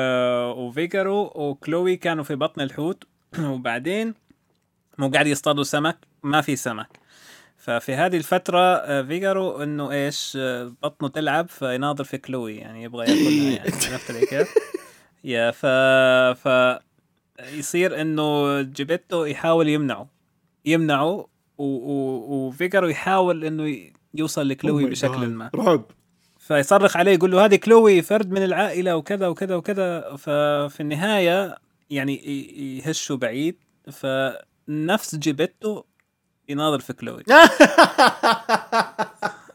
[0.51, 3.05] وفيجارو وكلوي كانوا في بطن الحوت.
[3.39, 4.15] وبعدين
[4.99, 6.89] مو قاعد يصطادوا سمك ما في سمك.
[7.57, 13.07] ففي هذه الفترة آه، فيجارو إنه إيش آه، بطنه تلعب فيناظر في كلوي يعني يبغى
[13.07, 13.71] ياكلها يعني.
[13.93, 14.55] عرفت علي كيف؟
[15.25, 15.67] يا ف
[16.39, 16.49] ف
[17.53, 20.09] يصير إنه جيبيتو يحاول يمنعه.
[20.65, 21.27] يمنعه
[21.59, 21.65] و...
[21.65, 21.93] و...
[22.29, 23.77] وفيجارو يحاول إنه
[24.15, 25.29] يوصل لكلوي Oh بشكل God.
[25.29, 25.51] ما.
[25.55, 25.85] رعب.
[26.39, 30.17] فيصرخ عليه يقول له هذه كلوي فرد من العائلة وكذا وكذا وكذا.
[30.17, 31.59] ففي النهاية
[31.91, 32.17] يعني
[32.79, 33.57] يهشوا بعيد.
[33.93, 35.83] فنفس جيبيتو
[36.49, 37.23] يناظر في كلوي.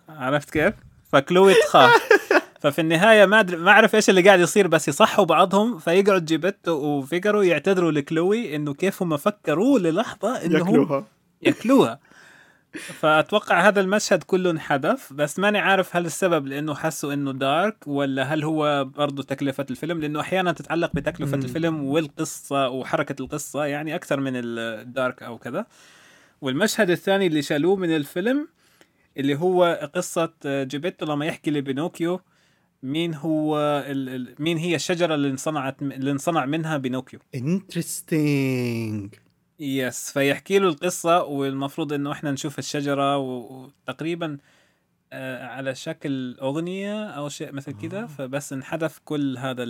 [0.09, 0.73] عرفت كيف؟
[1.11, 1.91] فكلوي تخاف.
[2.63, 6.71] ففي النهاية ما ادري ما أعرف إيش اللي قاعد يصير بس يصحوا بعضهم فيقعد جيبيتو
[6.71, 11.05] وفيجارو يعتذروا لكلوي إنه كيف هم فكروا للحظة إنهم ياكلوها
[11.41, 11.99] ياكلوها
[12.73, 18.23] فأتوقع هذا المشهد كله انحذف بس ماني عارف هل السبب لأنه حسوا إنه دارك ولا
[18.23, 21.43] هل هو برضه تكلفة الفيلم؟ لأنه أحيانا تتعلق بتكلفة مم.
[21.43, 25.65] الفيلم والقصة وحركة القصة يعني أكثر من الدارك أو كذا.
[26.41, 28.47] والمشهد الثاني اللي شالوه من الفيلم
[29.17, 32.19] اللي هو قصة جيبيتو لما يحكي لبينوكيو
[32.83, 33.57] مين هو
[33.87, 34.09] ال...
[34.09, 39.15] ال- مين هي الشجرة اللي انصنعت اللي انصنع منها بينوكيو؟ interesting
[39.59, 44.37] yes فيحكي له القصة والمفروض إنه إحنا نشوف الشجرة و- وتقريبا
[45.13, 49.63] آه، على شكل أغنية أو شيء مثل كذا فبس انحذف كل هذا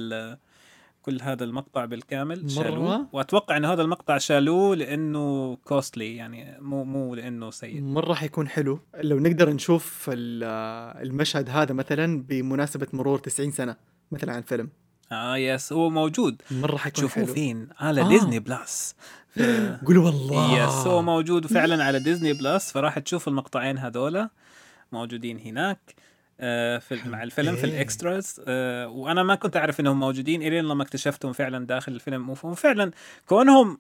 [1.04, 7.16] كل هذا المقطع بالكامل شالوه؟ وأتوقع انه هذا المقطع شالوه لأنه costly يعني مو مو
[7.16, 7.82] لأنه سيء.
[7.82, 8.80] مرة حيكون حلو.
[9.02, 13.76] لو نقدر نشوف ال- المشهد هذا مثلا بمناسبة مرور 90 سنة
[14.12, 14.70] مثلا عن فيلم
[15.12, 16.42] آه yes هو موجود.
[16.52, 18.08] مرة حيكون تشوفوه فين؟ على آه.
[18.10, 18.96] ديزني بلس.
[19.88, 20.64] قولوا والله.
[20.64, 24.30] yes هو موجود فعلا على ديزني بلس فراح تشوف المقطعين هذولا
[24.92, 25.96] موجودين هناك.
[26.80, 27.64] في مع الفيلم في.
[27.64, 28.42] ال extras.
[28.48, 32.30] آه، وأنا ما كنت أعرف إنهم موجودين إلين لما اكتشفتهم فعلا داخل الفيلم.
[32.30, 32.92] وهم فعلا
[33.26, 33.78] كونهم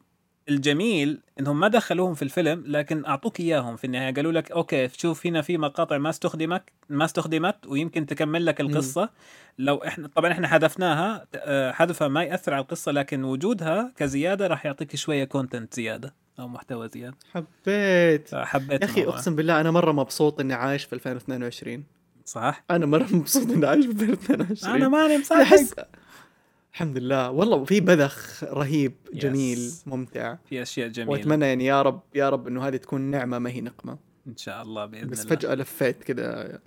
[0.49, 4.13] الجميل إنهم ما دخلوهم في الفيلم لكن أعطوك إياهم في النهاية.
[4.13, 9.09] قالوا لك okay شوف هنا في مقاطع ما استخدمت ما استخدمت ويمكن تكمل لك القصة.
[9.59, 14.65] لو إحنا طبعا إحنا حذفناها آه، حذفها ما يأثر على القصة لكن وجودها كزيادة راح
[14.65, 17.17] يعطيك شوية content زيادة أو محتوى زيادة.
[17.33, 18.27] حبيت.
[18.27, 19.03] فحبيت يا أخي.
[19.03, 21.83] أقسم بالله أنا مرة مبسوط إني عايش في 2022
[22.25, 25.75] صح؟ أنا مرة مبسوط إني عايش في 2022 أنا ماني مصدق احس
[26.73, 27.31] الحمد لله.
[27.31, 28.93] والله في بذخ رهيب.
[29.13, 30.35] جميل ممتع.
[30.49, 31.11] في أشياء جميلة.
[31.11, 33.97] وأتمنى يعني يا رب يا رب إنه هذه تكون نعمة ما هي نقمة.
[34.27, 35.35] إن شاء الله بإذن بس الله.
[35.35, 36.59] فجأة لفيت كذا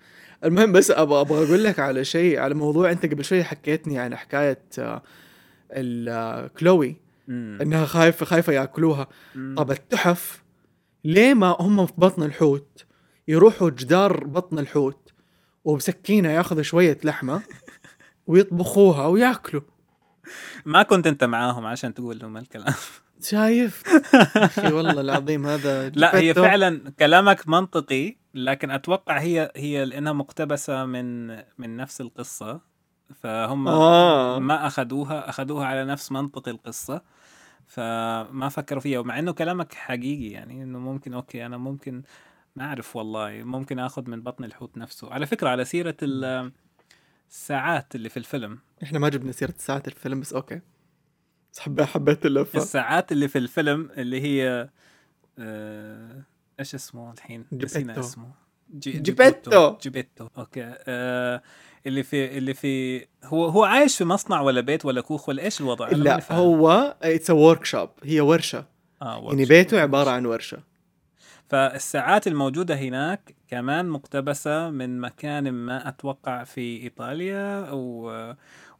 [0.45, 4.17] المهم بس أبغى أبغى أقول لك على شيء على موضوع أنت قبل شوي حكيتني عن
[4.17, 5.03] حكاية آه،
[5.73, 6.97] ال- آه، كلوي.
[7.29, 9.09] إنها خايفة خايفة يأكلوها.
[9.57, 10.43] طب التحف
[11.05, 12.85] ليه ما هم في بطن الحوت
[13.29, 15.06] يروحوا جدار بطن الحوت؟
[15.67, 17.43] وبسكينة ياخذوا شوية لحمة
[18.27, 19.63] ويطبخوها وياكلوا.
[20.65, 22.75] ما كنت أنت معاهم عشان تقول لهم الكلام
[23.23, 23.83] شايف؟
[24.37, 26.35] أخي والله العظيم هذا لا هي.
[26.35, 32.61] فعلا كلامك منطقي لكن أتوقع هي هي لأنها مقتبسة من من نفس القصة.
[33.15, 34.39] فهم آه.
[34.39, 37.03] ما أخذوها أخذوها على نفس منطق القصة.
[37.67, 42.03] فما فكروا فيها ومع إنه كلامك حقيقي يعني إنه ممكن أوكي أنا ممكن
[42.57, 45.13] ما أعرف والله ممكن آخذ من بطن الحوت نفسه.
[45.13, 46.53] على فكرة على سيرة ال-
[47.31, 48.59] الساعات اللي في الفيلم.
[48.83, 50.61] إحنا ما جبنا سيرة ساعه الفيلم بس أوكي.
[51.69, 52.59] بس حبيت اللفة.
[52.59, 54.69] الساعات اللي في الفيلم اللي هي
[55.39, 56.23] آه،
[56.61, 57.99] إيش اسمه الحين؟ نسينا.
[58.01, 58.31] اسمه.
[58.75, 59.77] جي جيبيتو.
[59.83, 60.29] جيبيتو.
[60.39, 60.75] Okay.
[60.87, 61.43] آه
[61.87, 65.61] اللي في اللي في هو هو عايش في مصنع ولا بيت ولا كوخ ولا إيش
[65.61, 66.33] الوضع؟ لا.
[66.33, 68.65] هو it's workshop هي ورشة.
[69.03, 70.59] آه يعني بيته عبارة عن ورشة.
[71.49, 78.11] فالساعات الموجودة هناك كمان مقتبسة من مكان ما أتوقع في إيطاليا أو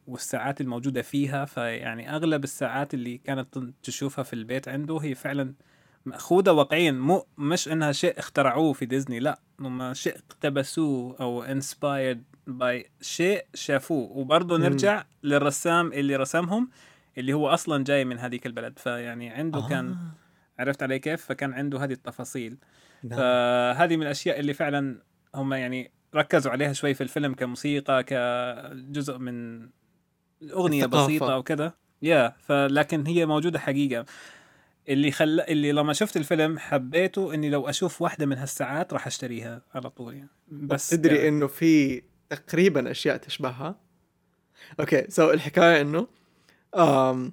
[0.07, 5.55] والساعات الموجودة فيها فيعني أغلب الساعات اللي كانت تشوفها في البيت عنده هي فعلا
[6.07, 12.19] مأخوذة واقعيا مو مش إنها شيء اخترعوه في ديزني لا هم شيء اقتبسوه أو inspired
[12.51, 14.59] by شيء شافوه وبرضه.
[14.59, 16.71] نرجع للرسام اللي رسمهم
[17.19, 19.69] اللي هو أصلا جاي من هذيك البلد فيعني عنده آه.
[19.69, 19.97] كان
[20.59, 22.59] عرفت علي كيف؟ فكان عنده هذه التفاصيل.
[23.03, 23.19] نعم.
[23.19, 25.03] فهذه من الأشياء اللي فعلا
[25.35, 29.69] هم يعني ركزوا عليها شوي في الفيلم كموسيقى كجزء من
[30.53, 31.07] أغنية الثقافة.
[31.07, 31.73] بسيطة أو كذا
[32.03, 34.05] يا فلكن هي موجودة حقيقة.
[34.89, 35.41] اللي خل...
[35.41, 40.15] اللي لما شفت الفيلم حبيته إني لو أشوف واحدة من هالساعات راح أشتريها على طول
[40.15, 40.31] يعني.
[40.49, 43.81] بس تدري يعني إنه في تقريبا أشياء تشبهها؟
[44.81, 46.07] okay so الحكاية إنه
[46.77, 47.33] آم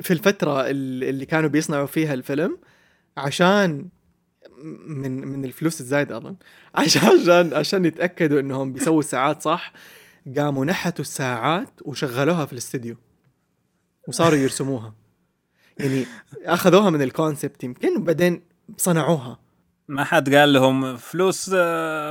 [0.00, 2.58] في الفترة ال- اللي كانوا بيصنعوا فيها الفيلم
[3.16, 3.88] عشان
[4.86, 6.36] من من الفلوس الزايدة أظن.
[6.74, 9.72] عشان عشان عشان يتأكدوا إنهم بيسووا الساعات صح
[10.36, 12.96] قاموا نحتوا الساعات وشغلوها في الاستديو.
[14.08, 14.94] وصاروا يرسموها.
[15.78, 16.06] يعني
[16.44, 18.42] أخذوها من ال concept يمكن وبعدين
[18.76, 19.38] صنعوها.
[19.88, 21.50] ما حد قال لهم فلوس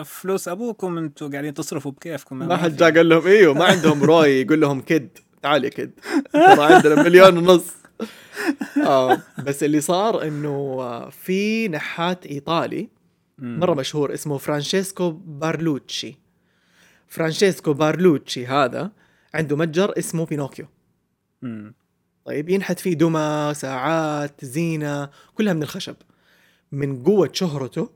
[0.05, 2.37] فلوس أبوكم أنتم قاعدين تصرفوا بكيفكم.
[2.39, 5.09] ما حد في- جاء قال لهم إيوه ما عندهم روي يقول لهم كد.
[5.45, 5.91] تعال يا كد
[6.33, 7.73] ترى عندنا مليون ونص.
[8.85, 12.89] آه بس اللي صار إنه آه، في نحات إيطالي.
[13.37, 16.15] مرة مشهور اسمه فرانشيسكو بارلوتشي.
[17.07, 18.91] فرانشيسكو بارلوتشي هذا
[19.33, 20.65] عنده متجر اسمه بينوكيو.
[22.25, 25.95] طيب ينحت فيه دمى ساعات زينة كلها من الخشب.
[26.71, 27.89] من قوة شهرته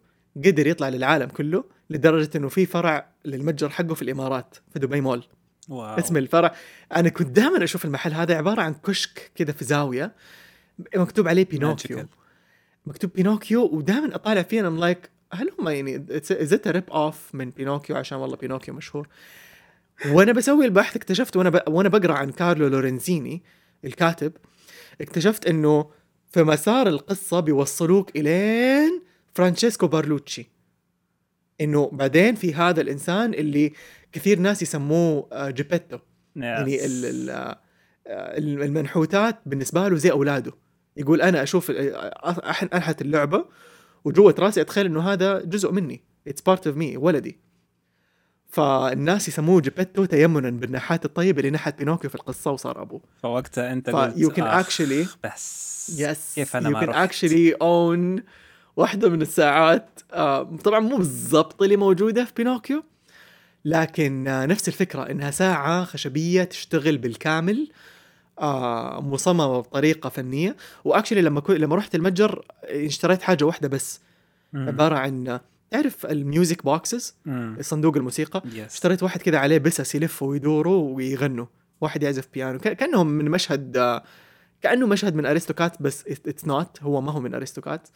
[0.46, 5.24] قدر يطلع للعالم كله لدرجة إنه في فرع للمتجر حقه في الإمارات في دبي مول.
[5.70, 6.00] Wow.
[6.00, 6.56] اسم الفرع.
[6.96, 10.16] أنا كنت دائما أشوف المحل هذا عبارة عن كشك كذا في زاوية
[10.96, 12.06] مكتوب عليه بينوكيو.
[12.86, 17.50] مكتوب بينوكيو ودائما أطالع فيه أنا like هل هم يعني is it rip off من
[17.50, 19.08] بينوكيو؟ عشان والله بينوكيو مشهور.
[20.06, 21.62] وأنا بسوي البحث اكتشفت وأنا ب...
[21.68, 23.44] وأنا بقرأ عن كارلو لورنزيني
[23.86, 24.34] الكاتب
[25.02, 25.92] اكتشفت إنه
[26.32, 29.02] في مسار القصة بيوصلوك إلين
[29.34, 30.50] فرانشيسكو بارلوتشي.
[31.62, 33.74] إنه بعدين في هذا الإنسان اللي
[34.12, 35.98] كثير ناس يسموه آه، جيبيتو
[36.36, 37.58] يعني ال- ال- آه،
[38.38, 40.52] ال- المنحوتات بالنسبة له زي أولاده.
[40.98, 43.46] يقول أنا أشوف أح- أنحت اللعبة
[44.06, 46.04] وجوة رأسي أتخيل إنه هذا جزء مني.
[46.28, 47.40] It's part of me ولدي.
[48.48, 53.02] فالناس يسموه جيبيتو تيمنا بالنحات الطيب اللي نحت بينوكيو في القصة وصار أبوه.
[53.24, 58.22] فوقتها أنت قلت can آخ، actually- بس yes كيف أنا can رحت؟ actually own
[58.76, 62.84] واحدة من الساعات آه طبعا مو بالضبط اللي موجودة في بينوكيو
[63.66, 67.72] لكن آه نفس الفكرة إنها ساعة خشبية تشتغل بالكامل
[68.40, 70.56] آه مصممة بطريقة فنية.
[70.84, 71.54] و actually لما كو...
[71.54, 74.00] لما رحت المتجر اشتريت حاجة واحدة بس.
[74.54, 75.40] عبارة عن
[75.72, 77.16] تعرف ال music boxes.
[77.62, 81.46] صندوق الموسيقى؟ yes اشتريت واحد كذا عليه بسس يلفوا ويدوروا ويغنوا.
[81.82, 82.60] واحد يعزف بيانو.
[82.60, 84.04] كا- كأنهم من مشهد آه،
[84.62, 87.88] كأنه مشهد من أرستوكات بس it's not هو ما هو من أرستوكات.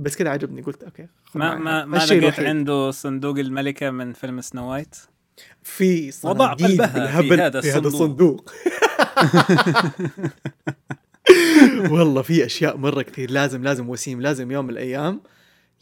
[0.00, 1.84] بس كذا عجبني قلت okay ما ما.
[1.84, 2.40] ما لقيت.
[2.40, 4.96] عنده صندوق الملكة من فيلم سنو وايت
[5.62, 8.50] في وضع قلبها في هذا في هذا الصندوق.
[11.90, 15.20] والله في أشياء مرة كثير لازم لازم وسيم لازم يوم من الأيام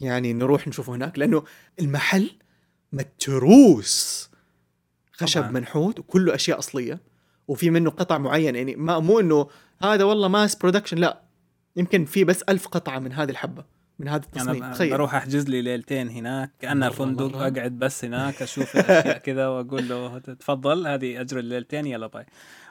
[0.01, 1.43] يعني نروح نشوفه هناك لأنه
[1.79, 2.31] المحل
[2.93, 4.29] متروس
[5.11, 5.51] خشب طبعاً.
[5.51, 6.99] منحوت وكله أشياء أصلية
[7.47, 9.47] وفي منه قطع معينة يعني ما مو إنه
[9.81, 11.21] هذا والله mass production لا
[11.75, 14.63] يمكن في بس ألف قطعة من هذه الحبة من هذا التصميم.
[14.63, 14.89] أنا تخيل.
[14.89, 17.47] بروح أحجز لي ليلتين هناك كانها فندق مرة.
[17.47, 22.25] أقعد بس هناك أشوف الأشياء كذا وأقول له تفضل هذه أجر الليلتين يلا bye.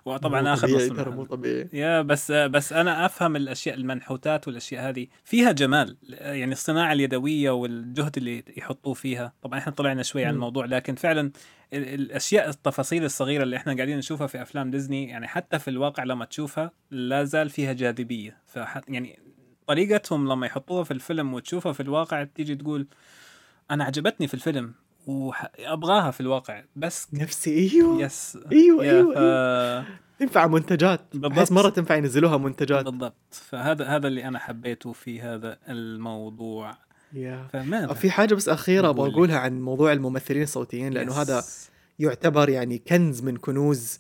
[0.05, 1.10] وطبعا آخر نص طبيعي ترى.
[1.10, 1.68] مو طبيعي.
[1.72, 5.06] يا بس بس أنا أفهم الأشياء المنحوتات والأشياء هذه.
[5.24, 9.32] فيها جمال يعني الصناعة اليدوية والجهد اللي يحطوه فيها.
[9.42, 10.34] طبعا إحنا طلعنا شوي عن.
[10.34, 11.20] الموضوع لكن فعلا
[11.72, 16.05] ال- الأشياء التفاصيل الصغيرة اللي إحنا قاعدين نشوفها في أفلام ديزني يعني حتى في الواقع
[16.05, 18.36] لما تشوفها لا زال فيها جاذبية.
[18.46, 19.18] فح يعني
[19.68, 22.86] طريقتهم لما يحطوها في الفيلم وتشوفها في الواقع تيجي تقول
[23.70, 24.74] أنا عجبتني في الفيلم
[25.06, 29.18] وابغاها في الواقع بس نفسي أيوه يس أيوه أيوه, ف...
[29.18, 29.84] أيوة.
[30.18, 31.52] تنفع منتجات بالضبط.
[31.52, 36.76] مرة تنفع ينزلوها منتجات بالضبط فهذا هذا اللي أنا حبيته في هذا الموضوع
[37.52, 39.10] فماذا في حاجة بس أخيرة أبغى.
[39.10, 41.18] أقولها عن موضوع الممثلين الصوتيين لأنه yes.
[41.18, 41.44] هذا
[41.98, 43.98] يعتبر يعني كنز من كنوز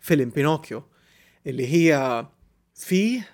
[0.00, 0.82] فيلم بينوكيو
[1.46, 2.26] اللي هي
[2.74, 3.28] فيه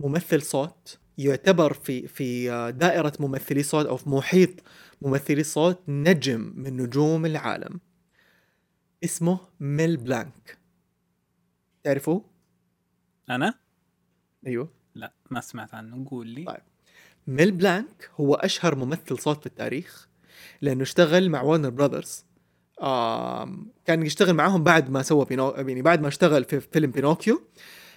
[0.00, 4.50] ممثل صوت يعتبر في في دائرة ممثلي صوت أو في محيط
[5.02, 7.80] ممثلي صوت نجم من نجوم العالم.
[9.04, 10.58] اسمه ميل بلانك.
[11.84, 12.24] تعرفوه؟
[13.30, 13.54] أنا؟
[14.46, 14.68] أيوه.
[14.94, 16.06] لا ما سمعت عنه.
[16.10, 16.44] قول لي.
[16.44, 16.62] طيب.
[17.26, 20.08] ميل بلانك هو أشهر ممثل صوت في التاريخ
[20.60, 22.24] لأنه اشتغل مع وارنر براذرز
[22.82, 25.50] آم كان يشتغل معاهم بعد ما سوى بينو...
[25.50, 27.42] يعني بعد ما اشتغل في فيلم بينوكيو.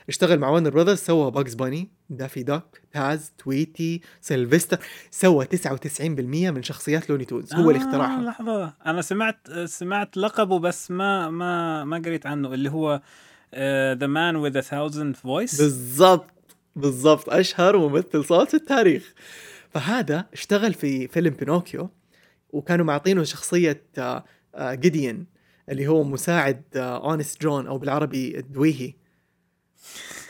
[0.09, 4.79] اشتغل مع وارنر براذرز سوى باكس باني دافي داك تاز تويتي سيلفستر
[5.11, 8.73] سوى 99% من شخصيات لوني تونز هو اللي آه اخترعها لحظة.
[8.85, 13.01] أنا سمعت سمعت لقبه بس ما ما ما قريت عنه اللي هو
[13.93, 16.29] the man with thousand voice بالضبط
[16.75, 17.29] بالضبط.
[17.29, 19.13] أشهر ممثل صوت في التاريخ.
[19.69, 21.89] فهذا اشتغل في فيلم بينوكيو
[22.49, 24.23] وكانوا معطينه شخصية آه،
[24.55, 25.25] آه، جيديون
[25.69, 28.93] اللي هو مساعد Honest John أو بالعربي دويهي.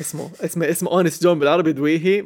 [0.02, 2.26] اسمه اسمه اسمه Honest John بالعربي دويهي.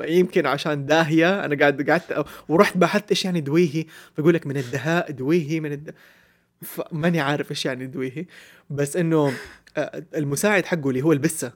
[0.00, 3.84] يمكن عشان داهية أنا قاعد قعدت ورحت بحثت إيش يعني دويهي.
[4.16, 5.94] فيقول لك من الدهاء دويهي من الد...
[6.92, 8.26] ماني عارف إيش يعني دويهي.
[8.70, 9.32] بس إنه
[9.76, 11.52] آه، المساعد حقه اللي هو البسة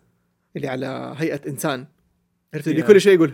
[0.57, 1.87] اللي على هيئة إنسان.
[2.55, 2.87] عرفت؟ اللي Yeah.
[2.87, 3.33] كل شوي يقول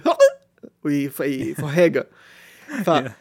[0.85, 2.07] ويفهيقه
[2.87, 3.15] ف ال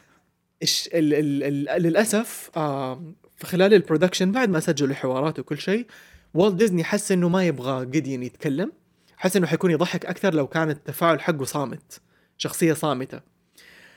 [0.94, 5.86] ال ال للأسف آه في خلال ال production بعد ما سجلوا الحوارات وكل شيء
[6.34, 8.72] والت ديزني حس إنه ما يبغى جيديون يتكلم.
[9.18, 12.02] حس إنه حيكون يضحك أكثر لو كان التفاعل حقه صامت
[12.38, 13.22] شخصية صامتة.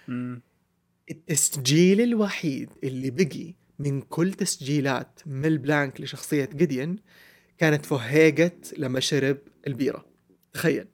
[0.08, 0.42] مم.
[1.10, 6.96] التسجيل الوحيد اللي بقي من كل تسجيلات ميل بلانك لشخصية جيديون
[7.58, 10.04] كانت فهيقة لما شرب البيرة.
[10.52, 10.86] تخيل.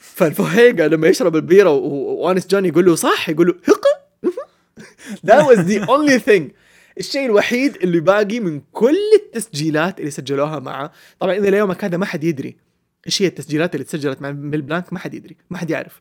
[0.00, 3.92] فالفهيقة لما يشرب البيرة و Honest John يقول له صح؟ يقول له هقة؟
[5.26, 6.61] That was the only thing.
[6.98, 12.06] الشيء الوحيد اللي باقي من كل التسجيلات اللي سجلوها معه طبعا إذا ليومك هذا ما
[12.06, 12.56] حد يدري
[13.06, 16.00] إيش هي التسجيلات اللي تسجلت مع ميل بلانك ما حد يدري ما حد يعرف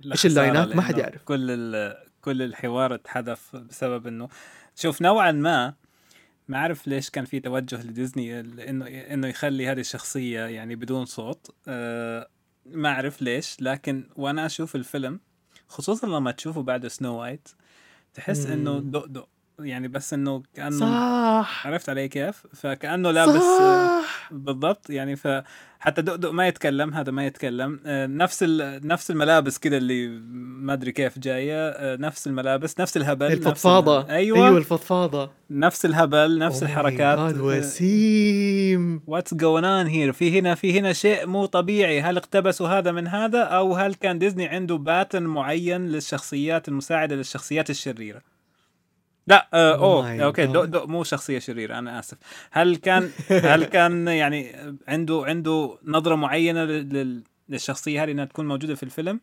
[0.00, 1.22] لا إيش ال lines ات؟ ما حد يعرف.
[1.22, 4.28] كل ال- كل الحوار اتحذف بسبب انه
[4.76, 5.74] شوف نوعا ما
[6.48, 11.54] ما أعرف ليش كان في توجه لديزني انه إنه يخلي هذه الشخصية يعني بدون صوت
[11.68, 12.28] أه
[12.66, 15.20] ما أعرف ليش لكن وأنا أشوف الفيلم
[15.68, 17.48] خصوصا لما تشوفه بعد سنو وايت
[18.14, 18.46] تحس.
[18.46, 19.28] إنه دوبي
[19.60, 20.80] يعني بس إنه كأنه
[21.42, 21.66] صح.
[21.66, 24.28] عرفت علي كيف؟ فكأنه لابس آه، صح.
[24.32, 27.80] بالضبط يعني فحتى دوبي ما يتكلم هذا ما يتكلم.
[27.86, 30.08] آه، نفس ال- نفس الملابس كده اللي
[30.62, 31.68] ما أدري كيف جاية.
[31.68, 34.08] آه، نفس الملابس نفس الهبل نفس ال- الفضفاضة.
[34.10, 35.30] أيوه, أيوه الفضفاضة.
[35.50, 37.34] نفس الهبل نفس Oh الحركات.
[37.34, 39.02] God، وسيم.
[39.06, 42.00] what's going on here في هنا في هنا شيء مو طبيعي.
[42.00, 47.70] هل اقتبسوا هذا من هذا أو هل كان ديزني عنده pattern معين للشخصيات المساعدة للشخصيات
[47.70, 48.20] الشريرة؟
[49.26, 50.46] لا آه Oh oh okay.
[50.46, 52.18] دو دو مو شخصية شريرة أنا آسف.
[52.50, 54.56] هل كان هل كان يعني
[54.88, 59.20] عنده عنده نظرة معينة لل- لل- للشخصية هذه إنها تكون موجودة في الفيلم؟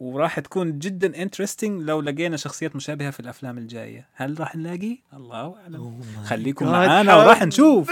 [0.00, 4.08] وراح تكون جدا interesting لو لقينا شخصيات مشابهة في الأفلام الجاية.
[4.14, 6.00] هل راح نلاقي؟ الله أعلم.
[6.02, 7.90] Oh خليكم God، معانا وراح نشوف.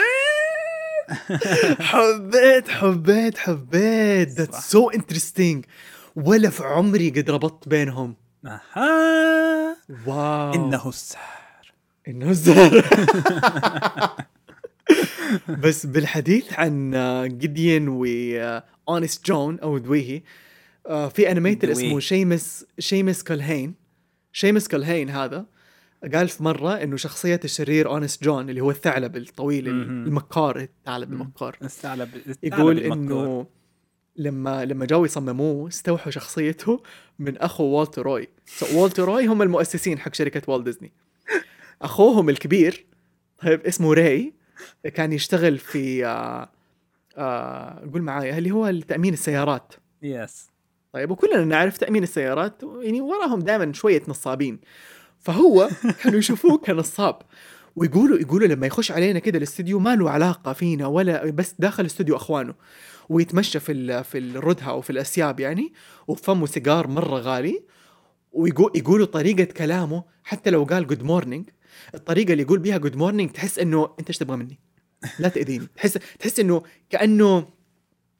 [1.80, 4.28] حبيت حبيت حبيت.
[4.28, 4.60] that's صح.
[4.60, 5.64] so interesting
[6.16, 8.16] ولا في عمري قد ربطت بينهم.
[8.46, 9.76] أها
[10.06, 11.72] wow إنه السحر
[12.08, 12.84] إنه الزهر
[15.64, 16.90] بس بالحديث عن
[17.38, 20.22] جيديون و Honest John أو دويهي
[20.86, 21.72] آه، في animator.
[21.72, 23.74] اسمه شيمس شيمس كلهين
[24.32, 25.46] شيمس كلهين هذا
[26.14, 29.68] قال في مرة إنه شخصية الشرير Honest John اللي هو الثعلب الطويل.
[29.68, 31.12] المكار الثعلب.
[31.12, 32.08] المكار الثعلب
[32.42, 32.78] يقول.
[32.78, 33.46] إنه
[34.20, 36.82] لما لما جاوا يصمموه استوحوا شخصيته
[37.18, 38.28] من أخو والت وروي.
[38.58, 40.92] So, والت وروي هم المؤسسين حق شركة والت ديزني.
[41.82, 42.86] أخوهم الكبير
[43.42, 44.32] طيب اسمه راي
[44.94, 46.48] كان يشتغل في آه
[47.16, 49.74] آه قول معايا اللي هو تأمين السيارات.
[50.02, 50.50] yes
[50.92, 54.60] طيب وكلنا نعرف تأمين السيارات يعني وراهم دائما شوية نصابين.
[55.18, 55.68] فهو
[56.02, 57.22] كانوا يشوفوه كنصاب
[57.76, 62.16] ويقولوا يقولوا لما يخش علينا كده الاستوديو ما له علاقة فينا ولا بس داخل استوديو
[62.16, 62.54] أخوانه.
[63.10, 65.72] ويتمشى في في الردهة أو في الأسياب يعني
[66.08, 67.62] وفمه سيجار مرة غالي
[68.32, 71.48] ويقول يقولوا طريقة كلامه حتى لو قال good morning
[71.94, 74.58] الطريقة اللي يقول بيها good morning تحس إنه أنت إيش تبغى مني؟
[75.18, 75.66] لا تأذيني.
[75.76, 77.48] تحس تحس إنه كأنه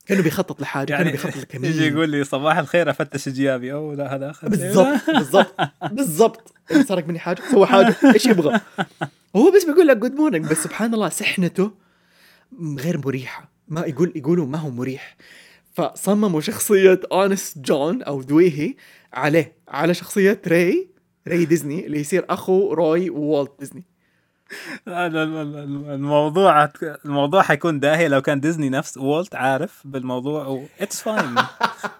[0.06, 3.92] كأنه بيخطط لحاجة كأنه يعني بيخطط لكمين يجي يقول لي صباح الخير أفتش جيابي أو
[3.92, 6.54] لا هذا اخذ بالضبط بالضبط بالضبط.
[6.88, 8.60] سرق مني حاجة سوى حاجة إيش يبغى؟
[9.36, 11.70] هو بس بيقول لك good morning بس سبحان الله سحنته
[12.78, 13.49] غير مريحة.
[13.70, 15.16] ما يقول يقولوا ما هو مريح.
[15.72, 18.74] فصمموا شخصية Honest John أو دويهي
[19.12, 20.88] عليه على شخصية راي
[21.28, 23.84] راي ديزني اللي يصير أخو روي وولت ديزني.
[24.88, 26.70] الموضوع
[27.04, 31.34] الموضوع حيكون Duhi لو كان ديزني نفس وولت عارف؟ بالموضوع it's fine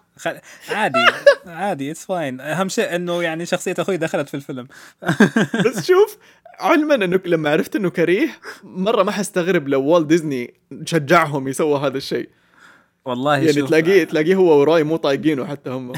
[0.69, 0.99] عادي
[1.47, 4.69] عادي it's fine أهم شيء إنه يعني شخصية أخوي دخلت في الفيلم.
[5.67, 6.19] بس شوف
[6.61, 8.29] علما انه لما عرفت إنه كريه
[8.63, 12.29] مرة ما حستغرب لو والت ديزني شجعهم يسووا هذا الشيء.
[13.05, 15.93] والله يعني شوف، تلاقيه تلاقيه هو وراي مو طايقينه حتى هم.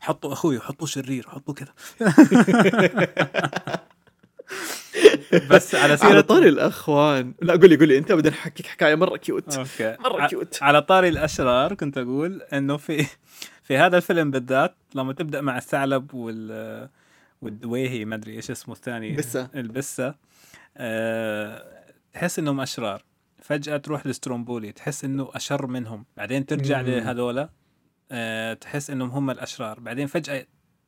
[0.00, 1.74] حطوا أخوي حطوا شرير حطوا كذا.
[5.50, 7.34] بس على على سيره طاري الأخوان.
[7.42, 9.96] لا قول لي قول لي أنت بدنا نحكيك حكاية مرة cute okay.
[10.00, 10.62] مرة ع- cute.
[10.62, 13.06] على طاري الأشرار كنت أقول إنه في
[13.66, 16.88] في هذا الفيلم بالذات لما تبدأ مع الثعلب وال
[17.42, 19.16] والدويهي ما أدري إيش اسمه الثاني.
[19.16, 19.48] بسة.
[19.54, 20.14] البسة.
[20.76, 21.62] أه
[22.12, 23.02] تحس إنهم أشرار.
[23.42, 26.04] فجأة تروح لسترومبولي تحس إنه أشر منهم.
[26.16, 26.80] بعدين ترجع.
[26.80, 27.48] لهذولا.
[28.10, 29.80] أه تحس إنهم هم الأشرار.
[29.80, 30.46] بعدين فجأة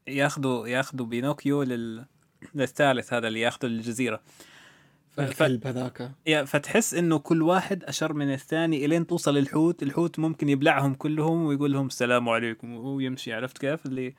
[0.09, 2.05] ياخذوا ياخذوا بينوكيو لل
[2.55, 4.20] للثالث هذا اللي ياخذه للجزيره
[5.10, 6.10] ف- الكلب هذاك.
[6.47, 11.73] فتحس إنه كل واحد أشر من الثاني إلين توصل للحوت الحوت ممكن يبلعهم كلهم ويقول
[11.73, 14.15] لهم السلام عليكم ويمشي عرفت كيف؟ اللي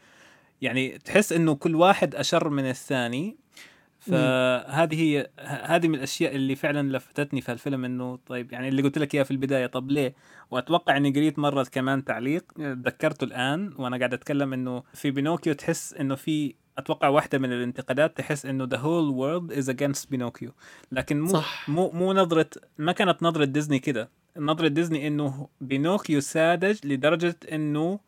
[0.62, 3.38] يعني تحس إنه كل واحد أشر من الثاني.
[4.00, 8.98] فهذه هي هذه من الأشياء اللي فعلا لفتتني في الفيلم إنه طيب يعني اللي قلت
[8.98, 9.66] لك إياه في البداية.
[9.66, 10.14] طب ليه؟
[10.52, 15.94] وأتوقع إني قريت مرة كمان تعليق تذكرته الآن وأنا قاعد أتكلم إنه في بينوكيو تحس
[15.94, 20.52] إنه في أتوقع واحدة من الانتقادات تحس إنه the whole world is against بينوكيو
[20.92, 21.70] لكن مو صح.
[21.70, 24.10] مو مو نظرة ما كانت نظرة ديزني كده.
[24.38, 28.00] نظرة ديزني إنه بينوكيو ساذج لدرجة إنه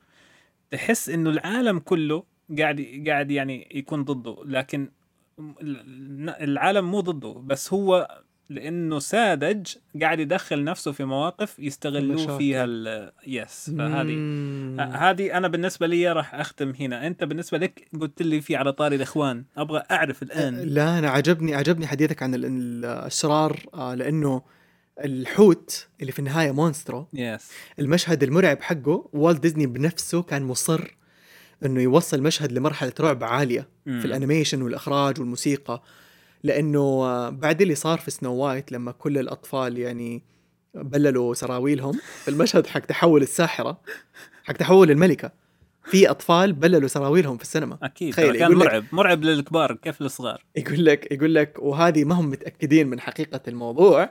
[0.71, 2.23] تحس إنه العالم كله
[2.59, 4.37] قاعد قاعد يعني يكون ضده.
[4.45, 4.89] لكن
[6.41, 7.41] العالم مو ضده.
[7.45, 8.21] بس هو
[8.51, 9.67] لأنه ساذج
[10.01, 12.37] قاعد يدخل نفسه في مواقف يستغلوه.
[12.37, 14.15] فيها ال- yes فهذه.
[15.09, 17.07] هذه أنا بالنسبة لي راح أختم هنا.
[17.07, 20.55] أنت بالنسبة لك قلت لي في على طاري الإخوان أبغى أعرف الآن.
[20.59, 24.41] لا أنا عجبني عجبني حديثك عن ال- الاشرار آه، لأنه
[25.05, 30.95] الحوت اللي في النهاية مونسترو yes المشهد المرعب حقه والت ديزني بنفسه كان مصر
[31.65, 35.81] إنه يوصل مشهد لمرحلة رعب عالية في ال animation والإخراج والموسيقى.
[36.43, 40.23] لأنه بعد اللي صار في سنو وايت لما كل الأطفال يعني
[40.73, 43.81] بللوا سراويلهم في المشهد حق تحول الساحرة
[44.43, 45.31] حق تحول الملكة
[45.83, 47.77] في أطفال بللوا سراويلهم في السينما.
[47.83, 52.29] أكيد تخيل، كان مرعب مرعب للكبار كيف الصغار يقول لك يقول لك وهذه ما هم
[52.29, 54.09] متأكدين من حقيقة الموضوع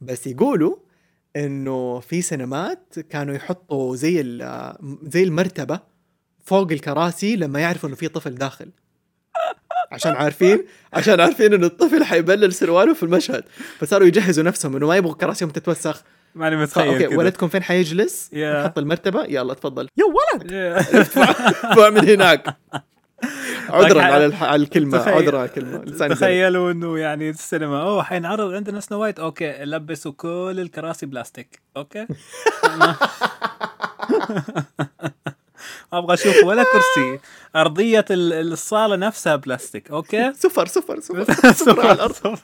[0.00, 0.76] بس يقولوا
[1.36, 4.22] إنه في سينمات كانوا يحطوا زي
[5.02, 5.80] زي المرتبة
[6.44, 8.70] فوق الكراسي لما يعرفوا إنه في طفل داخل.
[9.92, 13.44] عشان عارفين عشان عارفين انه الطفل حيبلل سرواله في المشهد.
[13.78, 16.02] فصاروا يجهزوا نفسهم إنه ما يبغوا كراسيهم تتوسخ.
[16.34, 17.16] ماني متخيل أوكي كده.
[17.18, 18.60] ولدكم فين حيجلس؟ يا.
[18.62, 19.24] نحط المرتبة.
[19.24, 19.88] يلا تفضل.
[19.96, 20.50] يا ولد!
[20.50, 20.82] Yeah.
[21.76, 22.46] فمن هناك.
[23.70, 25.84] عذرا على الح- على الكلمة تخيل- عذرا على الكلمة.
[25.84, 26.14] لساني.
[26.14, 29.18] تخيلوا إنه يعني السينما أوه حينعرض عندنا سنو وايت.
[29.20, 31.60] okay لبسوا كل الكراسي بلاستيك.
[31.76, 32.06] okay.
[35.92, 37.18] أبغى أشوف ولا كرسي.
[37.56, 39.90] أرضية ال- الصالة نفسها بلاستيك.
[39.90, 42.36] okay؟ صفر صفر صفر صفر على الأرض.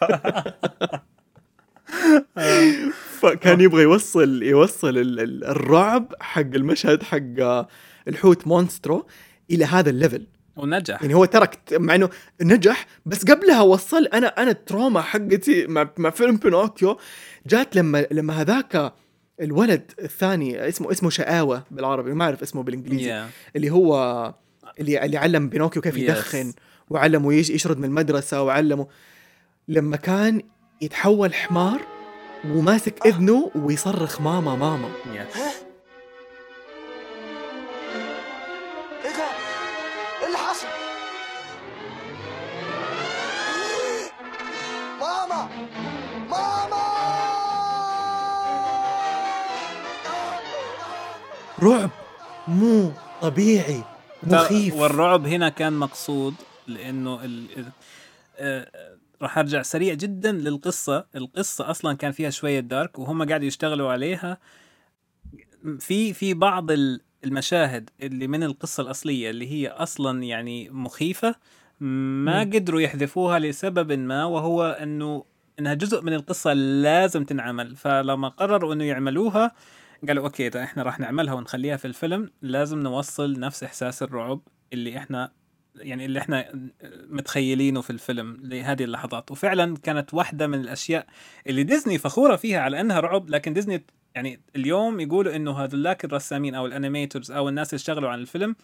[3.21, 7.69] فكان يبغى يوصل يوصل ال- ال- الرعب حق المشهد حق آه،
[8.09, 9.07] الحوت مونسترو
[9.51, 10.27] إلى هذا ال level.
[10.57, 11.03] ونجح.
[11.03, 12.09] يعني هو ترك مع إنه
[12.43, 14.05] نجح بس قبلها وصل.
[14.07, 16.99] أنا أنا ال trauma حقتي مع, مع فيلم بينوكيو
[17.47, 18.93] جات لما لما هذاك
[19.41, 23.31] الولد الثاني اسمه اسمه شقاوة بالعربي ما أعرف اسمه بالإنجليزي Yeah.
[23.57, 23.95] اللي هو
[24.81, 25.99] اللي اللي علم بينوكيو كيف Yes.
[25.99, 26.53] يدخن
[26.91, 28.87] وعلمه يش- يشرد من المدرسة وعلمه
[29.69, 30.43] لما كان
[30.83, 31.81] يتحول حمار
[32.49, 35.39] وماسك إذنه ويصرخ ماما ماما Yes.
[51.63, 51.91] رعب
[52.49, 53.83] مو طبيعي
[54.23, 56.35] مخيف والرعب هنا كان مقصود
[56.67, 57.47] لأنه ال...
[58.37, 58.71] آه،
[59.23, 61.07] راح أرجع سريع جدا للقصة.
[61.17, 64.39] القصة أصلا كان فيها شوية دارك وهم قاعدوا يشتغلوا عليها.
[65.79, 71.35] في في بعض ال- المشاهد اللي من القصة الأصلية اللي هي أصلا يعني مخيفة
[71.81, 72.51] ما مم.
[72.53, 75.25] قدروا يحذفوها لسبب ما وهو إنه
[75.59, 77.77] إنها جزء من القصة لازم تنعمل.
[77.77, 79.53] فلما قرروا إنه يعملوها
[80.09, 84.41] قالوا أوكي ده إحنا راح نعملها ونخليها في الفيلم لازم نوصل نفس إحساس الرعب
[84.73, 85.33] اللي إحنا
[85.77, 86.53] يعني اللي إحنا
[87.11, 89.31] متخيلينه في الفيلم لهذه اللحظات.
[89.31, 91.07] وفعلا كانت واحدة من الأشياء
[91.47, 93.85] اللي ديزني فخورة فيها على إنها رعب لكن ديزني
[94.15, 98.57] يعني اليوم يقولوا إنه هذولاك الرسامين أو ال animators أو الناس اللي اشتغلوا على الفيلم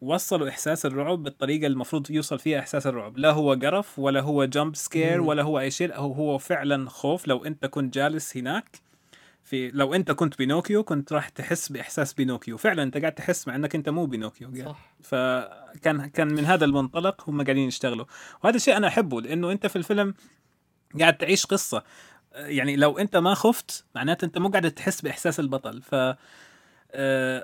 [0.00, 3.18] وصلوا إحساس الرعب بالطريقة المفروض يوصل فيها إحساس الرعب.
[3.18, 5.20] لا هو قرف ولا هو jump scare.
[5.20, 7.28] ولا هو أي شيء هو هو فعلا خوف.
[7.28, 8.87] لو أنت كنت جالس هناك
[9.48, 12.56] في لو انت كنت بينوكيو كنت راح تحس بإحساس بينوكيو.
[12.56, 14.68] فعلا انت قاعد تحس مع انك انت مو بينوكيو قاعد.
[14.68, 14.94] صح.
[15.02, 18.04] فكان كان من هذا المنطلق هم قاعدين يشتغلوا.
[18.44, 20.14] وهذا الشيء أنا أحبه لأنه انت في الفيلم
[21.00, 21.82] قاعد تعيش قصة.
[22.34, 25.82] يعني لو انت ما خفت معناته انت مو قاعد تحس بإحساس البطل.
[25.82, 25.94] ف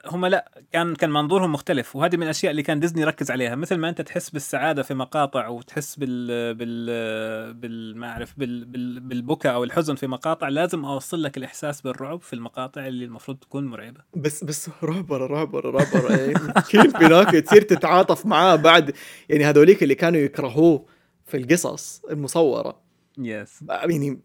[0.07, 3.55] هم لا كان كان منظورهم مختلف وهذه من الأشياء اللي كان ديزني يركز عليها.
[3.55, 9.01] مثل ما أنت تحس بالسعادة في مقاطع وتحس بال بال بال ما أعرف بال بال
[9.01, 13.67] بالبكاء أو الحزن في مقاطع لازم أوصل لك الإحساس بالرعب في المقاطع اللي المفروض تكون
[13.67, 14.01] مرعبة.
[14.17, 16.17] بس بس رعب ورا رعب ورا رعب ورا.
[16.17, 16.35] يعني
[16.71, 18.95] كيف بينوكيو تصير تتعاطف معاه بعد؟
[19.29, 20.87] يعني هذوليك اللي كانوا يكرهوه
[21.25, 22.85] في القصص المصورة.
[23.19, 24.21] yes يعني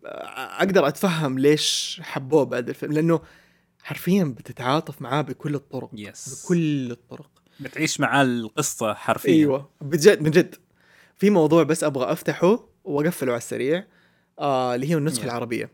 [0.59, 3.21] أقدر أتفهم ليش حبوه بعد الفيلم لأنه
[3.89, 7.29] حرفيا بتتعاطف معاه بكل الطرق yes بكل الطرق.
[7.59, 9.33] بتعيش مع القصة حرفيا.
[9.33, 10.55] أيوه بجد من جد.
[11.17, 13.85] في موضوع بس أبغى أفتحه وأقفله على السريع
[14.39, 15.25] آه اللي هي النسخة Yeah.
[15.25, 15.71] العربية.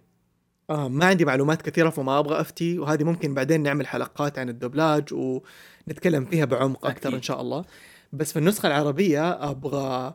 [0.69, 5.13] آه ما عندي معلومات كثيرة فما أبغى أفتي وهذه ممكن بعدين نعمل حلقات عن الدبلاج
[5.13, 7.15] ونتكلم فيها بعمق أكثر.
[7.15, 7.65] إن شاء الله.
[8.13, 10.13] بس في النسخة العربية أبغى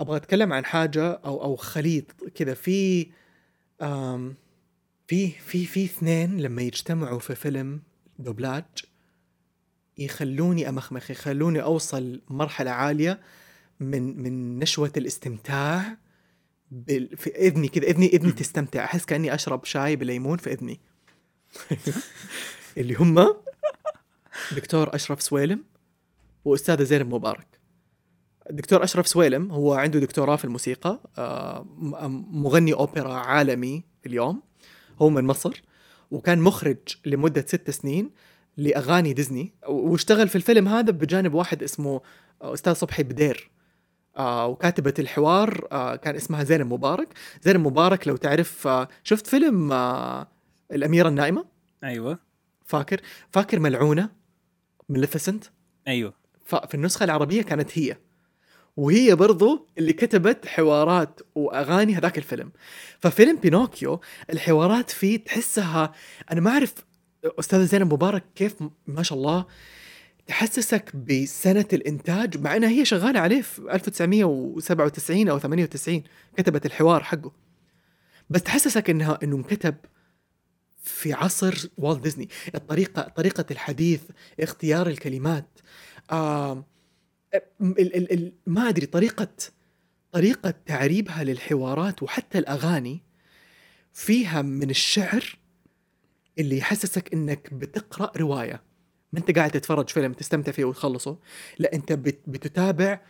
[0.00, 2.04] أبغى أتكلم عن حاجة أو أو خليط
[2.34, 2.54] كذا.
[2.54, 3.06] في
[5.08, 7.82] في في في اثنين لما يجتمعوا في فيلم
[8.18, 8.64] دوبلاج
[9.98, 13.20] يخلوني أمخمخ يخلوني أوصل مرحلة عالية
[13.80, 15.96] من من نشوة الاستمتاع
[16.70, 17.16] بال...
[17.16, 18.84] في إذني كذا إذني إذني تستمتع.
[18.84, 20.80] أحس كأني أشرب شاي بليمون في إذني.
[22.78, 23.34] اللي هم
[24.56, 25.64] دكتور أشرف سويلم
[26.44, 27.46] وأستاذة زينب مبارك.
[28.50, 31.66] الدكتور أشرف سويلم هو عنده دكتوراه في الموسيقى آه،
[32.30, 34.47] مغني أوبرا عالمي اليوم.
[34.98, 35.62] هو من مصر
[36.10, 38.10] وكان مخرج لمدة ست سنين
[38.56, 42.00] لأغاني ديزني واشتغل في الفيلم هذا بجانب واحد اسمه
[42.42, 43.50] أستاذ صبحي بدير.
[44.16, 47.08] آه وكاتبة الحوار آه كان اسمها زينب مبارك.
[47.42, 50.28] زينب مبارك لو تعرف آه شفت فيلم آه
[50.72, 51.44] الأميرة النائمة
[51.84, 52.18] أيوه.
[52.64, 53.00] فاكر؟
[53.30, 54.10] فاكر ملعونة؟
[54.88, 55.44] ملفسنت؟
[55.88, 56.14] أيوه.
[56.44, 57.96] ففي النسخة العربية كانت هي.
[58.78, 62.52] وهي برضو اللي كتبت حوارات وأغاني هذاك الفيلم.
[63.00, 64.00] ففيلم بينوكيو
[64.30, 65.92] الحوارات فيه تحسها
[66.32, 66.74] أنا ما أعرف
[67.24, 68.54] أستاذة زينب مبارك كيف
[68.86, 69.46] ما شاء الله
[70.26, 76.02] تحسسك بسنة الإنتاج مع إنها هي شغالة عليه في 1997 أو 98
[76.36, 77.32] كتبت الحوار حقه.
[78.30, 79.74] بس تحسسك إنها إنه انكتب
[80.82, 84.00] في عصر والت ديزني الطريقة طريقة الحديث
[84.40, 85.48] اختيار الكلمات
[86.10, 86.64] آه
[87.34, 89.28] ال ال ال ما أدري طريقة
[90.12, 93.02] طريقة تعريبها للحوارات وحتى الأغاني
[93.92, 95.38] فيها من الشعر
[96.38, 98.62] اللي يحسسك إنك بتقرأ رواية.
[99.12, 101.18] ما أنت قاعد تتفرج فيلم تستمتع فيه وتخلصه
[101.58, 103.00] لا أنت بت بتتابع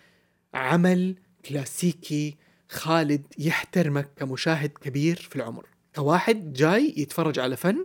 [0.55, 2.37] عمل كلاسيكي
[2.69, 5.67] خالد يحترمك كمشاهد كبير في العمر.
[5.95, 7.85] كواحد جاي يتفرج على فن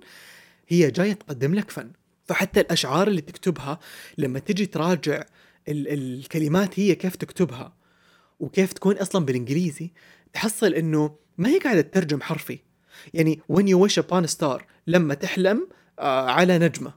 [0.68, 1.92] هي جاية تقدم لك فن.
[2.26, 3.80] فحتى الأشعار اللي تكتبها
[4.18, 5.24] لما تجي تراجع
[5.68, 7.74] ال- الكلمات هي كيف تكتبها
[8.40, 9.92] وكيف تكون أصلا بالإنجليزي
[10.34, 12.60] تحصل إنه ما هي قاعدة تترجم حرفي.
[13.14, 15.68] يعني when you wish upon a star لما تحلم
[16.00, 16.94] آه على نجمة.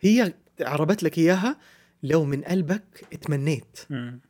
[0.00, 1.58] هي عربت لك إياها
[2.02, 3.78] لو من قلبك اتمنيت.
[3.90, 4.20] مم.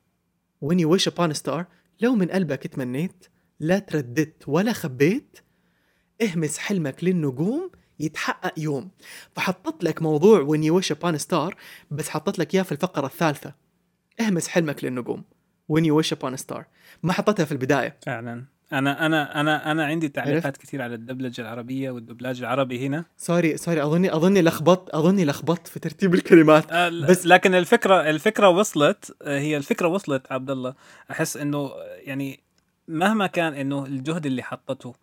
[0.65, 1.65] when you wish upon a star
[2.01, 3.27] لو من قلبك تمنيت
[3.61, 5.39] لا ترددت ولا خبيت
[6.23, 7.71] اهمس حلمك للنجوم
[8.01, 8.91] يتحقق يوم.
[9.33, 11.55] فحطت لك موضوع when you wish upon a star
[11.91, 13.64] بس حطت لك إياه في الفقرة الثالثة.
[14.20, 15.24] اهمس حلمك للنجوم.
[15.73, 16.62] You wish upon a star.
[17.03, 17.97] ما حطتها في البداية.
[18.07, 18.45] فعلا.
[18.73, 23.05] أنا أنا أنا أنا عندي تعليقات كثير على الدبلجة العربية والدبلاج العربي هنا.
[23.16, 26.73] sorry sorry أظني أظني لخبطت أظني لخبطت في ترتيب الكلمات.
[26.73, 29.16] آه، بس- لكن الفكرة الفكرة وصلت.
[29.23, 30.74] آه، هي الفكرة وصلت عبد الله
[31.11, 32.41] أحس إنه يعني
[32.89, 34.95] مهما كان إنه الجهد اللي حطته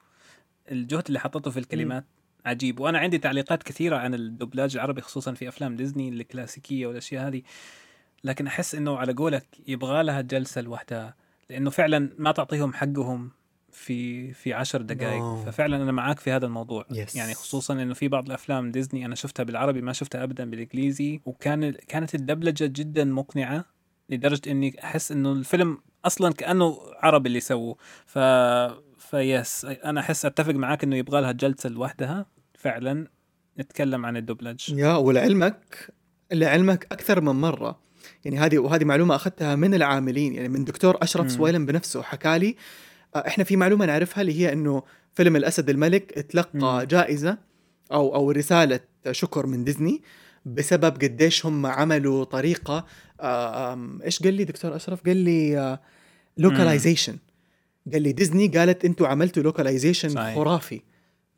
[0.72, 2.06] الجهد اللي حطته في الكلمات
[2.46, 2.80] عجيب.
[2.80, 7.42] وأنا عندي تعليقات كثيرة عن الدبلاج العربي خصوصا في أفلام ديزني الكلاسيكية والأشياء هذه.
[8.24, 11.16] لكن أحس إنه على قولك يبغى لها جلسة لوحدها
[11.50, 13.32] لأنه فعلا ما تعطيهم حقهم
[13.72, 15.46] في في عشر دقائق wow.
[15.46, 16.86] ففعلا أنا معاك في هذا الموضوع.
[16.94, 17.16] Yes.
[17.16, 21.22] يعني خصوصا إنه في بعض الأفلام ديزني أنا شفتها بالعربي ما شفتها ابدا بالإنجليزي.
[21.26, 23.66] وكان كانت الدبلجة جدا مقنعة
[24.10, 27.76] لدرجة إني أحس إنه الفيلم أصلا كأنه عربي اللي سووه
[28.06, 28.20] ف
[28.98, 32.26] yes أنا أحس أتفق معاك إنه يبغى لها جلسة لوحدها.
[32.56, 33.08] فعلا
[33.60, 34.74] نتكلم عن الدبلج.
[34.74, 35.94] يا ولعلمك
[36.32, 37.80] لعلمك أكثر من مرة.
[38.26, 41.32] يعني هذه وهذه معلومة أخذتها من العاملين يعني من دكتور أشرف.
[41.32, 42.56] سويلم بنفسه حكى لي
[43.16, 44.84] آه، إحنا في معلومة نعرفها اللي هي إنه
[45.14, 46.82] فيلم الأسد الملك اتلقى مم.
[46.82, 47.38] جائزة
[47.92, 48.80] أو أو رسالة
[49.12, 50.02] شكر من ديزني
[50.46, 52.86] بسبب قديش هم عملوا طريقة
[53.22, 55.80] آه، إيش قال لي دكتور أشرف قال لي
[56.38, 57.18] localization
[57.94, 60.36] قال لي ديزني قالت أنتوا عملتوا localization.
[60.36, 60.82] خرافي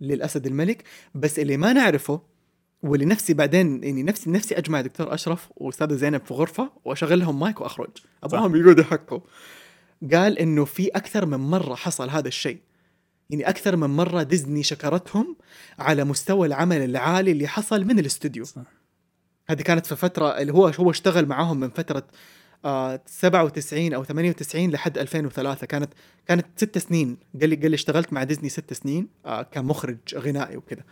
[0.02, 0.84] للأسد الملك
[1.16, 2.22] بس اللي ما نعرفه
[2.84, 7.40] واللي نفسي بعدين يعني نفسي نفسي أجمع دكتور أشرف وأستاذة زينب في غرفة واشغل لهم
[7.40, 7.90] مايك وأخرج.
[8.24, 9.20] ابغاهم يقعدوا يحكوا.
[10.14, 12.60] قال إنه في أكثر من مرة حصل هذا الشيء.
[13.30, 15.36] يعني أكثر من مرة ديزني شكرتهم
[15.80, 18.46] على مستوى العمل العالي اللي حصل من الاستوديو.
[18.46, 18.62] صح.
[19.50, 22.08] هذه كانت في فترة اللي هو هو اشتغل معاهم من فترة
[22.66, 25.94] آه 97 أو 98 لحد 2003 كانت
[26.28, 27.18] كانت ست سنين.
[27.42, 30.84] قال لي قال لي اشتغلت مع ديزني ست سنين آه كمخرج غنائي وكذا.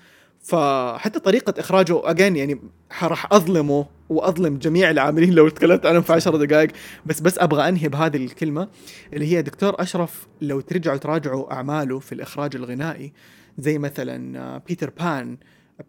[0.44, 2.60] فحتى طريقة إخراجه أجين يعني
[3.04, 6.72] راح أظلمه وأظلم جميع العاملين لو تكلمت عنهم في عشر دقائق.
[7.06, 8.68] بس بس أبغى أنهي بهذه الكلمة
[9.14, 13.14] اللي هي دكتور أشرف لو ترجعوا تراجعوا أعماله في الإخراج الغنائي
[13.58, 15.38] زي مثلا بيتر بان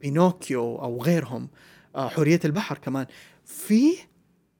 [0.02, 1.48] بينوكيو أو غيرهم
[1.96, 3.06] آه، حورية البحر كمان.
[3.44, 3.92] في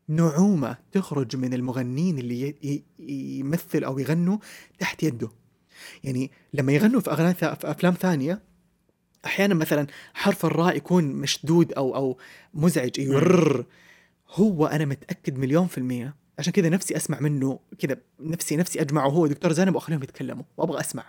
[0.08, 2.54] نعومة تخرج من المغنين اللي
[3.38, 4.38] يمثل أو يغنوا
[4.78, 5.28] تحت يده.
[6.04, 8.51] يعني لما يغنوا في أغاني في أفلام ثانية
[9.24, 12.18] أحيانا مثلا حرف الراء يكون مشدود أو أو
[12.54, 13.64] مزعج يرر
[14.30, 16.14] هو أنا متأكد مليون في المية.
[16.38, 19.08] عشان كذا نفسي أسمع منه كذا نفسي نفسي أجمعه.
[19.08, 21.04] هو دكتور زينب وأخليهم يتكلموا وأبغى أسمع.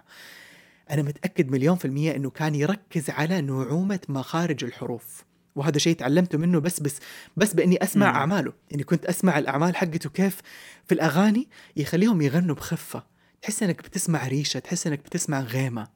[0.91, 5.23] أنا متأكد مليون في المية إنه كان يركز على نعومة مخارج الحروف.
[5.55, 6.99] وهذا شيء تعلمته منه بس بس
[7.37, 8.15] بس بإني أسمع مم.
[8.15, 8.53] أعماله.
[8.71, 10.41] يعني كنت أسمع الأعمال حقته كيف
[10.85, 13.03] في الأغاني يخليهم يغنوا بخفة.
[13.41, 15.87] تحس إنك بتسمع ريشة تحس إنك بتسمع غيمة.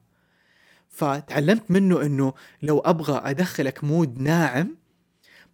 [0.98, 4.76] فتعلمت منه إنه لو أبغى أدخلك mood ناعم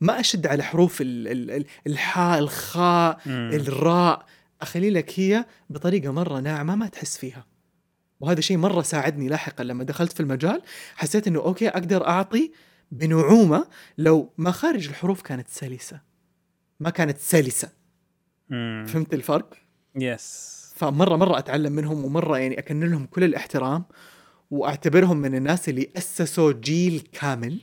[0.00, 3.20] ما أشد على حروف ال- ال- ال- الحاء الخاء.
[3.26, 4.26] الراء.
[4.62, 7.46] أخلي لك هي بطريقة مرة ناعمة ما تحس فيها.
[8.20, 9.64] وهذا شيء مرة ساعدني لاحقا.
[9.64, 10.62] لما دخلت في المجال
[10.96, 12.52] حسيت إنه okay أقدر أعطي
[12.92, 13.66] بنعومة
[13.98, 16.00] لو مخارج الحروف كانت سلسة.
[16.80, 17.68] ما كانت سلسة.
[18.50, 18.84] مم.
[18.88, 19.54] فهمت الفرق؟
[19.96, 23.84] يس فمرة مرة أتعلم منهم ومرة يعني اكن لهم كل الاحترام
[24.54, 27.60] وأعتبرهم من الناس اللي أسسوا جيل كامل.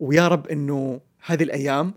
[0.00, 1.94] ويا رب إنه هذه الأيام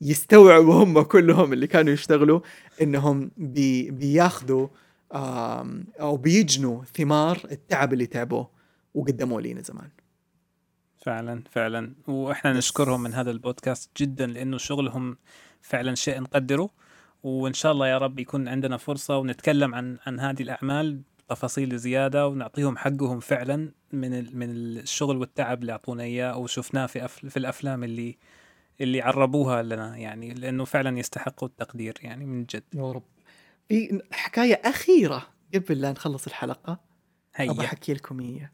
[0.00, 2.40] يستوعبوا هم كلهم اللي كانوا يشتغلوا
[2.82, 4.68] إنهم بي بياخذوا
[6.00, 8.50] أو بيجنوا ثمار التعب اللي تعبوه
[8.94, 9.88] وقدموه لينا زمان.
[11.04, 11.92] فعلا فعلا.
[12.06, 15.16] وإحنا نشكرهم من هذا البودكاست جدا لأنه شغلهم
[15.60, 16.70] فعلا شيء نقدره.
[17.22, 22.28] وإن شاء الله يا رب يكون عندنا فرصة ونتكلم عن عن هذه الأعمال تفاصيل زيادة
[22.28, 28.18] ونعطيهم حقهم فعلا من من الشغل والتعب اللي أعطونا إياه وشفناه في في الأفلام اللي
[28.80, 32.62] اللي عربوها لنا يعني لأنه فعلا يستحقوا التقدير يعني من جد.
[32.74, 33.02] يا رب.
[33.68, 36.80] في حكاية أخيرة قبل لا نخلص الحلقة.
[37.36, 38.52] أبغى هيا أحكي لكم إياها.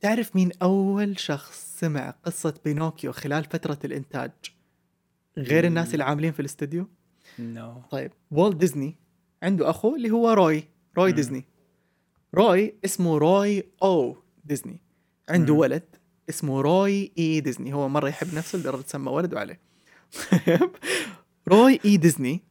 [0.00, 4.30] تعرف مين أول شخص سمع قصة بينوكيو خلال فترة الإنتاج؟
[5.38, 6.88] غير الناس اللي عاملين في الاستوديو؟
[7.38, 8.96] no طيب والت ديزني
[9.42, 11.12] عنده أخو اللي هو روي روي.
[11.12, 11.44] ديزني.
[12.34, 14.80] روي اسمه روي O ديزني.
[15.28, 15.60] عنده مم.
[15.60, 15.96] ولد
[16.28, 17.74] اسمه روي E ديزني.
[17.74, 19.60] هو مرة يحب نفسه لدرجة سمى ولده عليه.
[21.48, 22.48] روي E ديزني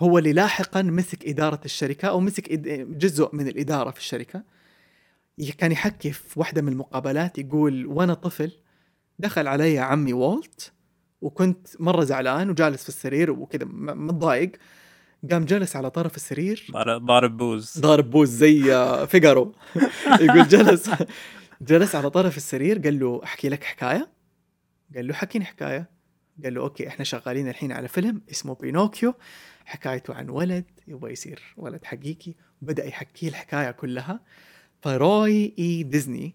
[0.00, 2.52] هو اللي لاحقا مسك إدارة الشركة أو مسك
[2.98, 4.42] جزء من الإدارة في الشركة.
[5.58, 8.52] كان يحكي في واحدة من المقابلات يقول وأنا طفل
[9.18, 10.72] دخل علي عمي والت
[11.20, 14.52] وكنت مرة زعلان وجالس في السرير وكذا متضايق.
[15.30, 16.66] قام جلس على طرف السرير.
[16.86, 17.78] ضارب بوز.
[17.78, 19.54] ضارب بوز زي آه، فيجارو.
[20.20, 20.90] يقول جلس
[21.60, 24.10] جلس على طرف السرير قال له أحكي لك حكاية؟
[24.94, 25.90] قال له حكيني حكاية.
[26.44, 29.14] قال له okay إحنا شغالين الحين على فيلم اسمه بينوكيو
[29.64, 34.20] حكايته عن ولد يبغى يصير ولد حقيقي وبدأ يحكي الحكاية كلها.
[34.82, 36.34] فروي E ديزني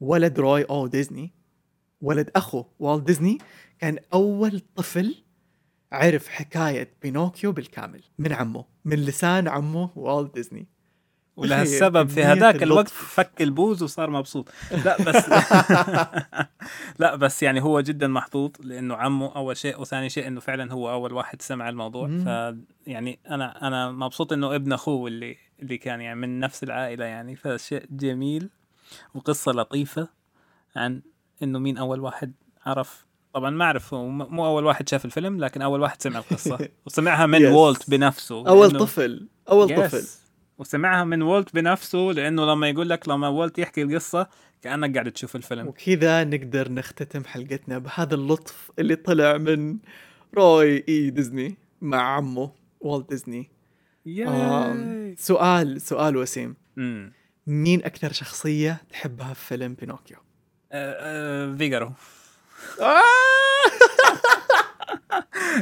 [0.00, 1.32] ولد روي O ديزني
[2.00, 3.38] ولد أخو والت ديزني
[3.78, 5.14] كان أول طفل
[5.92, 10.66] عرف حكاية بينوكيو بالكامل من عمه من لسان عمه والت ديزني
[11.36, 12.88] ولهالسبب في هذاك الوقت.
[12.88, 14.48] فك البوز وصار مبسوط
[14.84, 15.28] لا بس
[17.00, 20.90] لا بس يعني هو جدا محظوظ لأنه عمه أول شيء وثاني شيء إنه فعلا هو
[20.90, 22.08] أول واحد سمع الموضوع.
[22.08, 22.54] ف
[22.86, 27.36] يعني أنا أنا مبسوط إنه ابن أخوه اللي اللي كان يعني من نفس العائلة يعني
[27.36, 28.50] فشيء جميل
[29.14, 30.08] وقصة لطيفة
[30.76, 31.02] عن
[31.42, 32.32] إنه مين أول واحد
[32.66, 33.06] عرف
[33.38, 36.58] طبعا ما أعرف هو مو أول واحد شاف الفيلم لكن أول واحد سمع القصة.
[36.86, 37.52] وسمعها من Yes.
[37.52, 39.78] وولت بنفسه أول طفل أول Yes.
[39.80, 40.04] طفل.
[40.58, 44.26] وسمعها من وولت بنفسه لأنه لما يقول لك لما وولت يحكي القصة
[44.62, 45.66] كأنك قاعد تشوف الفيلم.
[45.68, 49.78] وكذا نقدر نختتم حلقتنا بهذا اللطف اللي طلع من
[50.36, 52.50] روي E ديزني مع عمه
[52.80, 53.50] والت ديزني.
[54.26, 56.56] آم، سؤال سؤال وسيم.
[57.46, 60.16] مين أكثر شخصية تحبها في فيلم بينوكيو؟
[60.72, 61.86] آه، فيجارو.
[61.86, 61.92] آه!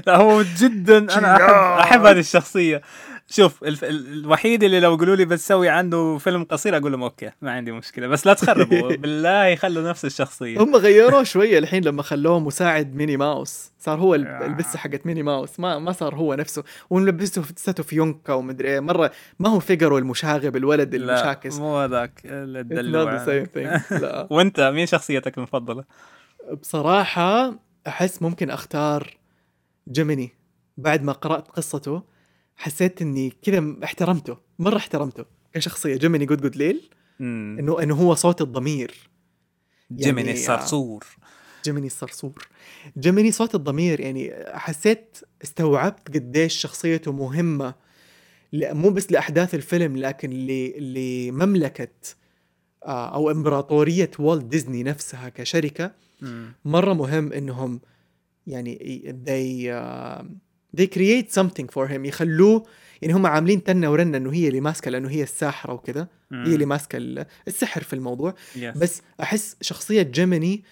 [0.06, 2.82] لا هو جدا أنا احب أحب هذه الشخصية.
[3.31, 3.85] شوف الف...
[3.85, 7.73] ال- الوحيد اللي لو قالوا لي بتسوي عنده فيلم قصير أقول لهم okay ما عندي
[7.73, 8.06] مشكلة.
[8.06, 10.62] بس لا تخربوا بالله خلوا نفس الشخصية.
[10.62, 13.73] هم غيروه شوية الحين لما خلوه مساعد ميني ماوس.
[13.78, 15.60] صار هو ال- البسة حقت ميني ماوس.
[15.60, 16.64] ما ما صار هو نفسه.
[16.90, 18.81] ولبسته في في يونكة ومدري إيه.
[18.81, 21.59] مرة ما هو فيجرو المشاغب الولد لا المشاكس.
[21.59, 23.24] مو هذاك الدلوع.
[23.90, 24.27] لا.
[24.31, 25.85] وأنت مين شخصيتك المفضلة؟
[26.55, 29.16] بصراحة أحس ممكن أختار
[29.89, 30.31] جيميني.
[30.77, 32.02] بعد ما قرأت قصته
[32.56, 35.24] حسيت إني كذا احترمته مرة احترمته
[35.55, 35.97] كشخصية.
[35.97, 36.90] جيميني good good ليل.
[37.20, 39.10] إنه إنه هو صوت الضمير.
[39.93, 41.05] جيميني يعني- الصرصور.
[41.64, 42.48] جيميني الصرصور.
[42.98, 47.74] جيميني صوت الضمير يعني حسيت استوعبت قديش شخصيته مهمة.
[48.52, 50.31] مو بس لأحداث الفيلم لكن
[50.78, 51.89] لمملكة
[52.86, 55.93] آه، أو إمبراطورية والت ديزني نفسها كشركة.
[56.64, 57.80] مرة مهم إنهم
[58.47, 58.76] يعني
[59.26, 60.24] they uh,
[60.80, 62.05] they create something for him.
[62.05, 62.64] يخلوه
[63.02, 66.66] يعني هم عاملين تنة ورنة إنه هي اللي ماسكة لأنه هي الساحرة وكذا هي اللي
[66.66, 68.34] ماسكة ال- السحر في الموضوع.
[68.56, 68.77] yes.
[68.78, 70.64] بس أحس شخصية جيميني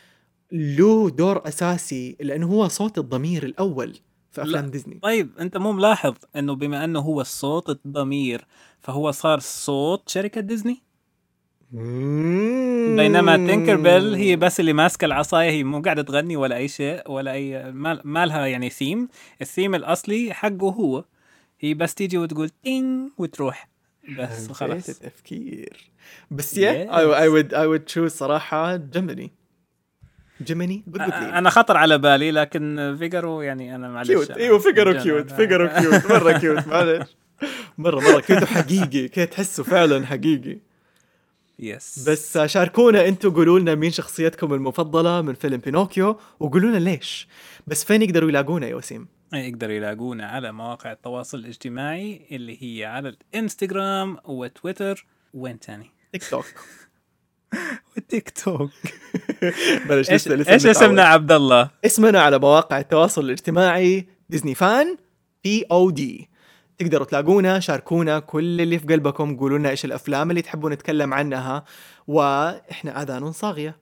[0.53, 3.97] له دور أساسي لأنه هو صوت الضمير الأول
[4.31, 4.71] في أفلام لا.
[4.71, 4.99] ديزني.
[5.03, 8.47] طيب أنت مو ملاحظ إنه بما إنه هو الصوت الضمير
[8.81, 10.83] فهو صار صوت شركة ديزني؟
[12.97, 17.11] بينما تينكر بيل هي بس اللي ماسكة العصاية هي مو قاعدة تغني ولا أي شيء
[17.11, 19.09] ولا أي ما, لها يعني ثيم
[19.43, 21.05] الثيم الأصلي حقه هو
[21.61, 23.69] هي بس تيجي وتقول تين وتروح.
[24.19, 24.89] بس خلاص خلاص.
[24.89, 25.91] التفكير.
[26.31, 29.33] بس يا I would I would choose صراحة جيميني
[30.87, 35.31] جود ليل أنا خطر على بالي لكن فيجارو يعني أنا معلش cute إيوه فيجرو cute
[35.33, 37.17] فيجرو cute مرة cute معلش.
[37.79, 39.09] مره مرة cute وحقيقي.
[39.09, 40.59] كذا تحسه فعلا حقيقي.
[41.59, 47.29] yes بس شاركونا أنتم قولوا لنا مين شخصيتكم المفضلة من فيلم بينوكيو وقولوا لنا ليش.
[47.67, 53.09] بس فين يقدروا يلاقونا يا وسيم؟ يقدروا يلاقونا على مواقع التواصل الاجتماعي اللي هي على
[53.09, 55.07] الانستغرام وتويتر.
[55.35, 56.45] وين تاني؟ تيك توك.
[57.97, 58.71] والتيك توك.
[59.89, 60.67] بلاش إيش إيش.
[60.67, 64.97] اسمنا عبد الله؟ اسمنا على مواقع التواصل الاجتماعي ديزني fan
[65.45, 66.29] POD
[66.79, 71.65] تقدروا تلاقونا شاركونا كل اللي في قلبكم قولوا لنا إيش الأفلام اللي تحبون نتكلم عنها
[72.07, 73.77] وإحنا آذان صاغية.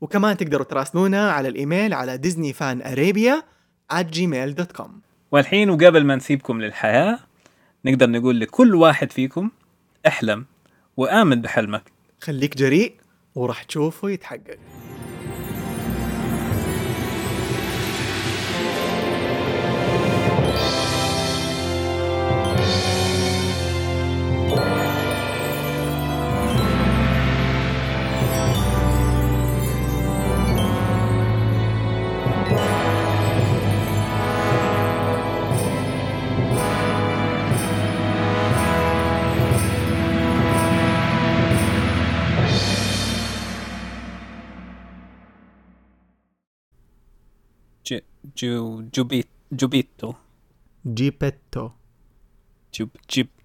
[0.00, 3.42] وكمان تقدروا تراسلونا على الإيميل على ديزني فان ارابيا
[3.92, 4.90] at gmail.com
[5.32, 7.18] والحين وقبل ما نسيبكم للحياة
[7.84, 9.50] نقدر نقول لكل واحد فيكم
[10.06, 10.46] أحلم
[10.96, 11.82] وآمن بحلمك.
[12.20, 12.94] خليك جريء
[13.34, 14.58] وراح تشوفه يتحقق.
[48.34, 50.16] Giu, giubit, giubito.
[50.84, 51.74] Gipetto.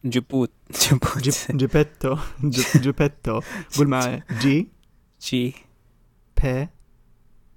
[0.03, 0.51] Giput.
[1.57, 2.19] Gipetto.
[2.81, 3.41] Gipetto.
[3.75, 4.69] Gulma G.
[5.19, 5.55] G.
[6.35, 6.69] Pe.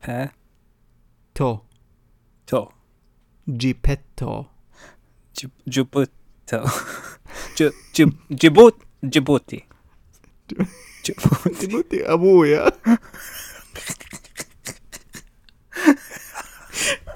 [0.00, 0.30] Pe.
[1.34, 1.64] To.
[2.46, 2.72] To.
[3.46, 4.50] Gipetto.
[5.66, 6.64] Giputto.
[8.30, 8.74] Gibut.
[9.02, 9.64] Djibouti.
[10.46, 11.54] Djibouti.
[11.58, 12.02] Djibouti.
[12.06, 12.72] Abuja.